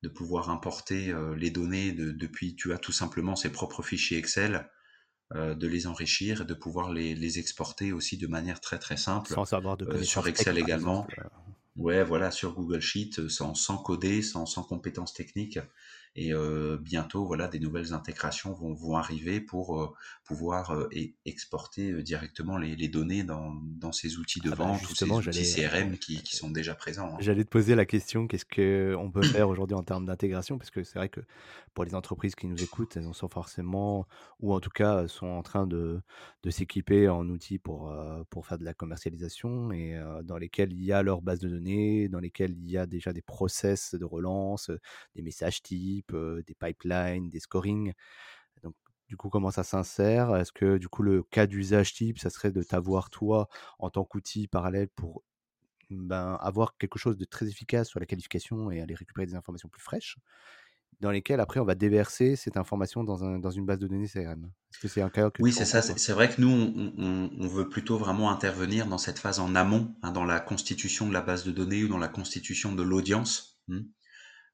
de 0.04 0.10
pouvoir 0.10 0.52
importer 0.52 1.12
les 1.36 1.50
données 1.50 1.92
depuis, 1.92 2.56
tu 2.56 2.74
as 2.74 2.78
tout 2.78 2.92
simplement 2.92 3.36
ses 3.36 3.52
propres 3.52 3.82
fichiers 3.82 4.20
Excel, 4.20 4.70
de 5.36 5.68
les 5.68 5.88
enrichir 5.88 6.42
et 6.42 6.46
de 6.46 6.54
pouvoir 6.54 6.92
les, 6.92 7.40
exporter 7.40 7.92
aussi 7.92 8.18
de 8.18 8.28
manière 8.28 8.62
très 8.62 8.80
très 8.80 8.98
simple. 8.98 9.34
Sans 9.34 9.54
avoir 9.54 9.76
de 9.76 10.02
Sur 10.04 10.28
Excel 10.28 10.58
également. 10.58 11.06
Ouais, 11.76 12.04
voilà, 12.04 12.32
sur 12.32 12.54
Google 12.54 12.82
Sheet, 12.82 13.30
sans, 13.30 13.54
sans 13.54 13.78
coder, 13.78 14.24
sans, 14.24 14.46
sans 14.48 14.64
compétences 14.64 15.14
techniques. 15.14 15.60
Et 16.16 16.34
euh, 16.34 16.78
bientôt, 16.82 17.26
voilà, 17.26 17.48
des 17.48 17.60
nouvelles 17.60 17.94
intégrations 17.94 18.52
vont, 18.52 18.74
vont 18.74 18.98
arriver 18.98 19.40
pour 19.40 19.80
euh, 19.80 19.94
pouvoir 20.28 20.72
euh, 20.72 20.90
exporter 21.26 22.04
directement 22.04 22.58
les, 22.58 22.76
les, 22.76 22.90
données 22.90 23.24
dans, 23.24 23.54
dans, 23.64 23.94
ces 23.94 24.18
outils 24.18 24.42
de 24.42 24.52
ah 24.52 24.56
bah, 24.56 24.66
vente 24.66 24.90
ou 24.90 24.94
ces 24.94 25.10
outils 25.10 25.56
CRM 25.56 25.98
qui, 25.98 26.22
qui, 26.22 26.36
sont 26.36 26.52
déjà 26.52 26.76
présents. 26.76 27.14
Hein. 27.14 27.18
J'allais 27.20 27.46
te 27.46 27.50
poser 27.50 27.76
la 27.76 27.86
question, 27.86 28.28
qu'est-ce 28.28 28.46
qu'on 28.46 29.10
peut 29.10 29.24
faire 29.24 29.48
aujourd'hui 29.48 29.76
en 29.76 29.84
termes 29.84 30.06
d'intégration? 30.06 30.58
Parce 30.58 30.70
que 30.70 30.84
c'est 30.84 31.00
vrai 31.00 31.08
que 31.08 31.22
pour 31.74 31.86
les 31.86 31.96
entreprises 31.96 32.36
qui 32.36 32.48
nous 32.48 32.62
écoutent, 32.62 32.98
elles 32.98 33.08
en 33.08 33.14
sont 33.14 33.30
forcément, 33.30 34.06
ou 34.42 34.54
en 34.54 34.60
tout 34.60 34.70
cas 34.70 35.08
sont 35.08 35.28
en 35.28 35.44
train 35.44 35.66
de, 35.66 36.02
de 36.44 36.50
s'équiper 36.50 37.08
en 37.08 37.28
outils 37.30 37.58
pour, 37.58 37.96
pour 38.30 38.46
faire 38.46 38.58
de 38.58 38.66
la 38.66 38.74
commercialisation 38.74 39.72
et 39.72 39.98
dans 40.24 40.38
lesquels 40.38 40.74
il 40.74 40.84
y 40.84 40.92
a 40.92 41.02
leur 41.04 41.22
base 41.22 41.40
de 41.40 41.48
données, 41.48 42.10
dans 42.10 42.20
lesquels 42.20 42.52
il 42.52 42.70
y 42.70 42.78
a 42.78 42.86
déjà 42.86 43.14
des 43.14 43.22
process 43.22 43.96
de 43.96 44.06
relance, 44.06 44.72
des 45.16 45.22
messages 45.22 45.62
types 45.62 46.16
des 46.46 46.56
pipelines, 46.56 47.30
des 47.30 47.40
scoring. 47.40 47.94
Du 49.08 49.18
coup, 49.18 49.30
comment 49.30 49.52
ça 49.52 49.64
s'insère? 49.64 50.36
Est-ce 50.36 50.52
que, 50.52 50.78
du 50.78 50.90
coup, 50.90 51.04
le 51.04 51.24
cas 51.24 51.48
d'usage 51.48 51.94
type, 51.94 52.20
ça 52.20 52.30
serait 52.30 52.52
de 52.52 52.62
t'avoir 52.62 53.10
toi 53.10 53.48
en 53.80 53.90
tant 53.90 54.04
qu'outil 54.04 54.48
parallèle 54.48 54.90
pour 54.90 55.24
ben, 55.90 56.38
avoir 56.42 56.78
quelque 56.78 57.00
chose 57.00 57.18
de 57.18 57.26
très 57.26 57.48
efficace 57.48 57.88
sur 57.88 58.00
la 58.00 58.06
qualification 58.06 58.70
et 58.72 58.82
aller 58.82 58.96
récupérer 58.96 59.26
des 59.26 59.36
informations 59.36 59.70
plus 59.70 59.82
fraîches 59.82 60.18
dans 61.00 61.12
lesquelles 61.12 61.40
après 61.40 61.60
on 61.60 61.66
va 61.66 61.76
déverser 61.76 62.36
cette 62.36 62.58
information 62.58 63.04
dans, 63.04 63.24
un, 63.24 63.40
dans 63.40 63.52
une 63.52 63.66
base 63.66 63.80
de 63.80 63.88
données 63.88 64.08
CRM. 64.08 64.50
Est-ce 64.72 64.80
que 64.80 64.88
c'est 64.88 65.02
un 65.02 65.10
cas 65.10 65.30
Oui, 65.40 65.52
c'est 65.52 65.66
ça. 65.66 65.82
C'est 65.82 66.14
vrai 66.14 66.30
que 66.30 66.42
nous, 66.42 66.50
on, 66.50 67.30
on, 67.38 67.48
veut 67.48 67.70
plutôt 67.70 67.98
vraiment 67.98 68.32
intervenir 68.32 68.88
dans 68.88 68.98
cette 68.98 69.20
phase 69.20 69.40
en 69.40 69.54
amont, 69.56 69.96
hein, 70.02 70.12
dans 70.12 70.26
la 70.26 70.40
constitution 70.40 71.08
de 71.08 71.14
la 71.14 71.22
base 71.22 71.44
de 71.44 71.52
données 71.52 71.84
ou 71.84 71.88
dans 71.88 71.98
la 71.98 72.08
constitution 72.08 72.74
de 72.74 72.84
l'audience. 72.84 73.60
Mmh. 73.68 73.80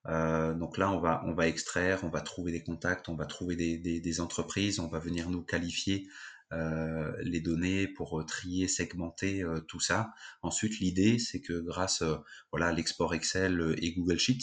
Euh, 0.07 0.53
donc 0.53 0.77
là, 0.77 0.91
on 0.91 0.99
va, 0.99 1.23
on 1.25 1.33
va 1.33 1.47
extraire, 1.47 2.03
on 2.03 2.09
va 2.09 2.21
trouver 2.21 2.51
des 2.51 2.63
contacts, 2.63 3.07
on 3.09 3.15
va 3.15 3.25
trouver 3.25 3.55
des, 3.55 3.77
des, 3.77 4.21
entreprises, 4.21 4.79
on 4.79 4.87
va 4.87 4.99
venir 4.99 5.29
nous 5.29 5.41
qualifier 5.41 6.07
euh, 6.51 7.13
les 7.21 7.39
données 7.39 7.87
pour 7.87 8.19
euh, 8.19 8.25
trier, 8.25 8.67
segmenter 8.67 9.43
euh, 9.43 9.59
tout 9.61 9.79
ça. 9.79 10.13
Ensuite, 10.41 10.79
l'idée, 10.79 11.17
c'est 11.17 11.41
que 11.41 11.59
grâce 11.59 12.03
voilà, 12.51 12.71
l'export 12.71 13.13
Excel 13.13 13.75
et 13.81 13.93
Google 13.93 14.19
Sheet, 14.19 14.39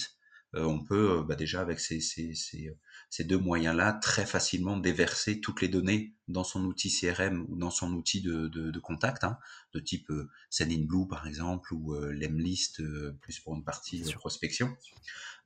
on 0.55 0.83
peut 0.83 1.23
bah 1.29 1.37
déjà 1.37 1.61
avec 1.61 1.79
ces, 1.79 2.01
ces, 2.01 2.35
ces, 2.35 2.77
ces 3.09 3.25
deux 3.25 3.39
moyens-là 3.39 3.93
très 3.95 4.27
facilement 4.27 4.77
déverser 4.77 5.41
toutes 5.41 5.61
les 5.61 5.69
données 5.69 6.15
dans 6.29 6.45
son 6.45 6.65
outil 6.65 6.91
CRM 6.91 7.47
ou 7.49 7.57
dans 7.57 7.71
son 7.71 7.93
outil 7.93 8.21
de, 8.21 8.49
de, 8.49 8.71
de 8.71 8.79
contact, 8.81 9.25
hein, 9.25 9.39
de 9.75 9.81
type 9.81 10.11
euh, 10.11 10.29
Blue 10.61 11.07
par 11.09 11.27
exemple 11.27 11.73
ou 11.73 11.95
euh, 11.95 12.13
Lemlist 12.13 12.83
plus 13.21 13.39
pour 13.41 13.55
une 13.55 13.65
partie 13.65 14.03
de 14.03 14.13
prospection. 14.13 14.77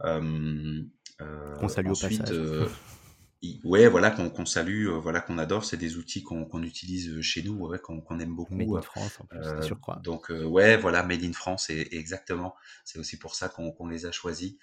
Euh, 0.02 0.82
euh, 1.20 1.56
qu'on 1.56 1.68
salue 1.68 1.88
ensuite, 1.88 2.20
au 2.20 2.24
passage. 2.24 2.70
ouais, 3.64 3.88
voilà, 3.88 4.10
qu'on 4.10 4.46
salue, 4.46 4.88
voilà, 4.88 5.20
qu'on 5.20 5.38
adore. 5.38 5.64
C'est 5.64 5.76
des 5.76 5.96
outils 5.96 6.22
qu'on 6.22 6.62
utilise 6.62 7.20
chez 7.20 7.42
nous, 7.42 7.54
ouais, 7.66 7.78
qu'on 7.78 8.18
aime 8.18 8.34
beaucoup. 8.34 8.54
Made 8.54 8.68
in 8.70 8.82
France, 8.82 9.18
en 9.20 9.26
plus, 9.26 9.38
euh, 9.38 9.94
Donc, 10.02 10.30
ouais, 10.30 10.76
voilà, 10.76 11.02
Made 11.02 11.24
in 11.24 11.32
France, 11.32 11.70
et, 11.70 11.88
exactement. 11.92 12.54
C'est 12.84 12.98
aussi 12.98 13.18
pour 13.18 13.34
ça 13.34 13.48
qu'on 13.48 13.88
les 13.88 14.06
a 14.06 14.12
choisis. 14.12 14.54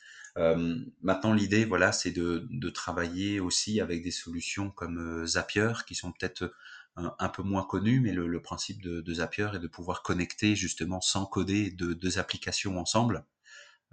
maintenant, 1.02 1.34
l'idée, 1.34 1.66
voilà, 1.66 1.92
c'est 1.92 2.12
de, 2.12 2.48
de, 2.50 2.70
travailler 2.70 3.40
aussi 3.40 3.82
avec 3.82 4.04
des 4.04 4.12
solutions 4.12 4.70
comme 4.70 5.26
Zapier, 5.26 5.74
qui 5.88 5.96
sont 5.96 6.12
peut-être 6.12 6.54
un, 6.96 7.30
peu 7.30 7.44
moins 7.44 7.64
connues, 7.64 8.00
mais 8.00 8.12
le, 8.12 8.28
le 8.28 8.42
principe 8.42 8.82
de, 8.82 9.02
de, 9.02 9.14
Zapier 9.14 9.48
est 9.54 9.60
de 9.60 9.68
pouvoir 9.68 10.04
connecter 10.04 10.56
justement 10.56 11.02
sans 11.02 11.26
coder 11.26 11.72
deux 11.72 12.20
applications 12.20 12.78
ensemble. 12.78 13.26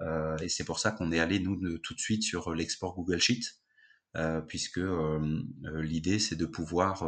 Euh, 0.01 0.37
et 0.39 0.49
c'est 0.49 0.65
pour 0.65 0.79
ça 0.79 0.91
qu'on 0.91 1.13
est 1.13 1.19
allé 1.19 1.41
nous 1.41 1.79
tout 1.79 1.95
de 1.95 2.01
suite 2.01 2.23
sur 2.23 2.55
l'export 2.55 2.95
Google 2.95 3.21
Sheet, 3.21 3.43
euh, 3.43 3.68
puisque 4.49 4.79
euh, 4.79 5.43
l'idée 5.81 6.19
c'est 6.19 6.37
de 6.37 6.47
pouvoir 6.47 7.05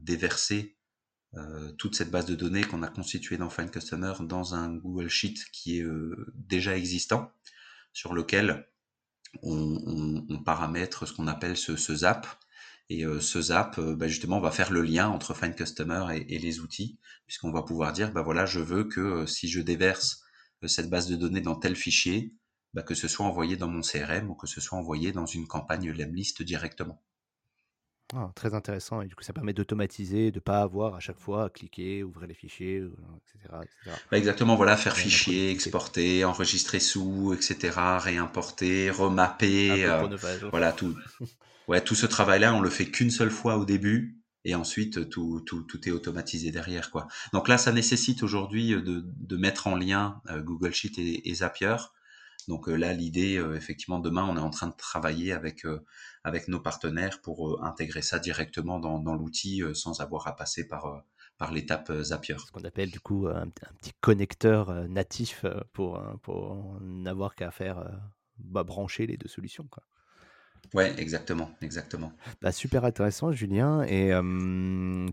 déverser 0.00 0.76
toute 1.78 1.94
cette 1.94 2.10
base 2.10 2.26
de 2.26 2.34
données 2.34 2.64
qu'on 2.64 2.82
a 2.82 2.88
constituée 2.88 3.36
dans 3.36 3.50
Find 3.50 3.70
Customer 3.70 4.12
dans 4.20 4.54
un 4.54 4.74
Google 4.74 5.08
Sheet 5.08 5.36
qui 5.52 5.78
est 5.78 5.86
déjà 6.34 6.76
existant, 6.76 7.30
sur 7.92 8.14
lequel 8.14 8.66
on, 9.42 10.42
paramètre 10.44 11.06
ce 11.06 11.12
qu'on 11.12 11.28
appelle 11.28 11.56
ce, 11.56 11.76
zap. 11.94 12.26
Et 12.88 13.04
ce 13.20 13.42
zap, 13.42 13.78
bah 13.78 14.08
justement, 14.08 14.40
va 14.40 14.50
faire 14.50 14.72
le 14.72 14.82
lien 14.82 15.08
entre 15.08 15.34
Find 15.34 15.54
Customer 15.54 16.06
et, 16.14 16.34
et 16.34 16.38
les 16.38 16.60
outils, 16.60 16.98
puisqu'on 17.26 17.52
va 17.52 17.62
pouvoir 17.62 17.92
dire, 17.92 18.10
bah 18.12 18.22
voilà, 18.22 18.46
je 18.46 18.60
veux 18.60 18.84
que 18.84 19.26
si 19.26 19.48
je 19.48 19.60
déverse 19.60 20.22
cette 20.66 20.90
base 20.90 21.08
de 21.08 21.16
données 21.16 21.42
dans 21.42 21.56
tel 21.56 21.76
fichier, 21.76 22.34
bah, 22.78 22.84
que 22.84 22.94
ce 22.94 23.08
soit 23.08 23.26
envoyé 23.26 23.56
dans 23.56 23.66
mon 23.66 23.80
CRM 23.80 24.30
ou 24.30 24.36
que 24.36 24.46
ce 24.46 24.60
soit 24.60 24.78
envoyé 24.78 25.10
dans 25.10 25.26
une 25.26 25.48
campagne 25.48 25.90
Lemlist 25.90 26.44
directement. 26.44 27.02
Ah, 28.14 28.30
très 28.36 28.54
intéressant. 28.54 29.02
Et 29.02 29.08
du 29.08 29.16
coup, 29.16 29.24
ça 29.24 29.32
permet 29.32 29.52
d'automatiser, 29.52 30.30
de 30.30 30.36
ne 30.36 30.40
pas 30.40 30.60
avoir 30.60 30.94
à 30.94 31.00
chaque 31.00 31.18
fois 31.18 31.46
à 31.46 31.48
cliquer, 31.48 32.04
ouvrir 32.04 32.28
les 32.28 32.34
fichiers, 32.34 32.76
etc. 32.76 33.52
Bah, 33.84 34.16
exactement, 34.16 34.54
voilà, 34.54 34.76
faire 34.76 34.96
fichier, 34.96 35.50
exporter, 35.50 36.24
enregistrer 36.24 36.78
sous, 36.78 37.34
etc., 37.34 37.76
réimporter, 37.98 38.90
remapper. 38.90 39.84
Euh, 39.84 40.16
voilà, 40.50 40.70
tout. 40.70 40.96
Ouais, 41.66 41.82
tout 41.82 41.94
ce 41.94 42.06
travail-là, 42.06 42.54
on 42.54 42.62
le 42.62 42.70
fait 42.70 42.86
qu'une 42.86 43.10
seule 43.10 43.30
fois 43.30 43.58
au 43.58 43.66
début 43.66 44.22
et 44.46 44.54
ensuite 44.54 45.10
tout, 45.10 45.42
tout, 45.44 45.64
tout, 45.64 45.86
est 45.86 45.92
automatisé 45.92 46.50
derrière 46.50 46.90
quoi. 46.90 47.08
Donc 47.34 47.46
là, 47.46 47.58
ça 47.58 47.72
nécessite 47.72 48.22
aujourd'hui 48.22 48.70
de, 48.70 49.04
de, 49.04 49.36
mettre 49.36 49.66
en 49.66 49.76
lien 49.76 50.22
euh, 50.30 50.40
Google 50.40 50.72
Sheet 50.72 50.94
et, 50.98 51.34
Zapier. 51.34 51.76
Donc 52.46 52.68
euh, 52.68 52.76
là, 52.76 52.92
l'idée, 52.92 53.36
euh, 53.36 53.56
effectivement, 53.56 53.98
demain, 53.98 54.24
on 54.28 54.36
est 54.36 54.40
en 54.40 54.50
train 54.50 54.68
de 54.68 54.76
travailler 54.76 55.32
avec 55.32 55.66
avec 56.24 56.48
nos 56.48 56.60
partenaires 56.60 57.20
pour 57.20 57.64
intégrer 57.64 58.02
ça 58.02 58.18
directement 58.18 58.78
dans, 58.78 59.14
l'outil 59.14 59.62
sans 59.74 60.00
avoir 60.00 60.26
à 60.26 60.36
passer 60.36 60.68
par 60.68 61.04
par 61.36 61.52
l'étape 61.52 61.92
Zapier. 62.02 62.36
Ce 62.38 62.50
qu'on 62.50 62.64
appelle 62.64 62.90
du 62.90 63.00
coup 63.00 63.28
un, 63.28 63.48
petit 63.48 63.92
connecteur 64.00 64.88
natif 64.88 65.44
pour, 65.72 66.02
pour 66.22 66.80
n'avoir 66.80 67.34
qu'à 67.34 67.50
faire 67.50 67.88
bah, 68.38 68.64
brancher 68.64 69.06
les 69.06 69.16
deux 69.16 69.28
solutions. 69.28 69.68
Ouais, 70.74 70.92
exactement, 70.98 71.50
exactement. 71.62 72.12
Bah, 72.42 72.52
super 72.52 72.84
intéressant, 72.84 73.32
Julien. 73.32 73.82
Et 73.84 74.10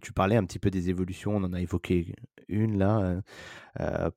tu 0.01 0.13
parlais 0.13 0.35
un 0.35 0.43
petit 0.45 0.59
peu 0.59 0.69
des 0.69 0.89
évolutions. 0.89 1.35
On 1.35 1.43
en 1.43 1.53
a 1.53 1.61
évoqué 1.61 2.15
une 2.47 2.77
là 2.77 3.21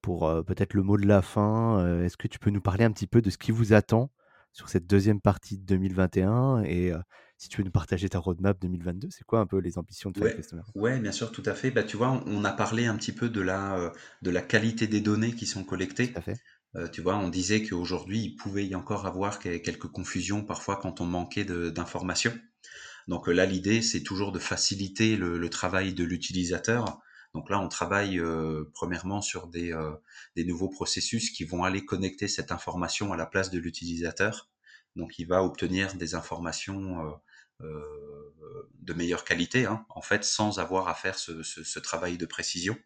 pour 0.03 0.45
peut-être 0.47 0.75
le 0.75 0.83
mot 0.83 0.97
de 0.97 1.07
la 1.07 1.23
fin. 1.23 2.03
Est-ce 2.03 2.17
que 2.17 2.29
tu 2.29 2.39
peux 2.39 2.51
nous 2.51 2.61
parler 2.61 2.85
un 2.85 2.93
petit 2.93 3.07
peu 3.07 3.23
de 3.23 3.31
ce 3.31 3.39
qui 3.39 3.53
vous 3.53 3.73
attend 3.73 4.11
sur 4.53 4.69
cette 4.69 4.87
deuxième 4.87 5.21
partie 5.21 5.59
de 5.59 5.65
2021 5.65 6.63
et 6.65 6.93
si 7.39 7.49
tu 7.49 7.59
veux 7.59 7.65
nous 7.65 7.71
partager 7.71 8.09
ta 8.09 8.19
roadmap 8.19 8.61
2022, 8.61 9.09
c'est 9.11 9.25
quoi 9.25 9.39
un 9.39 9.47
peu 9.47 9.59
les 9.59 9.79
ambitions 9.79 10.11
de 10.11 10.21
ouais, 10.21 10.35
Customer? 10.35 10.63
Ouais, 10.75 10.99
bien 10.99 11.13
sûr, 11.13 11.31
tout 11.31 11.45
à 11.47 11.55
fait. 11.55 11.71
Bah, 11.71 11.85
tu 11.85 11.97
vois, 11.97 12.21
on, 12.27 12.45
a 12.45 12.51
parlé 12.51 12.87
un 12.87 12.97
petit 12.97 13.13
peu 13.13 13.29
de 13.29 13.41
la, 13.41 13.93
de 14.23 14.31
la 14.31 14.43
qualité 14.43 14.89
des 14.89 15.01
données 15.01 15.33
qui 15.33 15.47
sont 15.47 15.63
collectées. 15.63 16.13
Tout 16.13 16.19
à 16.19 16.23
fait. 16.23 16.41
Euh, 16.77 16.89
tu 16.89 17.01
vois, 17.01 17.17
on 17.17 17.29
disait 17.29 17.63
qu'aujourd'hui, 17.63 18.21
il 18.21 18.37
pouvait 18.37 18.67
y 18.67 18.75
encore 18.75 19.07
avoir 19.07 19.39
quelques 19.39 19.89
confusions 19.89 20.45
parfois 20.45 20.77
quand 20.77 21.01
on 21.01 21.07
manquait 21.07 21.45
d'informations. 21.45 22.37
Donc 23.09 23.29
euh, 23.29 23.33
là, 23.33 23.47
l'idée, 23.47 23.81
c'est 23.83 24.03
toujours 24.03 24.33
de 24.33 24.39
faciliter 24.39 25.17
le, 25.17 25.49
travail 25.51 25.95
de 25.95 26.05
l'utilisateur. 26.05 27.01
Donc 27.35 27.51
là, 27.51 27.61
on 27.61 27.69
travaille 27.69 28.19
euh, 28.19 28.65
premièrement 28.75 29.23
sur 29.23 29.49
des, 29.49 29.75
nouveaux 30.37 30.69
processus 30.69 31.31
qui 31.31 31.45
vont 31.45 31.65
aller 31.65 31.85
connecter 31.85 32.29
cette 32.29 32.53
information 32.53 33.13
à 33.13 33.17
la 33.17 33.27
place 33.27 33.51
de 33.51 33.59
l'utilisateur. 33.59 34.49
Donc 34.97 35.19
il 35.19 35.27
va 35.27 35.43
obtenir 35.45 35.95
des 35.95 36.15
informations 36.15 37.19
de 37.61 38.93
meilleure 38.95 39.25
qualité, 39.25 39.67
hein, 39.67 39.85
en 39.91 40.03
fait, 40.03 40.25
sans 40.25 40.59
avoir 40.59 40.89
à 40.89 40.95
faire 40.95 41.19
ce 41.19 41.79
travail 41.79 42.19
de 42.19 42.27
précision. 42.27 42.77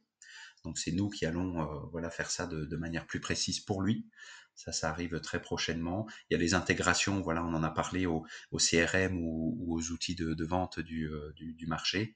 Donc 0.65 0.79
c'est 0.79 0.93
nous 0.93 1.09
qui 1.09 1.27
allons 1.27 1.61
euh, 1.61 1.81
voilà 1.91 2.11
faire 2.11 2.31
ça 2.31 2.47
de, 2.47 2.77
manière 2.77 3.07
plus 3.07 3.21
précise 3.21 3.61
pour 3.61 3.83
lui. 3.83 4.07
Ça, 4.55 4.71
ça 4.71 4.91
arrive 4.91 5.19
très 5.21 5.41
prochainement. 5.41 6.07
Il 6.29 6.35
y 6.35 6.37
a 6.37 6.39
les 6.39 6.53
intégrations, 6.53 7.23
voilà, 7.23 7.43
on 7.43 7.55
en 7.55 7.63
a 7.63 7.71
parlé 7.71 8.05
au, 8.05 8.27
CRM 8.59 9.19
ou, 9.19 9.75
aux 9.75 9.91
outils 9.91 10.15
de, 10.15 10.45
vente 10.45 10.79
du, 10.79 11.09
euh, 11.09 11.33
marché. 11.67 12.15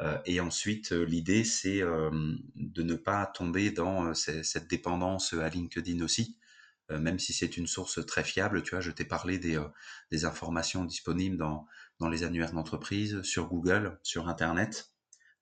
Euh, 0.00 0.18
et 0.26 0.38
ensuite, 0.40 0.92
l'idée, 0.92 1.44
c'est 1.44 1.80
de 1.80 2.82
ne 2.82 2.94
pas 2.94 3.24
tomber 3.26 3.70
dans 3.70 4.12
cette 4.14 4.68
dépendance 4.68 5.32
à 5.32 5.48
LinkedIn 5.48 6.04
aussi. 6.04 6.36
même 6.90 7.18
si 7.18 7.32
c'est 7.32 7.56
une 7.56 7.66
source 7.66 8.04
très 8.06 8.22
fiable, 8.22 8.62
tu 8.62 8.72
vois, 8.72 8.80
je 8.80 8.90
t'ai 8.90 9.06
parlé 9.06 9.38
des, 9.38 10.24
informations 10.26 10.84
disponibles 10.84 11.38
dans, 11.38 11.66
dans 12.00 12.10
les 12.10 12.22
annuaires 12.22 12.52
d'entreprise, 12.52 13.22
sur 13.22 13.48
Google, 13.48 13.98
sur 14.02 14.28
Internet. 14.28 14.92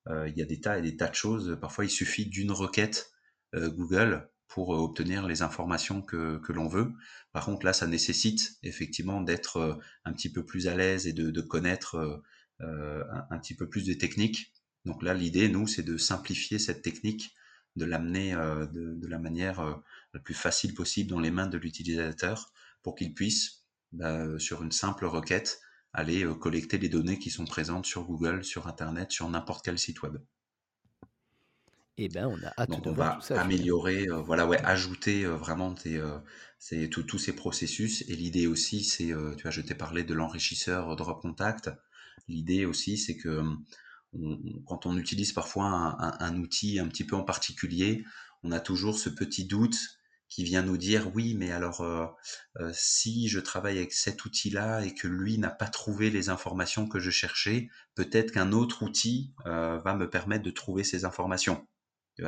Euh, 0.09 0.29
il 0.29 0.37
y 0.37 0.43
a 0.43 0.47
des 0.47 0.61
tas 0.61 0.79
et 0.79 0.83
des 0.83 0.97
tas 0.97 1.09
de 1.09 1.15
choses. 1.15 1.59
Parfois, 1.61 1.85
il 1.85 1.91
suffit 1.91 2.27
d'une 2.27 2.53
requête 2.53 3.11
euh, 3.55 3.71
Google 3.71 4.29
pour 4.49 4.75
euh, 4.75 4.79
obtenir 4.79 5.27
les 5.27 5.43
informations 5.43 6.03
que, 6.03 6.41
l'on 6.49 6.69
veut. 6.69 6.93
Par 7.33 7.45
contre, 7.47 7.67
là, 7.67 7.73
ça 7.73 7.87
nécessite 7.87 8.57
effectivement 8.63 9.21
d'être 9.21 9.79
un 10.05 10.13
petit 10.13 10.33
peu 10.33 10.45
plus 10.45 10.69
à 10.69 10.75
l'aise 10.75 11.07
et 11.07 11.13
de, 11.13 11.41
connaître 11.41 12.23
un, 12.61 13.39
petit 13.39 13.55
peu 13.55 13.69
plus 13.69 13.85
de 13.85 13.93
techniques. 13.93 14.53
Donc 14.85 15.03
là, 15.03 15.13
l'idée, 15.13 15.49
nous, 15.49 15.67
c'est 15.67 15.83
de 15.83 15.97
simplifier 15.97 16.59
cette 16.59 16.83
technique, 16.83 17.35
de 17.75 17.85
l'amener 17.85 18.33
de, 18.33 19.07
la 19.07 19.19
manière 19.19 19.83
la 20.15 20.21
plus 20.21 20.33
facile 20.33 20.73
possible 20.73 21.11
dans 21.11 21.21
les 21.21 21.31
mains 21.31 21.49
de 21.49 21.59
l'utilisateur 21.59 22.53
pour 22.83 22.95
qu'il 22.95 23.13
puisse, 23.13 23.67
bah, 23.93 24.39
sur 24.39 24.63
une 24.63 24.73
simple 24.73 25.05
requête, 25.05 25.61
aller 25.97 26.25
euh, 26.25 26.35
collecter 26.35 26.79
les 26.79 26.89
données 26.89 27.19
qui 27.19 27.31
sont 27.31 27.47
présentes 27.47 27.87
sur 27.87 28.05
Google, 28.05 28.45
sur 28.45 28.69
Internet, 28.69 29.11
sur 29.11 29.29
n'importe 29.29 29.65
quel 29.65 29.79
site 29.79 30.03
web. 30.03 30.19
Eh 31.99 32.11
ben, 32.11 32.27
on 32.27 32.37
a 32.47 32.53
hâte 32.59 32.71
Donc, 32.71 32.87
on 32.87 32.93
va 32.93 33.19
améliorer, 33.31 34.07
euh, 34.11 34.21
voilà, 34.21 34.47
ouais, 34.47 34.63
ajouter 34.63 35.25
euh, 35.25 35.35
vraiment 35.35 35.75
c'est 36.59 36.91
tous 36.91 37.19
ces 37.19 37.35
processus. 37.35 38.03
Et 38.09 38.15
l'idée 38.15 38.47
aussi, 38.47 38.85
c'est, 38.85 39.07
tu 39.37 39.43
vois, 39.43 39.51
je 39.51 39.63
t'ai 39.63 39.75
parlé 39.75 40.05
de 40.05 40.13
l'enrichisseur 40.13 40.95
Drop 40.97 41.23
Contact. 41.23 41.71
L'idée 42.29 42.67
aussi, 42.67 42.99
c'est 42.99 43.17
que 43.17 43.43
quand 44.67 44.87
on 44.87 44.97
utilise 44.97 45.33
parfois 45.33 45.67
un, 45.67 46.17
un, 46.21 46.37
outil 46.39 46.79
un 46.79 46.89
petit 46.89 47.05
peu 47.05 47.17
en 47.17 47.23
particulier, 47.23 48.05
on 48.43 48.53
a 48.53 48.61
toujours 48.61 48.99
ce 48.99 49.09
petit 49.09 49.45
doute 49.45 49.77
qui 50.29 50.45
vient 50.45 50.63
nous 50.63 50.77
dire 50.77 51.15
oui, 51.15 51.35
mais 51.35 51.53
alors 51.53 51.81
euh, 51.81 52.07
euh, 52.61 52.71
si 52.75 53.29
je 53.29 53.39
travaille 53.39 53.79
avec 53.79 53.93
cet 53.93 54.25
outil-là 54.25 54.85
et 54.85 54.95
que 54.95 55.07
lui 55.07 55.39
n'a 55.39 55.51
pas 55.51 55.69
trouvé 55.69 56.11
les 56.11 56.29
informations 56.29 56.89
que 56.89 56.99
je 56.99 57.11
cherchais, 57.11 57.71
peut-être 57.95 58.33
qu'un 58.33 58.53
autre 58.53 58.83
outil 58.83 59.33
euh, 59.47 59.79
va 59.79 59.95
me 59.95 60.11
permettre 60.11 60.45
de 60.45 60.51
trouver 60.51 60.85
ces 60.85 61.05
informations. 61.05 61.67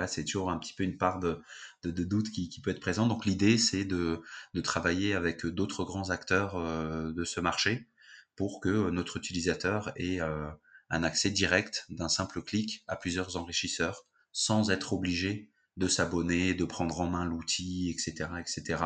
C'est 0.06 0.24
toujours 0.24 0.50
un 0.50 0.58
petit 0.58 0.74
peu 0.74 0.84
une 0.84 0.98
part 0.98 1.18
de, 1.18 1.40
de, 1.82 2.04
doute 2.04 2.30
qui, 2.30 2.50
qui, 2.50 2.60
peut 2.60 2.72
être 2.72 2.80
présent. 2.80 3.06
Donc 3.06 3.24
l'idée, 3.24 3.56
c'est 3.56 3.86
de, 3.86 4.20
de, 4.52 4.60
travailler 4.60 5.14
avec 5.14 5.46
d'autres 5.46 5.82
grands 5.82 6.10
acteurs 6.10 6.62
de 7.10 7.24
ce 7.24 7.40
marché 7.40 7.88
pour 8.36 8.60
que 8.60 8.90
notre 8.90 9.16
utilisateur 9.16 9.92
ait 9.96 10.20
un 10.20 11.02
accès 11.02 11.30
direct 11.30 11.86
d'un 11.88 12.10
simple 12.10 12.42
clic 12.42 12.84
à 12.86 12.96
plusieurs 12.96 13.38
enrichisseurs 13.38 14.04
sans 14.30 14.70
être 14.70 14.92
obligé 14.92 15.48
de 15.78 15.86
s'abonner, 15.88 16.54
de 16.54 16.64
prendre 16.64 17.00
en 17.00 17.06
main 17.06 17.24
l'outil, 17.24 17.90
etc., 17.90 18.30
etc. 18.40 18.84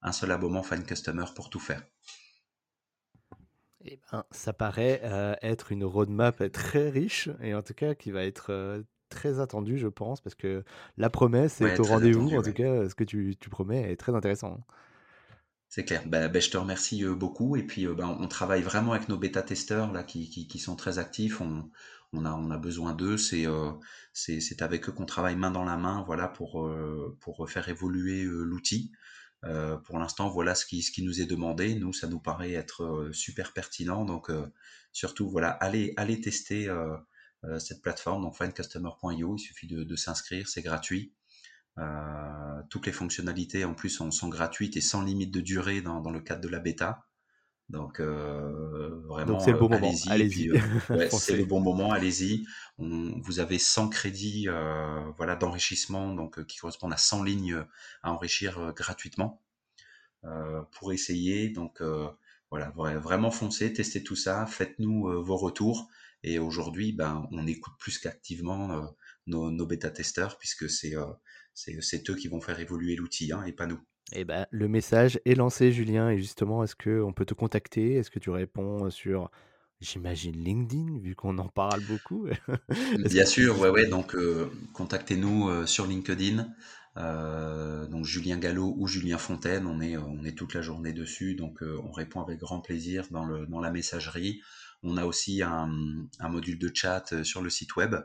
Un 0.00 0.12
seul 0.12 0.32
abonnement 0.32 0.62
Find 0.62 0.84
Customer 0.84 1.26
pour 1.36 1.50
tout 1.50 1.60
faire. 1.60 1.84
Eh 3.84 4.00
ben, 4.10 4.24
ça 4.30 4.52
paraît 4.52 5.00
euh, 5.04 5.34
être 5.42 5.72
une 5.72 5.84
roadmap 5.84 6.50
très 6.52 6.88
riche 6.88 7.28
et 7.40 7.54
en 7.54 7.62
tout 7.62 7.74
cas 7.74 7.94
qui 7.94 8.10
va 8.10 8.24
être 8.24 8.50
euh, 8.50 8.82
très 9.08 9.40
attendue, 9.40 9.76
je 9.76 9.88
pense, 9.88 10.20
parce 10.20 10.34
que 10.34 10.64
la 10.96 11.10
promesse 11.10 11.60
est 11.60 11.78
au 11.78 11.84
rendez-vous. 11.84 12.34
En 12.34 12.42
tout 12.42 12.52
cas, 12.52 12.88
ce 12.88 12.94
que 12.94 13.04
tu, 13.04 13.36
promets 13.50 13.92
est 13.92 13.96
très 13.96 14.14
intéressant. 14.14 14.64
C'est 15.74 15.86
clair. 15.86 16.02
Ben, 16.06 16.28
ben, 16.28 16.42
je 16.42 16.50
te 16.50 16.58
remercie 16.58 17.02
euh, 17.02 17.14
beaucoup. 17.14 17.56
Et 17.56 17.62
puis, 17.62 17.86
ben, 17.86 18.06
on 18.20 18.28
travaille 18.28 18.60
vraiment 18.60 18.92
avec 18.92 19.08
nos 19.08 19.16
bêta-testeurs 19.16 20.04
qui, 20.04 20.58
sont 20.58 20.76
très 20.76 20.98
actifs. 20.98 21.40
On, 21.40 21.70
a, 22.26 22.58
besoin 22.58 22.92
d'eux. 22.92 23.16
C'est 23.16 23.46
euh, 23.46 23.72
c'est 24.12 24.60
avec 24.60 24.86
eux 24.90 24.92
qu'on 24.92 25.06
travaille 25.06 25.34
main 25.34 25.50
dans 25.50 25.64
la 25.64 25.78
main, 25.78 26.04
voilà, 26.06 26.28
pour 26.28 26.62
euh, 26.62 27.16
faire 27.48 27.70
évoluer 27.70 28.24
euh, 28.24 28.42
l'outil. 28.42 28.92
pour 29.84 29.98
l'instant, 29.98 30.28
voilà 30.28 30.54
ce 30.54 30.66
qui 30.66 31.02
nous 31.02 31.22
est 31.22 31.26
demandé. 31.26 31.74
Nous, 31.74 31.94
ça 31.94 32.06
nous 32.06 32.20
paraît 32.20 32.52
être 32.52 33.08
super 33.12 33.54
pertinent. 33.54 34.04
Donc 34.04 34.30
surtout, 34.92 35.30
voilà, 35.30 35.52
allez 35.52 36.20
tester 36.20 36.70
cette 37.58 37.80
plateforme, 37.80 38.22
donc 38.24 38.36
findcustomer.io. 38.36 39.36
Il 39.36 39.40
suffit 39.40 39.68
de 39.68 39.96
s'inscrire, 39.96 40.48
c'est 40.48 40.62
gratuit. 40.62 41.14
Toutes 42.68 42.86
les 42.86 42.92
fonctionnalités 42.92 43.64
en 43.64 43.74
plus 43.74 43.90
sont, 43.90 44.10
sont, 44.10 44.28
gratuites 44.28 44.76
et 44.76 44.80
sans 44.80 45.02
limite 45.02 45.32
de 45.32 45.40
durée 45.40 45.80
dans, 45.80 46.00
dans 46.00 46.10
le 46.10 46.20
cadre 46.20 46.42
de 46.42 46.48
la 46.48 46.58
bêta. 46.58 47.06
Donc 47.72 48.00
euh, 48.00 49.00
vraiment, 49.06 49.40
c'est 49.40 49.52
le 49.52 49.58
bon 49.58 49.70
moment. 49.70 49.92
Allez-y. 50.08 50.50
Euh, 50.50 51.08
c'est 51.10 51.36
le 51.36 51.46
bon 51.46 51.60
moment. 51.60 51.90
Allez-y. 51.92 52.44
Vous 52.78 53.40
avez 53.40 53.58
100 53.58 53.88
crédits, 53.88 54.44
euh, 54.48 55.00
voilà, 55.16 55.36
d'enrichissement, 55.36 56.14
donc 56.14 56.44
qui 56.44 56.58
correspondent 56.58 56.92
à 56.92 56.98
100 56.98 57.22
lignes 57.24 57.64
à 58.02 58.12
enrichir 58.12 58.72
gratuitement 58.74 59.42
pour 60.72 60.92
essayer. 60.92 61.48
Donc 61.48 61.82
voilà, 62.50 62.70
vraiment 62.70 63.30
foncez, 63.30 63.72
testez 63.72 64.02
tout 64.02 64.16
ça, 64.16 64.46
faites-nous 64.46 65.22
vos 65.22 65.36
retours. 65.36 65.88
Et 66.24 66.38
aujourd'hui, 66.38 66.92
ben, 66.92 67.26
on 67.32 67.46
écoute 67.46 67.74
plus 67.78 67.98
qu'activement 67.98 68.92
nos, 69.26 69.50
nos 69.50 69.66
bêta-testeurs 69.66 70.38
puisque 70.38 70.68
c'est 70.68 70.94
c'est 71.54 72.10
eux 72.10 72.14
qui 72.14 72.28
vont 72.28 72.40
faire 72.40 72.60
évoluer 72.60 72.96
l'outil 72.96 73.32
hein, 73.32 73.44
et 73.44 73.52
pas 73.52 73.66
nous. 73.66 73.80
Eh 74.14 74.24
ben, 74.24 74.46
le 74.50 74.68
message 74.68 75.20
est 75.24 75.34
lancé, 75.34 75.72
Julien. 75.72 76.10
Et 76.10 76.18
justement, 76.18 76.64
est-ce 76.64 76.76
qu'on 76.76 77.12
peut 77.12 77.24
te 77.24 77.34
contacter? 77.34 77.94
Est-ce 77.94 78.10
que 78.10 78.18
tu 78.18 78.30
réponds 78.30 78.90
sur, 78.90 79.30
j'imagine, 79.80 80.36
LinkedIn, 80.36 80.98
vu 80.98 81.14
qu'on 81.14 81.38
en 81.38 81.48
parle 81.48 81.80
beaucoup? 81.82 82.26
Bien 82.98 83.24
sûr, 83.24 83.58
ouais, 83.60 83.70
ouais. 83.70 83.86
Donc, 83.86 84.14
euh, 84.14 84.50
contactez-nous 84.74 85.48
euh, 85.48 85.66
sur 85.66 85.86
LinkedIn. 85.86 86.48
Euh, 86.98 87.86
donc 87.86 88.04
Julien 88.04 88.36
Gallo 88.36 88.74
ou 88.76 88.86
Julien 88.86 89.16
Fontaine, 89.16 89.66
on 89.66 89.80
est, 89.80 89.96
on 89.96 90.24
est 90.24 90.36
toute 90.36 90.52
la 90.52 90.60
journée 90.60 90.92
dessus, 90.92 91.34
donc 91.34 91.62
on 91.62 91.90
répond 91.90 92.20
avec 92.20 92.38
grand 92.38 92.60
plaisir 92.60 93.06
dans, 93.10 93.24
le, 93.24 93.46
dans 93.46 93.60
la 93.60 93.70
messagerie. 93.70 94.42
On 94.82 94.98
a 94.98 95.06
aussi 95.06 95.42
un, 95.42 95.70
un 96.18 96.28
module 96.28 96.58
de 96.58 96.70
chat 96.74 97.24
sur 97.24 97.40
le 97.40 97.48
site 97.48 97.76
web 97.76 97.94
euh, 97.94 98.00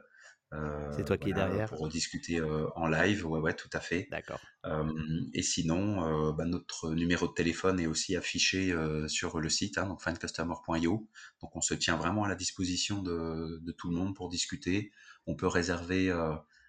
c'est 0.91 1.06
toi 1.06 1.18
qui 1.18 1.30
es 1.30 1.34
derrière 1.34 1.70
Pour 1.70 1.88
discuter 1.89 2.39
euh, 2.39 2.68
en 2.76 2.88
live, 2.88 3.26
ouais, 3.26 3.39
ouais, 3.39 3.54
tout 3.54 3.70
à 3.74 3.80
fait. 3.80 4.08
D'accord. 4.10 4.39
Euh, 4.66 4.89
et 5.34 5.41
sinon, 5.41 6.34
bah, 6.34 6.45
notre 6.45 6.93
numéro 6.93 7.28
de 7.28 7.34
téléphone 7.34 7.80
est 7.80 7.88
aussi 7.88 8.16
affiché 8.16 8.74
sur 9.08 9.39
le 9.39 9.50
site, 9.50 9.78
hein, 9.78 9.88
donc 9.88 10.02
findcustomer.io. 10.02 11.08
Donc 11.41 11.56
on 11.56 11.62
se 11.62 11.74
tient 11.74 11.98
vraiment 11.98 12.24
à 12.24 12.30
la 12.30 12.36
disposition 12.36 13.02
de, 13.02 13.60
de, 13.62 13.72
tout 13.72 13.89
le 13.89 13.95
monde 13.95 14.16
pour 14.16 14.30
discuter. 14.30 14.91
On 15.26 15.36
peut 15.36 15.48
réserver 15.48 16.12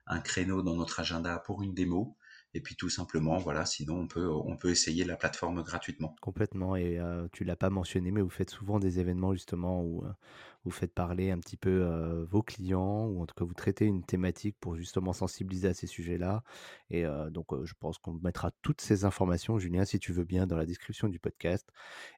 un 0.07 0.21
créneau 0.21 0.63
dans 0.63 0.75
notre 0.75 1.01
agenda 1.01 1.39
pour 1.39 1.63
une 1.63 1.75
démo. 1.75 2.17
Et 2.55 2.63
puis 2.63 2.77
tout 2.77 2.89
simplement, 2.89 3.37
voilà, 3.37 3.67
sinon 3.67 4.01
on 4.01 4.09
peut, 4.09 4.27
on 4.27 4.57
peut 4.57 4.71
essayer 4.71 5.05
la 5.05 5.17
plateforme 5.17 5.63
gratuitement. 5.63 6.17
Complètement. 6.21 6.77
Et 6.77 6.99
tu 7.33 7.45
l'as 7.45 7.57
pas 7.57 7.71
mentionné, 7.71 8.11
mais 8.11 8.23
vous 8.23 8.31
faites 8.31 8.51
souvent 8.51 8.81
des 8.81 8.99
événements 8.99 9.35
justement 9.35 9.83
où 9.83 10.03
vous 10.65 10.71
faites 10.71 10.93
parler 10.93 11.31
un 11.31 11.39
petit 11.39 11.57
peu 11.57 12.27
vos 12.31 12.43
clients, 12.43 13.07
ou 13.07 13.23
en 13.23 13.27
tout 13.27 13.35
cas 13.35 13.45
vous 13.45 13.55
traitez 13.55 13.87
une 13.87 14.03
thématique 14.03 14.57
pour 14.61 14.77
justement 14.77 15.13
sensibiliser 15.13 15.69
à 15.69 15.75
ces 15.75 15.87
sujets-là. 15.87 16.43
Et 16.91 17.05
donc 17.31 17.47
je 17.65 17.73
pense 17.79 17.99
qu'on 17.99 18.13
mettra 18.15 18.51
toutes 18.63 18.81
ces 18.81 19.05
informations, 19.05 19.59
Julien, 19.59 19.85
si 19.85 19.99
tu 19.99 20.13
veux 20.13 20.25
bien, 20.25 20.47
dans 20.47 20.57
la 20.57 20.67
description 20.67 21.09
du 21.09 21.19
podcast. 21.19 21.69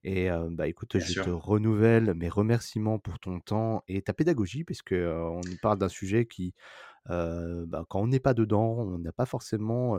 Et 0.05 0.29
bah 0.51 0.69
écoute, 0.69 0.99
je 0.99 1.23
te 1.23 1.31
renouvelle 1.31 2.15
mes 2.15 2.29
remerciements 2.29 2.99
pour 2.99 3.19
ton 3.19 3.41
temps 3.41 3.85
et 3.89 4.03
ta 4.03 4.13
pédagogie, 4.13 4.65
puisque 4.65 4.95
on 4.95 5.41
parle 5.63 5.79
d'un 5.79 5.89
sujet 5.89 6.27
qui 6.27 6.55
bah, 7.07 7.85
quand 7.89 8.01
on 8.01 8.07
n'est 8.09 8.21
pas 8.21 8.35
dedans, 8.35 8.79
on 8.79 8.99
n'a 8.99 9.13
pas 9.13 9.27
forcément 9.27 9.99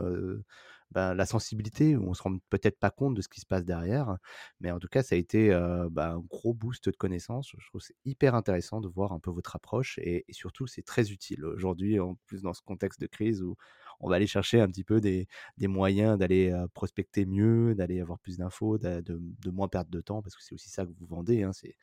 bah, 0.92 1.14
la 1.14 1.26
sensibilité, 1.26 1.96
on 1.96 2.14
se 2.14 2.22
rend 2.22 2.36
peut-être 2.50 2.78
pas 2.78 2.90
compte 2.90 3.14
de 3.14 3.22
ce 3.22 3.28
qui 3.28 3.40
se 3.40 3.46
passe 3.46 3.64
derrière. 3.64 4.16
Mais 4.60 4.70
en 4.70 4.78
tout 4.78 4.88
cas, 4.88 5.02
ça 5.02 5.14
a 5.14 5.18
été 5.18 5.50
bah, 5.90 6.12
un 6.12 6.20
gros 6.20 6.54
boost 6.54 6.88
de 6.88 6.96
connaissances. 6.96 7.52
Je 7.58 7.66
trouve 7.68 7.80
c'est 7.80 7.96
hyper 8.04 8.34
intéressant 8.34 8.80
de 8.80 8.88
voir 8.88 9.12
un 9.12 9.20
peu 9.20 9.30
votre 9.30 9.56
approche 9.56 9.98
et, 9.98 10.24
et 10.28 10.32
surtout, 10.32 10.66
c'est 10.66 10.82
très 10.82 11.10
utile 11.10 11.44
aujourd'hui, 11.44 12.00
en 12.00 12.16
plus 12.26 12.42
dans 12.42 12.52
ce 12.54 12.62
contexte 12.62 13.00
de 13.00 13.06
crise 13.06 13.42
où 13.42 13.56
on 14.02 14.08
va 14.08 14.16
aller 14.16 14.26
chercher 14.26 14.60
un 14.60 14.68
petit 14.68 14.84
peu 14.84 15.00
des, 15.00 15.28
moyens 15.60 16.18
d'aller 16.18 16.52
prospecter 16.74 17.24
mieux, 17.24 17.74
d'aller 17.74 18.00
avoir 18.00 18.18
plus 18.18 18.36
d'infos, 18.36 18.76
de, 18.78 19.50
moins 19.50 19.68
perdre 19.68 19.90
de 19.90 20.00
temps, 20.00 20.22
parce 20.22 20.34
que 20.34 20.42
c'est 20.42 20.54
aussi 20.54 20.68
ça 20.68 20.84
que 20.84 20.90
vous 20.98 21.06
vendez. 21.06 21.44
Hein, 21.44 21.52
c'est 21.52 21.76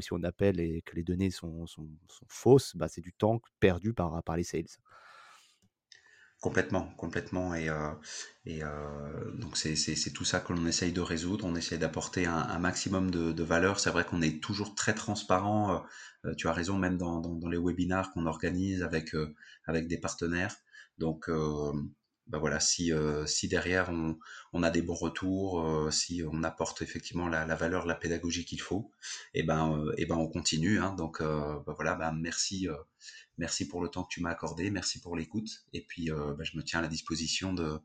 Si, 0.00 0.12
on 0.12 0.22
appelle 0.22 0.60
et 0.60 0.82
que 0.82 0.94
les 0.94 1.02
données 1.02 1.30
sont, 1.30 1.66
fausses, 2.28 2.76
bah, 2.76 2.88
c'est 2.88 3.00
du 3.00 3.12
temps 3.12 3.40
perdu 3.58 3.92
par, 3.92 4.22
par 4.22 4.36
les 4.36 4.44
sales. 4.44 4.66
Complètement, 6.40 6.92
complètement. 6.96 7.54
Et, 7.54 7.68
et 8.46 8.62
donc 9.34 9.58
c'est 9.58 10.12
tout 10.14 10.24
ça 10.24 10.40
que 10.40 10.54
l'on 10.54 10.66
essaye 10.66 10.90
de 10.90 11.02
résoudre. 11.02 11.44
On 11.44 11.54
essaye 11.54 11.78
d'apporter 11.78 12.24
un, 12.24 12.58
maximum 12.58 13.10
de, 13.10 13.42
valeur. 13.42 13.78
C'est 13.78 13.90
vrai 13.90 14.04
qu'on 14.04 14.22
est 14.22 14.42
toujours 14.42 14.74
très 14.74 14.94
transparent. 14.94 15.84
tu 16.38 16.48
as 16.48 16.52
raison, 16.52 16.78
même 16.78 16.96
dans, 16.96 17.20
les 17.50 17.58
webinars 17.58 18.10
qu'on 18.12 18.24
organise 18.24 18.82
avec, 18.82 19.14
avec 19.66 19.86
des 19.86 19.98
partenaires. 19.98 20.56
Donc, 21.00 21.30
euh, 21.30 21.72
bah 22.28 22.38
voilà, 22.38 22.60
si, 22.60 22.92
euh, 22.92 23.26
si 23.26 23.48
derrière 23.48 23.88
on, 23.90 24.18
on, 24.52 24.62
a 24.62 24.70
des 24.70 24.82
bons 24.82 24.94
retours, 24.94 25.66
euh, 25.66 25.90
si 25.90 26.22
on 26.30 26.44
apporte 26.44 26.82
effectivement 26.82 27.26
la, 27.26 27.46
la, 27.46 27.56
valeur, 27.56 27.86
la 27.86 27.94
pédagogie 27.94 28.44
qu'il 28.44 28.60
faut, 28.60 28.90
et 29.34 29.40
eh 29.40 29.42
ben, 29.42 29.84
et 29.96 30.06
ben 30.06 30.16
on 30.16 30.28
continue. 30.28 30.78
Hein. 30.78 30.94
donc 30.94 31.22
bah 31.22 31.74
voilà, 31.74 31.94
bah 31.94 32.12
merci, 32.14 32.68
merci 33.40 33.66
pour 33.66 33.82
le 33.82 33.88
temps 33.88 34.04
que 34.04 34.12
tu 34.12 34.22
m'as 34.22 34.30
accordé, 34.30 34.70
merci 34.70 35.00
pour 35.00 35.16
l'écoute, 35.16 35.64
et 35.72 35.80
puis 35.80 36.10
bah 36.10 36.44
je 36.44 36.56
me 36.56 36.62
tiens 36.62 36.78
à 36.78 36.82
la 36.82 36.88
disposition 36.88 37.52
de, 37.52 37.80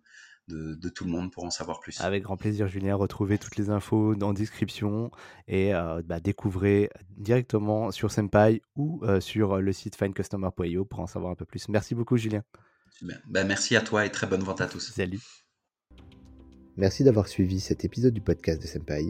de, 0.47 0.75
de, 0.75 0.89
tout 0.89 1.05
le 1.05 1.11
monde 1.11 1.31
pour 1.31 1.43
en 1.43 1.49
savoir 1.49 1.79
plus. 1.79 1.99
Avec 2.01 2.23
grand 2.23 2.37
plaisir, 2.37 2.67
Julien. 2.67 2.95
Retrouvez 2.95 3.39
toutes 3.39 3.55
les 3.55 3.69
infos 3.71 4.13
dans 4.13 4.27
la 4.27 4.33
description 4.35 5.09
et 5.47 5.71
bah, 6.05 6.19
découvrez 6.19 6.91
directement 7.17 7.91
sur 7.91 8.11
Senpai 8.11 8.61
ou 8.75 9.01
sur 9.19 9.59
le 9.61 9.73
site 9.73 9.95
finecustomer.io 9.95 10.85
pour 10.85 10.99
en 10.99 11.07
savoir 11.07 11.31
un 11.31 11.35
peu 11.35 11.45
plus. 11.45 11.67
Merci 11.69 11.95
beaucoup, 11.95 12.17
Julien. 12.17 12.43
Ben, 13.01 13.47
merci 13.47 13.75
à 13.75 13.81
toi 13.81 14.05
et 14.05 14.11
très 14.11 14.27
bonne 14.27 14.43
vente 14.43 14.61
à 14.61 14.67
tous. 14.67 14.91
Salut. 14.91 15.21
Merci 16.77 17.03
d'avoir 17.03 17.27
suivi 17.27 17.59
cet 17.59 17.85
épisode 17.85 18.13
du 18.13 18.21
podcast 18.21 18.61
de 18.61 18.67
Senpai. 18.67 19.05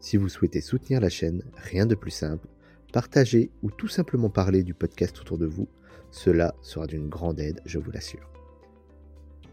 Si 0.00 0.16
vous 0.16 0.28
souhaitez 0.28 0.60
soutenir 0.60 1.00
la 1.00 1.10
chaîne, 1.10 1.42
rien 1.56 1.86
de 1.86 1.94
plus 1.94 2.10
simple, 2.10 2.48
partager 2.92 3.50
ou 3.62 3.70
tout 3.70 3.88
simplement 3.88 4.30
parler 4.30 4.62
du 4.62 4.74
podcast 4.74 5.20
autour 5.20 5.38
de 5.38 5.46
vous, 5.46 5.68
cela 6.12 6.54
sera 6.60 6.86
d'une 6.86 7.08
grande 7.08 7.40
aide, 7.40 7.60
je 7.64 7.80
vous 7.80 7.90
l'assure. 7.90 8.30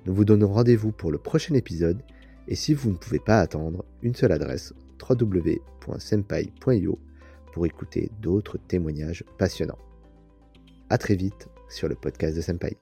Nous 0.05 0.13
vous 0.13 0.25
donnons 0.25 0.53
rendez-vous 0.53 0.91
pour 0.91 1.11
le 1.11 1.17
prochain 1.17 1.55
épisode 1.55 2.03
et 2.47 2.55
si 2.55 2.73
vous 2.73 2.91
ne 2.91 2.97
pouvez 2.97 3.19
pas 3.19 3.39
attendre, 3.39 3.85
une 4.01 4.13
seule 4.15 4.31
adresse 4.31 4.73
www.senpai.io 5.09 6.99
pour 7.53 7.65
écouter 7.65 8.11
d'autres 8.21 8.57
témoignages 8.57 9.23
passionnants. 9.37 9.79
A 10.89 10.97
très 10.97 11.15
vite 11.15 11.47
sur 11.69 11.87
le 11.87 11.95
podcast 11.95 12.35
de 12.35 12.41
Senpai. 12.41 12.77